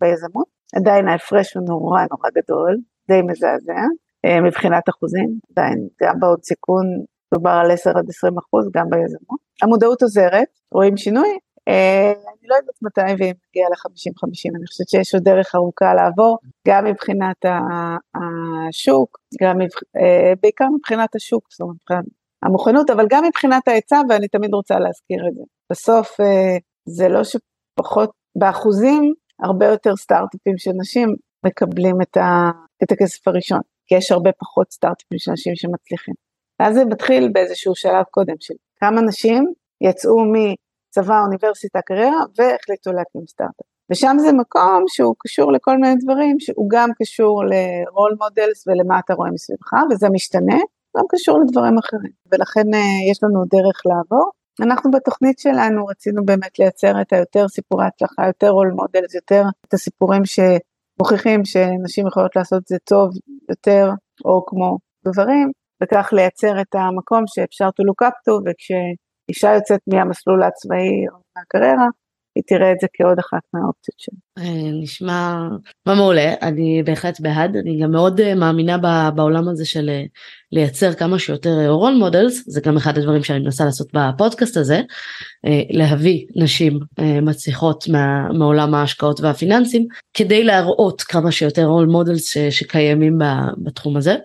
ביזמות. 0.00 0.46
עדיין 0.76 1.08
ההפרש 1.08 1.54
הוא 1.54 1.64
נורא 1.68 2.00
נורא 2.10 2.30
גדול, 2.34 2.76
די 3.08 3.22
מזעזע, 3.22 3.82
אה, 4.24 4.40
מבחינת 4.40 4.88
אחוזים, 4.88 5.38
עדיין 5.50 5.88
גם 6.02 6.20
בהון 6.20 6.40
סיכון 6.42 6.84
דובר 7.34 7.50
על 7.50 7.70
10 7.70 7.90
עד 7.90 8.08
20 8.08 8.38
אחוז, 8.38 8.70
גם 8.74 8.90
ביזמות. 8.90 9.40
המודעות 9.62 10.02
עוזרת, 10.02 10.48
רואים 10.72 10.96
שינוי, 10.96 11.38
אה, 11.68 12.12
אני 12.12 12.48
לא 12.48 12.54
יודעת 12.54 12.82
מתי 12.82 13.00
ואם 13.00 13.32
נגיע 13.48 13.66
ל-50-50, 13.70 14.56
אני 14.56 14.66
חושבת 14.66 14.88
שיש 14.88 15.14
עוד 15.14 15.24
דרך 15.24 15.54
ארוכה 15.54 15.94
לעבור, 15.94 16.38
גם 16.68 16.84
מבחינת 16.84 17.36
השוק, 18.14 19.18
גם 19.42 19.60
אה, 19.96 20.32
בעיקר 20.42 20.66
מבחינת 20.76 21.14
השוק, 21.14 21.46
זאת 21.50 21.60
אומרת 21.60 21.76
המוכנות, 22.42 22.90
אבל 22.90 23.06
גם 23.10 23.24
מבחינת 23.24 23.68
ההיצע, 23.68 24.00
ואני 24.08 24.28
תמיד 24.28 24.54
רוצה 24.54 24.78
להזכיר 24.78 25.28
את 25.28 25.34
זה. 25.34 25.42
בסוף 25.70 26.20
אה, 26.20 26.56
זה 26.88 27.08
לא 27.08 27.20
שפחות, 27.24 28.10
באחוזים, 28.38 29.14
הרבה 29.42 29.66
יותר 29.66 29.96
סטארט-אפים 29.96 30.58
של 30.58 30.70
נשים 30.80 31.08
מקבלים 31.46 32.02
את, 32.02 32.16
ה, 32.16 32.50
את 32.82 32.92
הכסף 32.92 33.28
הראשון, 33.28 33.60
כי 33.86 33.94
יש 33.94 34.12
הרבה 34.12 34.30
פחות 34.32 34.72
סטארט-אפים 34.72 35.18
של 35.18 35.32
נשים 35.32 35.56
שמצליחים. 35.56 36.14
ואז 36.60 36.74
זה 36.74 36.84
מתחיל 36.84 37.28
באיזשהו 37.32 37.74
שלב 37.74 38.04
קודם 38.10 38.34
של 38.40 38.54
כמה 38.80 39.00
נשים 39.00 39.44
יצאו 39.80 40.16
מצבא, 40.32 41.20
אוניברסיטה, 41.24 41.80
קריירה, 41.86 42.20
והחליטו 42.38 42.92
להקים 42.92 43.26
סטארט-אפ. 43.26 43.66
ושם 43.90 44.16
זה 44.18 44.32
מקום 44.32 44.84
שהוא 44.88 45.14
קשור 45.18 45.52
לכל 45.52 45.76
מיני 45.76 45.94
דברים, 46.04 46.40
שהוא 46.40 46.70
גם 46.70 46.90
קשור 46.98 47.44
ל 47.44 47.58
role 47.58 48.16
models 48.20 48.66
ולמה 48.66 48.98
אתה 48.98 49.14
רואה 49.14 49.30
מסביבך, 49.30 49.72
וזה 49.90 50.06
משתנה, 50.12 50.58
גם 50.96 51.04
קשור 51.08 51.40
לדברים 51.40 51.78
אחרים, 51.78 52.12
ולכן 52.32 52.74
אה, 52.74 53.10
יש 53.10 53.18
לנו 53.22 53.44
דרך 53.54 53.78
לעבור. 53.86 54.30
אנחנו 54.62 54.90
בתוכנית 54.90 55.38
שלנו 55.38 55.86
רצינו 55.86 56.24
באמת 56.24 56.58
לייצר 56.58 57.00
את 57.00 57.12
היותר 57.12 57.48
סיפורי 57.48 57.84
הצלחה, 57.86 58.26
יותר 58.26 58.50
role 58.50 58.70
models, 58.70 59.14
יותר 59.14 59.42
את 59.68 59.74
הסיפורים 59.74 60.22
שמוכיחים 60.24 61.44
שנשים 61.44 62.06
יכולות 62.06 62.36
לעשות 62.36 62.62
את 62.62 62.66
זה 62.66 62.76
טוב 62.84 63.10
יותר, 63.50 63.90
או 64.24 64.46
כמו 64.46 64.78
גברים, 65.06 65.50
וכך 65.82 66.08
לייצר 66.12 66.60
את 66.60 66.74
המקום 66.74 67.24
שאפשר 67.26 67.68
to 67.68 67.82
look 67.88 68.08
up 68.08 68.16
to, 68.26 68.32
וכשאישה 68.44 69.54
יוצאת 69.54 69.80
מהמסלול 69.86 70.42
הצבאי 70.42 71.08
או 71.12 71.18
מהקריירה, 71.36 71.86
היא 72.36 72.42
תראה 72.46 72.72
את 72.72 72.80
זה 72.80 72.86
כעוד 72.92 73.18
אחת 73.18 73.40
מהאופציות 73.54 73.98
שלה. 73.98 74.18
אה, 74.38 74.70
נשמע 74.82 75.48
מה 75.86 75.94
מעולה, 75.94 76.34
אני 76.42 76.82
בהחלט 76.82 77.20
בעד, 77.20 77.56
אני 77.56 77.80
גם 77.82 77.90
מאוד 77.90 78.20
אה, 78.20 78.34
מאמינה 78.34 78.78
בעולם 79.10 79.48
הזה 79.48 79.64
של 79.64 79.88
אה, 79.88 80.02
לייצר 80.52 80.92
כמה 80.92 81.18
שיותר 81.18 81.68
role 81.68 81.94
models, 81.94 82.44
זה 82.46 82.60
גם 82.60 82.76
אחד 82.76 82.98
הדברים 82.98 83.22
שאני 83.22 83.38
מנסה 83.38 83.64
לעשות 83.64 83.88
בפודקאסט 83.94 84.56
הזה, 84.56 84.80
להביא 85.70 86.26
נשים 86.36 86.80
מצליחות 87.22 87.84
מעולם 88.38 88.74
ההשקעות 88.74 89.20
והפיננסים, 89.20 89.86
כדי 90.14 90.44
להראות 90.44 91.02
כמה 91.02 91.32
שיותר 91.32 91.64
role 91.64 91.86
models 91.86 92.36
שקיימים 92.50 93.18
בתחום 93.58 93.96
הזה. 93.96 94.16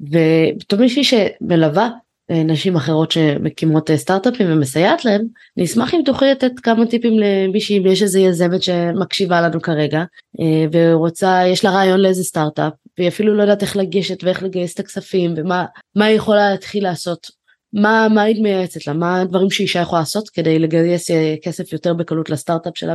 ובתור 0.00 0.80
מישהי 0.80 1.04
שמלווה 1.04 1.88
נשים 2.30 2.76
אחרות 2.76 3.10
שמקימות 3.10 3.90
אה, 3.90 3.96
סטארט-אפים 3.96 4.46
ומסייעת 4.50 5.04
להם, 5.04 5.22
אני 5.56 5.64
אשמח 5.64 5.94
אם 5.94 6.00
תוכלי 6.04 6.30
לתת 6.30 6.60
כמה 6.62 6.86
טיפים 6.86 7.12
למישהי, 7.18 7.78
אם 7.78 7.86
יש 7.86 8.02
איזה 8.02 8.20
יזמת 8.20 8.62
שמקשיבה 8.62 9.40
לנו 9.40 9.62
כרגע 9.62 10.04
אה, 10.40 10.66
ורוצה, 10.72 11.42
יש 11.46 11.64
לה 11.64 11.70
רעיון 11.70 12.00
לאיזה 12.00 12.24
סטארט-אפ 12.24 12.72
והיא 12.98 13.08
אפילו 13.08 13.34
לא 13.36 13.42
יודעת 13.42 13.62
איך 13.62 13.76
לגשת 13.76 14.24
ואיך 14.24 14.42
לגייס 14.42 14.74
את 14.74 14.80
הכספים 14.80 15.34
ומה 15.36 16.04
היא 16.04 16.16
יכולה 16.16 16.50
להתחיל 16.50 16.82
לעשות, 16.82 17.26
מה, 17.72 18.06
מה 18.14 18.22
היית 18.22 18.38
מייעצת 18.42 18.86
לה, 18.86 18.92
מה 18.92 19.20
הדברים 19.20 19.50
שאישה 19.50 19.80
יכולה 19.80 20.00
לעשות 20.00 20.28
כדי 20.28 20.58
לגייס 20.58 21.10
כסף 21.42 21.72
יותר 21.72 21.94
בקלות 21.94 22.30
לסטארט-אפ 22.30 22.78
שלה 22.78 22.94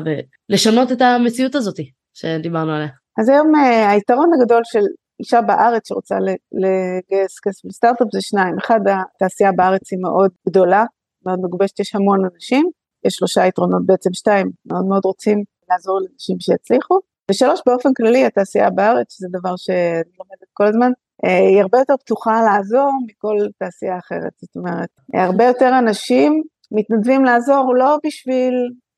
ולשנות 0.50 0.92
את 0.92 1.02
המציאות 1.02 1.56
הזאת 1.56 1.76
שדיברנו 2.13 2.72
עליה. 2.72 2.88
אז 3.20 3.30
היום 3.30 3.52
היתרון 3.89 4.30
הגדול 4.34 4.62
של 4.65 4.80
אישה 5.19 5.41
בארץ 5.41 5.88
שרוצה 5.88 6.15
לגייס 6.51 7.39
כסף 7.39 7.65
לסטארט-אפ 7.65 8.08
זה 8.13 8.21
שניים, 8.21 8.55
אחד 8.58 8.79
התעשייה 8.88 9.51
בארץ 9.51 9.91
היא 9.91 9.99
מאוד 10.01 10.32
גדולה, 10.49 10.86
מאוד 11.25 11.39
מגובשת, 11.43 11.79
יש 11.79 11.95
המון 11.95 12.19
אנשים, 12.34 12.69
יש 13.05 13.13
שלושה 13.13 13.45
יתרונות. 13.45 13.86
בעצם 13.86 14.13
שתיים, 14.13 14.51
מאוד 14.65 14.86
מאוד 14.86 15.05
רוצים 15.05 15.43
לעזור 15.69 15.99
לאנשים 16.01 16.39
שיצליחו, 16.39 16.99
ושלוש 17.32 17.62
באופן 17.65 17.89
כללי 17.93 18.25
התעשייה 18.25 18.69
בארץ, 18.69 19.13
שזה 19.13 19.27
דבר 19.32 19.55
שאני 19.55 20.12
לומדת 20.19 20.49
כל 20.53 20.67
הזמן, 20.67 20.91
אה, 21.25 21.47
היא 21.49 21.62
הרבה 21.62 21.77
יותר 21.77 21.93
פתוחה 21.97 22.41
לעזור 22.41 22.91
מכל 23.08 23.38
תעשייה 23.60 23.97
אחרת, 23.97 24.32
זאת 24.41 24.55
אומרת, 24.55 24.89
הרבה 25.13 25.43
יותר 25.43 25.79
אנשים 25.79 26.43
מתנדבים 26.71 27.23
לעזור 27.25 27.75
לא 27.75 27.97
בשביל 28.05 28.53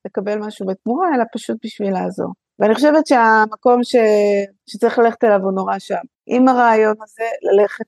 לקבל 0.05 0.39
משהו 0.39 0.65
בתמורה, 0.65 1.07
אלא 1.15 1.23
פשוט 1.33 1.57
בשביל 1.65 1.93
לעזור. 1.93 2.33
ואני 2.61 2.75
חושבת 2.75 3.07
שהמקום 3.07 3.83
ש... 3.83 3.95
שצריך 4.69 4.99
ללכת 4.99 5.23
אליו 5.23 5.39
הוא 5.43 5.51
נורא 5.51 5.79
שם. 5.79 6.03
עם 6.25 6.47
הרעיון 6.47 6.95
הזה, 7.03 7.23
ללכת 7.41 7.85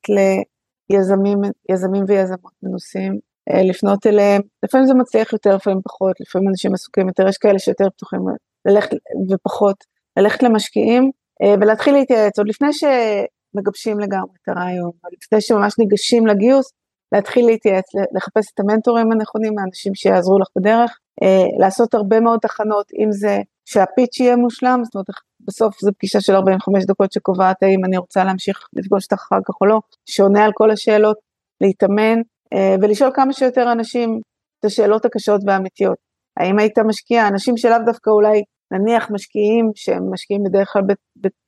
ליזמים 0.90 1.38
יזמים 1.72 2.04
ויזמות 2.08 2.52
מנוסים, 2.62 3.18
אה, 3.50 3.62
לפנות 3.62 4.06
אליהם, 4.06 4.42
לפעמים 4.62 4.86
זה 4.86 4.94
מצליח 4.94 5.32
יותר, 5.32 5.56
לפעמים 5.56 5.80
פחות, 5.84 6.20
לפעמים 6.20 6.48
אנשים 6.48 6.74
עסוקים 6.74 7.08
יותר, 7.08 7.28
יש 7.28 7.38
כאלה 7.38 7.58
שיותר 7.58 7.90
פתוחים 7.90 8.20
ללכת 8.68 8.96
ופחות, 9.30 9.76
ללכת 10.18 10.42
למשקיעים 10.42 11.10
אה, 11.42 11.54
ולהתחיל 11.60 11.94
להתייעץ, 11.94 12.38
עוד 12.38 12.48
לפני 12.48 12.68
שמגבשים 12.72 14.00
לגמרי 14.00 14.36
את 14.42 14.48
הרעיון, 14.48 14.90
עוד 15.04 15.12
לפני 15.22 15.40
שממש 15.40 15.78
ניגשים 15.78 16.26
לגיוס, 16.26 16.72
להתחיל 17.12 17.46
להתייעץ, 17.46 17.84
לחפש 18.14 18.52
את 18.54 18.60
המנטורים 18.60 19.12
הנכונים, 19.12 19.58
האנשים 19.58 19.94
שיעזרו 19.94 20.38
לך 20.38 20.48
בדרך, 20.58 20.98
אה, 21.22 21.46
לעשות 21.58 21.94
הרבה 21.94 22.20
מאוד 22.20 22.38
תחנות, 22.40 22.86
אם 22.98 23.12
זה 23.12 23.38
שהפיץ' 23.64 24.20
יהיה 24.20 24.36
מושלם, 24.36 24.80
זאת 24.84 24.94
אומרת 24.94 25.06
בסוף 25.40 25.80
זו 25.80 25.90
פגישה 25.98 26.20
של 26.20 26.34
45 26.34 26.84
דקות 26.84 27.12
שקובעת 27.12 27.62
האם 27.62 27.84
אני 27.84 27.96
רוצה 27.96 28.24
להמשיך 28.24 28.68
לפגוש 28.72 29.04
אותך 29.04 29.22
אחר 29.22 29.38
כך 29.44 29.60
או 29.60 29.66
לא, 29.66 29.80
שעונה 30.06 30.44
על 30.44 30.50
כל 30.54 30.70
השאלות, 30.70 31.16
להתאמן 31.60 32.18
אה, 32.54 32.74
ולשאול 32.82 33.10
כמה 33.14 33.32
שיותר 33.32 33.72
אנשים 33.72 34.20
את 34.60 34.64
השאלות 34.64 35.04
הקשות 35.04 35.40
והאמיתיות. 35.46 35.96
האם 36.36 36.58
היית 36.58 36.78
משקיע, 36.78 37.28
אנשים 37.28 37.56
שלאו 37.56 37.78
דווקא 37.86 38.10
אולי 38.10 38.42
נניח 38.72 39.10
משקיעים 39.10 39.70
שהם 39.74 40.12
משקיעים 40.12 40.42
בדרך 40.44 40.72
כלל 40.72 40.82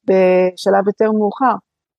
בשלב 0.07 0.87
יותר 0.87 1.12
מאוחר, 1.12 1.55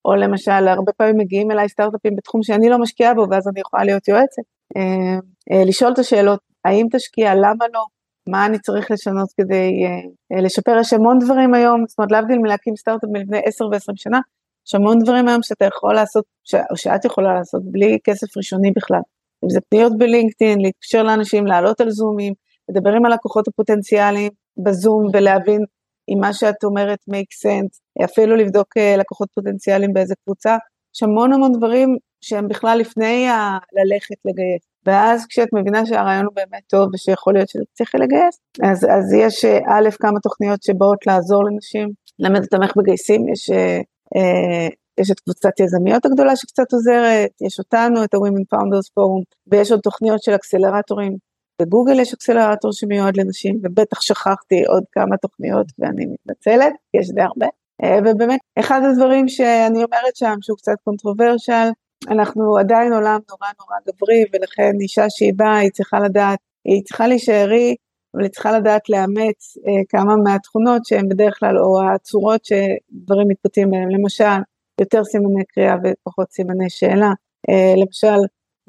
או 0.05 0.15
למשל 0.15 0.67
הרבה 0.67 0.91
פעמים 0.91 1.17
מגיעים 1.17 1.51
אליי 1.51 1.69
סטארט-אפים 1.69 2.15
בתחום 2.15 2.43
שאני 2.43 2.69
לא 2.69 2.77
משקיעה 2.77 3.13
בו 3.13 3.25
ואז 3.31 3.47
אני 3.47 3.59
יכולה 3.59 3.83
להיות 3.83 4.07
יועצת. 4.07 4.41
אה, 4.77 5.63
לשאול 5.65 5.93
את 5.93 5.99
השאלות, 5.99 6.39
האם 6.65 6.85
תשקיע, 6.91 7.35
למה 7.35 7.65
לא, 7.73 7.85
מה 8.27 8.45
אני 8.45 8.59
צריך 8.59 8.91
לשנות 8.91 9.29
כדי 9.41 9.71
uh, 9.85 10.41
לשפר, 10.41 10.77
יש 10.79 10.93
המון 10.93 11.19
דברים 11.19 11.53
היום, 11.53 11.83
זאת 11.87 11.99
אומרת 11.99 12.11
להבדיל 12.11 12.37
מלהקים 12.37 12.75
סטארט-אפ 12.75 13.09
מלפני 13.13 13.39
10 13.45 13.65
ו-20 13.65 13.93
שנה, 13.95 14.19
יש 14.67 14.75
המון 14.75 14.99
דברים 14.99 15.27
היום 15.27 15.43
שאתה 15.43 15.65
יכול 15.65 15.95
לעשות, 15.95 16.25
ש... 16.43 16.55
או 16.55 16.77
שאת 16.77 17.05
יכולה 17.05 17.33
לעשות 17.33 17.61
בלי 17.65 17.97
כסף 18.03 18.37
ראשוני 18.37 18.71
בכלל. 18.71 18.99
אם 19.43 19.49
זה 19.49 19.59
פניות 19.69 19.97
בלינקדאין, 19.97 20.61
להתקשר 20.61 21.03
לאנשים, 21.03 21.47
לעלות 21.47 21.81
על 21.81 21.89
זומים, 21.89 22.33
לדבר 22.69 22.89
עם 22.89 23.05
הלקוחות 23.05 23.47
הפוטנציאליים 23.47 24.31
בזום 24.63 25.07
ולהבין 25.13 25.61
אם 26.09 26.19
מה 26.21 26.33
שאת 26.33 26.63
אומרת 26.63 26.99
make 27.11 27.47
sense, 27.47 28.03
אפילו 28.05 28.35
לבדוק 28.35 28.77
uh, 28.77 28.99
לקוחות 28.99 29.29
פוטנציאליים 29.35 29.93
באיזה 29.93 30.15
קבוצה, 30.23 30.57
יש 30.95 31.03
המון 31.03 31.33
המון 31.33 31.51
דברים 31.57 31.97
שהם 32.21 32.47
בכלל 32.47 32.77
לפני 32.79 33.27
ה- 33.29 33.57
ללכת 33.73 34.15
לגייס. 34.25 34.61
ואז 34.87 35.25
כשאת 35.29 35.47
מבינה 35.53 35.85
שהרעיון 35.85 36.25
הוא 36.25 36.33
באמת 36.35 36.63
טוב 36.67 36.89
ושיכול 36.93 37.33
להיות 37.33 37.49
שצריך 37.49 37.95
לגייס, 37.95 38.39
אז, 38.63 38.85
אז 38.85 39.13
יש 39.13 39.45
אה, 39.45 39.59
א', 39.67 39.89
כמה 39.99 40.19
תוכניות 40.19 40.63
שבאות 40.63 41.07
לעזור 41.07 41.43
לנשים, 41.45 41.89
ללמד 42.19 42.41
אותם 42.41 42.63
איך 42.63 42.77
מגייסים, 42.77 43.29
יש, 43.29 43.49
אה, 43.49 43.79
אה, 44.15 44.67
יש 44.99 45.11
את 45.11 45.19
קבוצת 45.19 45.59
יזמיות 45.59 46.05
הגדולה 46.05 46.35
שקצת 46.35 46.73
עוזרת, 46.73 47.29
יש 47.41 47.59
אותנו, 47.59 48.03
את 48.03 48.13
ה-Women 48.13 48.55
Founders 48.55 48.87
Forum, 48.87 49.23
ויש 49.47 49.71
עוד 49.71 49.79
תוכניות 49.79 50.23
של 50.23 50.35
אקסלרטורים. 50.35 51.17
בגוגל 51.61 51.99
יש 51.99 52.13
אקסלרטור 52.13 52.71
שמיועד 52.73 53.17
לנשים, 53.17 53.59
ובטח 53.63 54.01
שכחתי 54.01 54.65
עוד 54.65 54.83
כמה 54.91 55.17
תוכניות 55.17 55.67
ואני 55.79 56.05
מתנצלת, 56.05 56.73
יש 56.93 57.11
די 57.11 57.21
הרבה. 57.21 57.47
אה, 57.83 57.99
ובאמת, 58.05 58.39
אחד 58.59 58.81
הדברים 58.91 59.27
שאני 59.27 59.83
אומרת 59.83 60.15
שם, 60.15 60.35
שהוא 60.41 60.57
קצת 60.57 60.75
controversial, 60.83 61.69
אנחנו 62.09 62.57
עדיין 62.57 62.93
עולם 62.93 63.19
נורא 63.29 63.49
נורא 63.59 63.77
גברי, 63.87 64.23
ולכן 64.33 64.71
אישה 64.81 65.05
שהיא 65.09 65.33
באה, 65.35 65.57
היא 65.57 65.71
צריכה 65.71 65.99
לדעת, 65.99 66.39
היא 66.65 66.83
צריכה 66.83 67.07
להישאר 67.07 67.51
היא, 67.51 67.75
אבל 68.15 68.23
היא 68.23 68.31
צריכה 68.31 68.57
לדעת 68.57 68.89
לאמץ 68.89 69.57
אה, 69.67 69.83
כמה 69.89 70.15
מהתכונות 70.23 70.85
שהן 70.85 71.09
בדרך 71.09 71.39
כלל, 71.39 71.57
או 71.57 71.81
הצורות 71.89 72.45
שדברים 72.45 73.27
מתבטאים 73.27 73.71
בהן, 73.71 73.89
למשל, 73.91 74.39
יותר 74.81 75.03
סימני 75.03 75.43
קריאה 75.53 75.75
ופחות 75.83 76.31
סימני 76.31 76.69
שאלה, 76.69 77.11
אה, 77.49 77.73
למשל, 77.77 78.19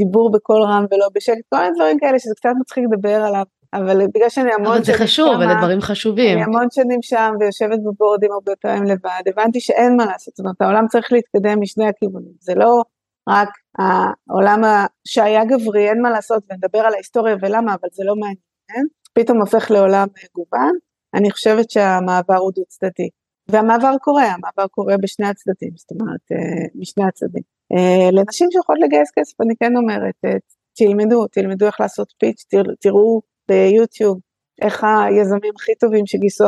דיבור 0.01 0.31
בקול 0.33 0.63
רם 0.63 0.85
ולא 0.91 1.09
בשקט, 1.15 1.45
כל 1.49 1.59
מיני 1.61 1.71
דברים 1.77 1.99
כאלה 1.99 2.19
שזה 2.19 2.35
קצת 2.37 2.51
מצחיק 2.61 2.85
לדבר 2.93 3.15
עליו, 3.15 3.45
אבל 3.75 4.07
בגלל 4.15 4.29
שאני 4.29 4.51
המון 4.55 4.65
שנים 4.65 4.85
שם, 4.85 4.91
אבל 4.91 4.99
זה 4.99 5.05
חשוב, 5.05 5.41
אלה 5.41 5.55
דברים 5.59 5.81
חשובים. 5.81 6.39
אני 6.39 6.43
המון 6.43 6.67
שנים 6.71 7.03
שם 7.03 7.33
ויושבת 7.41 7.79
בבורדים 7.85 8.33
הרבה 8.33 8.53
פעמים 8.61 8.85
לבד, 8.85 9.23
הבנתי 9.27 9.61
שאין 9.61 9.97
מה 9.97 10.07
לעשות, 10.07 10.35
זאת 10.35 10.45
אומרת 10.45 10.63
העולם 10.63 10.87
צריך 10.89 11.13
להתקדם 11.13 11.61
משני 11.61 11.87
הכיוונים, 11.87 12.33
זה 12.41 12.55
לא 12.55 12.83
רק 13.29 13.49
העולם 13.79 14.61
שהיה 15.05 15.45
גברי, 15.45 15.89
אין 15.89 16.03
מה 16.03 16.11
לעשות, 16.11 16.43
ונדבר 16.51 16.79
על 16.79 16.95
ההיסטוריה 16.95 17.37
ולמה, 17.43 17.75
אבל 17.75 17.89
זה 17.93 18.05
לא 18.05 18.15
מעניין, 18.15 18.87
פתאום 19.13 19.41
הופך 19.41 19.71
לעולם 19.71 20.09
מגוון, 20.09 20.73
אני 21.15 21.31
חושבת 21.31 21.71
שהמעבר 21.71 22.37
הוא 22.37 22.53
דו 22.55 22.63
צדדי. 22.69 23.09
והמעבר 23.49 23.95
קורה, 24.03 24.25
המעבר 24.25 24.67
קורה 24.67 24.97
בשני 25.03 25.27
הצדדים, 25.27 25.71
זאת 25.77 25.91
אומרת, 25.91 26.21
אה, 26.33 26.67
משני 26.75 27.05
הצדדים. 27.05 27.43
אה, 27.73 28.11
לנשים 28.13 28.49
שיכולות 28.51 28.83
לגייס 28.83 29.11
כסף, 29.19 29.41
אני 29.41 29.55
כן 29.61 29.77
אומרת, 29.77 30.15
אה, 30.25 30.39
תלמדו, 30.77 31.27
תלמדו 31.27 31.67
איך 31.67 31.81
לעשות 31.81 32.13
פיץ', 32.19 32.45
תראו 32.81 33.23
ביוטיוב 33.49 34.21
איך 34.63 34.85
היזמים 34.85 35.53
הכי 35.57 35.75
טובים 35.75 36.07
שגייסו 36.07 36.45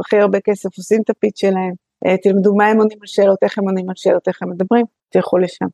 הכי 0.00 0.16
הרבה 0.16 0.38
כסף 0.40 0.76
עושים 0.76 1.00
את 1.04 1.10
הפיץ' 1.10 1.38
שלהם, 1.38 1.74
תלמדו 2.22 2.54
מה 2.54 2.66
הם 2.66 2.78
עונים 2.78 2.98
על 3.00 3.06
שאלות, 3.06 3.38
איך 3.42 3.58
הם 3.58 3.64
עונים 3.64 3.88
על 3.88 3.94
שאלות, 3.96 4.28
איך 4.28 4.42
הם 4.42 4.50
מדברים, 4.50 4.84
תלכו 5.08 5.38
לשם. 5.38 5.66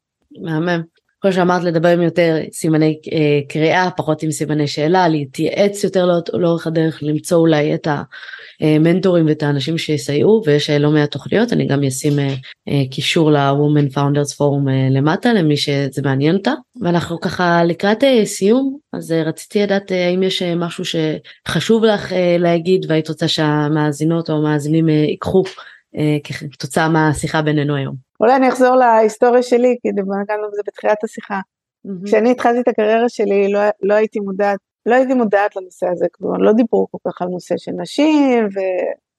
מהמם. 0.43 0.83
כמו 1.21 1.33
שאמרת 1.33 1.63
לדבר 1.65 1.89
עם 1.89 2.03
יותר 2.03 2.37
סימני 2.53 3.01
אה, 3.13 3.41
קריאה 3.49 3.91
פחות 3.97 4.23
עם 4.23 4.31
סימני 4.31 4.67
שאלה 4.67 5.09
להתייעץ 5.09 5.85
יותר 5.85 6.07
לא, 6.07 6.15
לאורך 6.33 6.67
הדרך 6.67 6.99
למצוא 7.03 7.39
אולי 7.39 7.75
את 7.75 7.89
המנטורים 8.61 9.27
ואת 9.27 9.43
האנשים 9.43 9.79
שיסייעו 9.79 10.43
ויש 10.47 10.71
לא 10.71 10.91
מעט 10.91 11.11
תוכניות 11.11 11.53
אני 11.53 11.67
גם 11.67 11.85
אשים 11.85 12.19
אה, 12.19 12.35
אה, 12.69 12.83
קישור 12.91 13.31
ל-Women 13.31 13.95
Founders 13.95 14.37
Forum 14.37 14.69
אה, 14.69 14.89
למטה 14.91 15.33
למי 15.33 15.57
שזה 15.57 16.03
מעניין 16.05 16.37
אותה 16.37 16.53
ואנחנו 16.81 17.21
ככה 17.21 17.65
לקראת 17.65 18.05
אה, 18.05 18.27
סיום 18.27 18.79
אז 18.93 19.13
אה, 19.13 19.23
רציתי 19.23 19.63
לדעת 19.63 19.93
אה, 19.93 20.07
האם 20.07 20.23
יש 20.23 20.43
אה, 20.43 20.55
משהו 20.55 20.85
שחשוב 20.85 21.85
לך 21.85 22.13
אה, 22.13 22.37
להגיד 22.39 22.87
והיית 22.89 23.09
רוצה 23.09 23.29
שהמאזינות 23.29 24.31
או 24.31 24.37
המאזינים 24.37 24.89
אה, 24.89 24.95
ייקחו 24.95 25.43
אה, 25.97 26.17
כתוצאה 26.53 26.89
מהשיחה 26.89 27.43
בינינו 27.43 27.77
היום. 27.77 28.10
אולי 28.21 28.37
אני 28.37 28.49
אחזור 28.49 28.77
להיסטוריה 28.77 29.43
שלי, 29.43 29.77
כי 29.83 29.89
נגענו 29.89 30.49
בזה 30.53 30.63
בתחילת 30.67 31.05
השיחה. 31.05 31.41
Mm-hmm. 31.41 32.07
כשאני 32.07 32.31
התחלתי 32.31 32.61
את 32.61 32.69
הקריירה 32.69 33.09
שלי, 33.09 33.53
לא, 33.53 33.61
לא 33.83 33.95
הייתי 33.95 34.21
מודעת, 34.21 34.59
לא 34.87 34.95
הייתי 34.95 35.15
מודעת 35.15 35.57
לנושא 35.57 35.87
הזה, 35.89 36.07
כלומר, 36.13 36.37
לא 36.37 36.53
דיברו 36.53 36.87
כל 36.91 36.99
כך 37.11 37.23
על 37.23 37.29
נושא 37.29 37.55
של 37.59 37.73
נשים, 37.73 38.49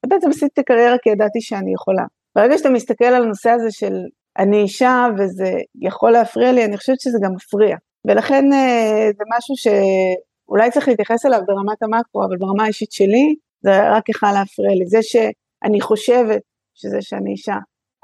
ובעצם 0.06 0.30
עשיתי 0.30 0.47
את 0.54 0.60
הקריירה 0.60 0.97
כי 0.97 1.10
ידעתי 1.10 1.41
שאני 1.41 1.74
יכולה. 1.74 2.04
ברגע 2.36 2.58
שאתה 2.58 2.70
מסתכל 2.70 3.06
על 3.06 3.24
הנושא 3.24 3.49
הזה 3.49 3.72
של 3.72 3.93
אני 4.38 4.62
אישה 4.62 5.08
וזה 5.18 5.52
יכול 5.82 6.12
להפריע 6.12 6.52
לי, 6.52 6.66
אני 6.66 6.78
חושבת 6.78 6.99
שזה 6.99 7.18
גם 7.24 7.34
מפריע. 7.36 7.78
ולכן 8.08 8.54
אה, 8.54 9.10
זה 9.18 9.24
משהו 9.38 9.56
שאולי 9.58 10.72
צריך 10.72 10.88
להתייחס 10.88 11.26
אליו 11.26 11.39
ברמת 11.47 11.84
המקרו, 11.84 12.24
אבל 12.26 12.38
ברמה 12.38 12.64
האישית 12.64 12.91
שלי, 12.91 13.36
זה 13.62 13.89
רק 13.91 14.10
יכול 14.10 14.30
להפריע 14.32 14.76
לי. 14.76 14.86
זה 14.86 14.99
שאני 15.02 15.82
חושבת 15.82 16.41
שזה 16.74 16.97
שאני 17.02 17.32
אישה, 17.32 17.56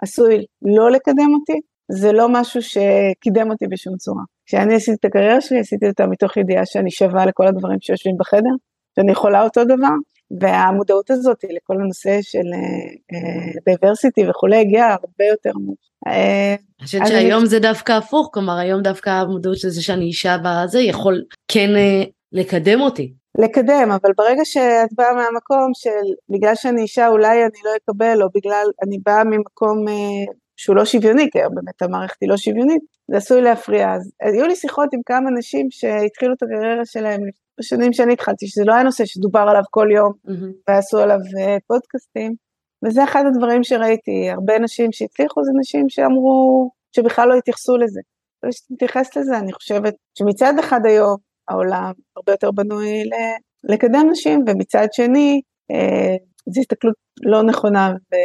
עשוי 0.01 0.45
לא 0.61 0.91
לקדם 0.91 1.33
אותי, 1.33 1.59
זה 1.91 2.11
לא 2.11 2.29
משהו 2.29 2.61
שקידם 2.61 3.51
אותי 3.51 3.67
בשום 3.67 3.97
צורה. 3.97 4.23
כשאני 4.45 4.75
עשיתי 4.75 4.97
את 4.99 5.05
הקריירה 5.05 5.41
שלי, 5.41 5.59
עשיתי 5.59 5.87
אותה 5.87 6.07
מתוך 6.07 6.37
ידיעה 6.37 6.65
שאני 6.65 6.91
שווה 6.91 7.25
לכל 7.25 7.47
הגברים 7.47 7.77
שיושבים 7.81 8.15
בחדר, 8.19 8.55
שאני 8.95 9.11
יכולה 9.11 9.43
אותו 9.43 9.63
דבר, 9.63 9.95
והמודעות 10.41 11.11
הזאת 11.11 11.37
לכל 11.43 11.73
הנושא 11.81 12.17
של 12.21 12.47
diversity 13.65 14.25
uh, 14.25 14.29
וכולי 14.29 14.57
הגיעה 14.57 14.89
הרבה 14.89 15.25
יותר 15.31 15.49
עמוק. 15.55 15.77
אה, 16.07 16.55
אני 16.79 16.85
חושבת 16.85 17.07
שהיום 17.07 17.45
זה 17.45 17.59
דווקא 17.59 17.91
הפוך, 17.91 18.29
כלומר 18.33 18.57
היום 18.57 18.81
דווקא 18.81 19.09
המודעות 19.09 19.63
לזה 19.63 19.81
שאני 19.81 20.05
אישה 20.05 20.37
בזה 20.43 20.79
יכול 20.79 21.23
כן 21.47 21.69
לקדם 22.31 22.81
אותי. 22.81 23.13
לקדם, 23.37 23.91
אבל 23.91 24.11
ברגע 24.17 24.45
שאת 24.45 24.93
באה 24.95 25.13
מהמקום 25.13 25.71
של 25.73 26.13
בגלל 26.29 26.55
שאני 26.55 26.81
אישה 26.81 27.07
אולי 27.07 27.43
אני 27.43 27.59
לא 27.65 27.71
אקבל, 27.77 28.23
או 28.23 28.27
בגלל 28.35 28.65
אני 28.83 28.97
באה 29.05 29.23
ממקום 29.23 29.87
אה, 29.87 30.33
שהוא 30.57 30.75
לא 30.75 30.85
שוויוני, 30.85 31.29
כי 31.31 31.39
היום 31.39 31.55
באמת 31.55 31.81
המערכת 31.81 32.17
היא 32.21 32.29
לא 32.29 32.37
שוויונית, 32.37 32.81
זה 33.11 33.17
עשוי 33.17 33.41
להפריע. 33.41 33.93
אז 33.93 34.11
היו 34.21 34.47
לי 34.47 34.55
שיחות 34.55 34.89
עם 34.93 34.99
כמה 35.05 35.29
נשים 35.37 35.67
שהתחילו 35.71 36.33
את 36.33 36.43
הקריירה 36.43 36.85
שלהם 36.85 37.21
בשנים 37.59 37.93
שאני 37.93 38.13
התחלתי, 38.13 38.47
שזה 38.47 38.63
לא 38.65 38.73
היה 38.73 38.83
נושא 38.83 39.05
שדובר 39.05 39.45
עליו 39.49 39.61
כל 39.71 39.87
יום, 39.95 40.11
mm-hmm. 40.27 40.53
ועשו 40.67 40.97
עליו 40.97 41.17
אה, 41.39 41.57
פודקאסטים, 41.67 42.33
וזה 42.85 43.03
אחד 43.03 43.23
הדברים 43.27 43.63
שראיתי, 43.63 44.29
הרבה 44.29 44.59
נשים 44.59 44.91
שהצליחו 44.91 45.43
זה 45.43 45.51
נשים 45.59 45.89
שאמרו, 45.89 46.69
שבכלל 46.95 47.29
לא 47.29 47.35
התייחסו 47.35 47.77
לזה. 47.77 48.01
כשתתייחס 48.49 49.17
לזה, 49.17 49.37
אני 49.37 49.53
חושבת 49.53 49.93
שמצד 50.17 50.53
אחד 50.59 50.79
היום, 50.85 51.26
העולם 51.49 51.91
הרבה 52.15 52.33
יותר 52.33 52.51
בנוי 52.51 53.03
לקדם 53.63 54.07
נשים, 54.11 54.45
ומצד 54.47 54.87
שני, 54.91 55.41
אה, 55.71 56.15
זו 56.49 56.61
הסתכלות 56.61 56.95
לא 57.21 57.43
נכונה 57.43 57.93
ו, 58.13 58.15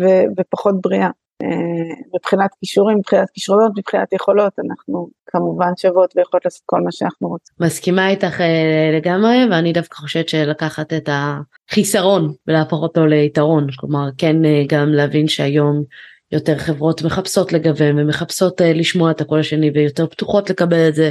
ו, 0.00 0.04
ופחות 0.38 0.74
בריאה. 0.80 1.10
אה, 1.42 1.94
מבחינת 2.14 2.50
כישורים, 2.60 2.98
מבחינת 2.98 3.30
כישרונות, 3.30 3.72
מבחינת 3.76 4.12
יכולות, 4.12 4.52
אנחנו 4.66 5.08
כמובן 5.26 5.70
שוות 5.76 6.16
ויכולות 6.16 6.44
לעשות 6.44 6.62
כל 6.66 6.80
מה 6.80 6.92
שאנחנו 6.92 7.28
רוצים. 7.28 7.54
מסכימה 7.60 8.08
איתך 8.08 8.40
אה, 8.40 8.90
לגמרי, 8.96 9.36
ואני 9.50 9.72
דווקא 9.72 9.96
חושבת 9.96 10.28
שלקחת 10.28 10.92
את 10.92 11.08
החיסרון 11.12 12.32
ולהפוך 12.46 12.82
אותו 12.82 13.06
ליתרון, 13.06 13.66
כלומר 13.76 14.08
כן 14.18 14.36
גם 14.68 14.88
להבין 14.88 15.28
שהיום 15.28 15.84
יותר 16.32 16.58
חברות 16.58 17.02
מחפשות 17.02 17.52
לגוון 17.52 17.98
ומחפשות 17.98 18.60
לשמוע 18.64 19.10
את 19.10 19.20
הקול 19.20 19.40
השני 19.40 19.70
ויותר 19.74 20.06
פתוחות 20.06 20.50
לקבל 20.50 20.88
את 20.88 20.94
זה 20.94 21.10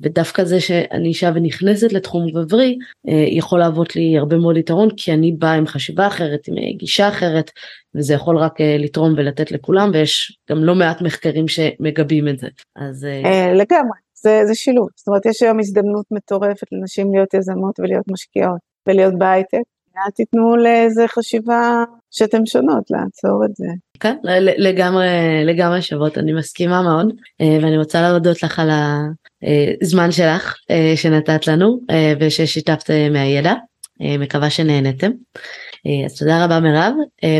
ודווקא 0.00 0.44
זה 0.44 0.60
שאני 0.60 1.08
אישה 1.08 1.30
ונכנסת 1.34 1.92
לתחום 1.92 2.26
גברי 2.30 2.78
אה, 3.08 3.24
יכול 3.28 3.58
להוות 3.58 3.96
לי 3.96 4.18
הרבה 4.18 4.36
מאוד 4.36 4.56
יתרון 4.56 4.88
כי 4.96 5.12
אני 5.12 5.32
באה 5.32 5.54
עם 5.54 5.66
חשיבה 5.66 6.06
אחרת 6.06 6.40
עם 6.48 6.54
גישה 6.76 7.08
אחרת 7.08 7.50
וזה 7.94 8.14
יכול 8.14 8.38
רק 8.38 8.60
אה, 8.60 8.76
לתרום 8.78 9.14
ולתת 9.16 9.52
לכולם 9.52 9.90
ויש 9.92 10.38
גם 10.50 10.64
לא 10.64 10.74
מעט 10.74 11.02
מחקרים 11.02 11.48
שמגבים 11.48 12.28
את 12.28 12.38
זה. 12.38 12.48
אז 12.76 13.04
אה, 13.04 13.52
לגמרי 13.52 13.98
זה, 14.14 14.40
זה 14.46 14.54
שילוב. 14.54 14.88
זאת 14.96 15.08
אומרת 15.08 15.26
יש 15.26 15.42
היום 15.42 15.60
הזדמנות 15.60 16.06
מטורפת 16.10 16.66
לנשים 16.72 17.14
להיות 17.14 17.34
יזמות 17.34 17.80
ולהיות 17.80 18.04
משקיעות 18.10 18.60
ולהיות 18.86 19.14
בהייטק. 19.18 19.62
אל 19.96 20.10
תיתנו 20.10 20.56
לאיזה 20.56 21.08
חשיבה 21.08 21.84
שאתם 22.10 22.46
שונות 22.46 22.90
לעצור 22.90 23.44
את 23.44 23.56
זה. 23.56 23.66
כן 24.00 24.16
לגמרי 24.58 25.06
לגמרי 25.44 25.82
שוות 25.82 26.18
אני 26.18 26.32
מסכימה 26.32 26.82
מאוד 26.82 27.12
ואני 27.40 27.78
רוצה 27.78 28.02
להודות 28.02 28.42
לך 28.42 28.58
על 28.58 28.70
הזמן 29.82 30.12
שלך 30.12 30.54
שנתת 30.96 31.46
לנו 31.46 31.80
וששיתפת 32.20 32.90
מהידע 33.12 33.54
מקווה 34.00 34.50
שנהנתם. 34.50 35.10
אז 36.06 36.18
תודה 36.18 36.44
רבה 36.44 36.60
מירב 36.60 36.92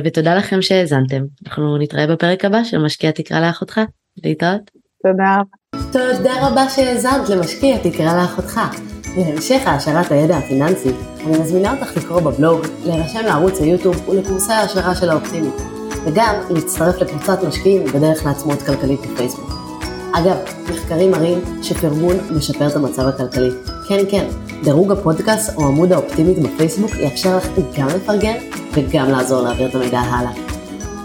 ותודה 0.04 0.34
לכם 0.34 0.62
שהאזנתם 0.62 1.22
אנחנו 1.46 1.78
נתראה 1.78 2.06
בפרק 2.06 2.44
הבא 2.44 2.64
של 2.64 2.78
משקיע 2.78 3.10
תקרא 3.10 3.40
לאחותך 3.40 3.80
להתראות. 4.24 4.70
תודה 5.02 5.36
רבה. 5.38 5.82
תודה 5.92 6.48
רבה 6.48 6.68
שהאזנת 6.68 7.28
למשקיע 7.28 7.78
תקרא 7.78 8.22
לאחותך. 8.22 8.60
להמשך 9.16 9.62
העשרת 9.66 10.12
הידע 10.12 10.36
הפיננסי, 10.36 10.90
אני 11.26 11.38
מזמינה 11.38 11.74
אותך 11.74 11.96
לקרוא 11.96 12.20
בבלוג, 12.20 12.60
להירשם 12.86 13.24
לערוץ 13.24 13.60
היוטיוב 13.60 14.08
ולקורסי 14.08 14.52
ההשערה 14.52 14.94
של 14.94 15.10
האופטימית, 15.10 15.54
וגם 16.06 16.34
להצטרף 16.50 17.00
לקבוצת 17.00 17.38
משקיעים 17.48 17.84
בדרך 17.84 18.26
לעצמאות 18.26 18.62
כלכלית 18.62 19.00
בפייסבוק. 19.00 19.50
אגב, 20.12 20.36
מחקרים 20.70 21.10
מראים 21.10 21.38
שפרגון 21.62 22.16
משפר 22.36 22.66
את 22.66 22.76
המצב 22.76 23.06
הכלכלי. 23.06 23.50
כן, 23.88 24.04
כן, 24.10 24.26
דירוג 24.64 24.92
הפודקאסט 24.92 25.56
או 25.56 25.66
עמוד 25.66 25.92
האופטימית 25.92 26.38
בפייסבוק 26.38 26.90
יאפשר 26.96 27.36
לך 27.36 27.46
גם 27.78 27.88
לפרגן 27.88 28.36
וגם 28.72 29.10
לעזור 29.10 29.42
להעביר 29.42 29.68
את 29.68 29.74
המידע 29.74 30.00
הלאה. 30.00 30.32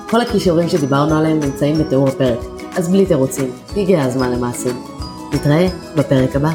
כל 0.09 0.21
הכישורים 0.21 0.69
שדיברנו 0.69 1.17
עליהם 1.17 1.39
נמצאים 1.39 1.77
בתיאור 1.79 2.07
הפרק, 2.07 2.39
אז 2.77 2.89
בלי 2.89 3.05
תירוצים, 3.05 3.51
הגיע 3.77 4.03
הזמן 4.03 4.31
למעשים. 4.31 4.83
נתראה 5.33 5.67
בפרק 5.95 6.35
הבא. 6.35 6.51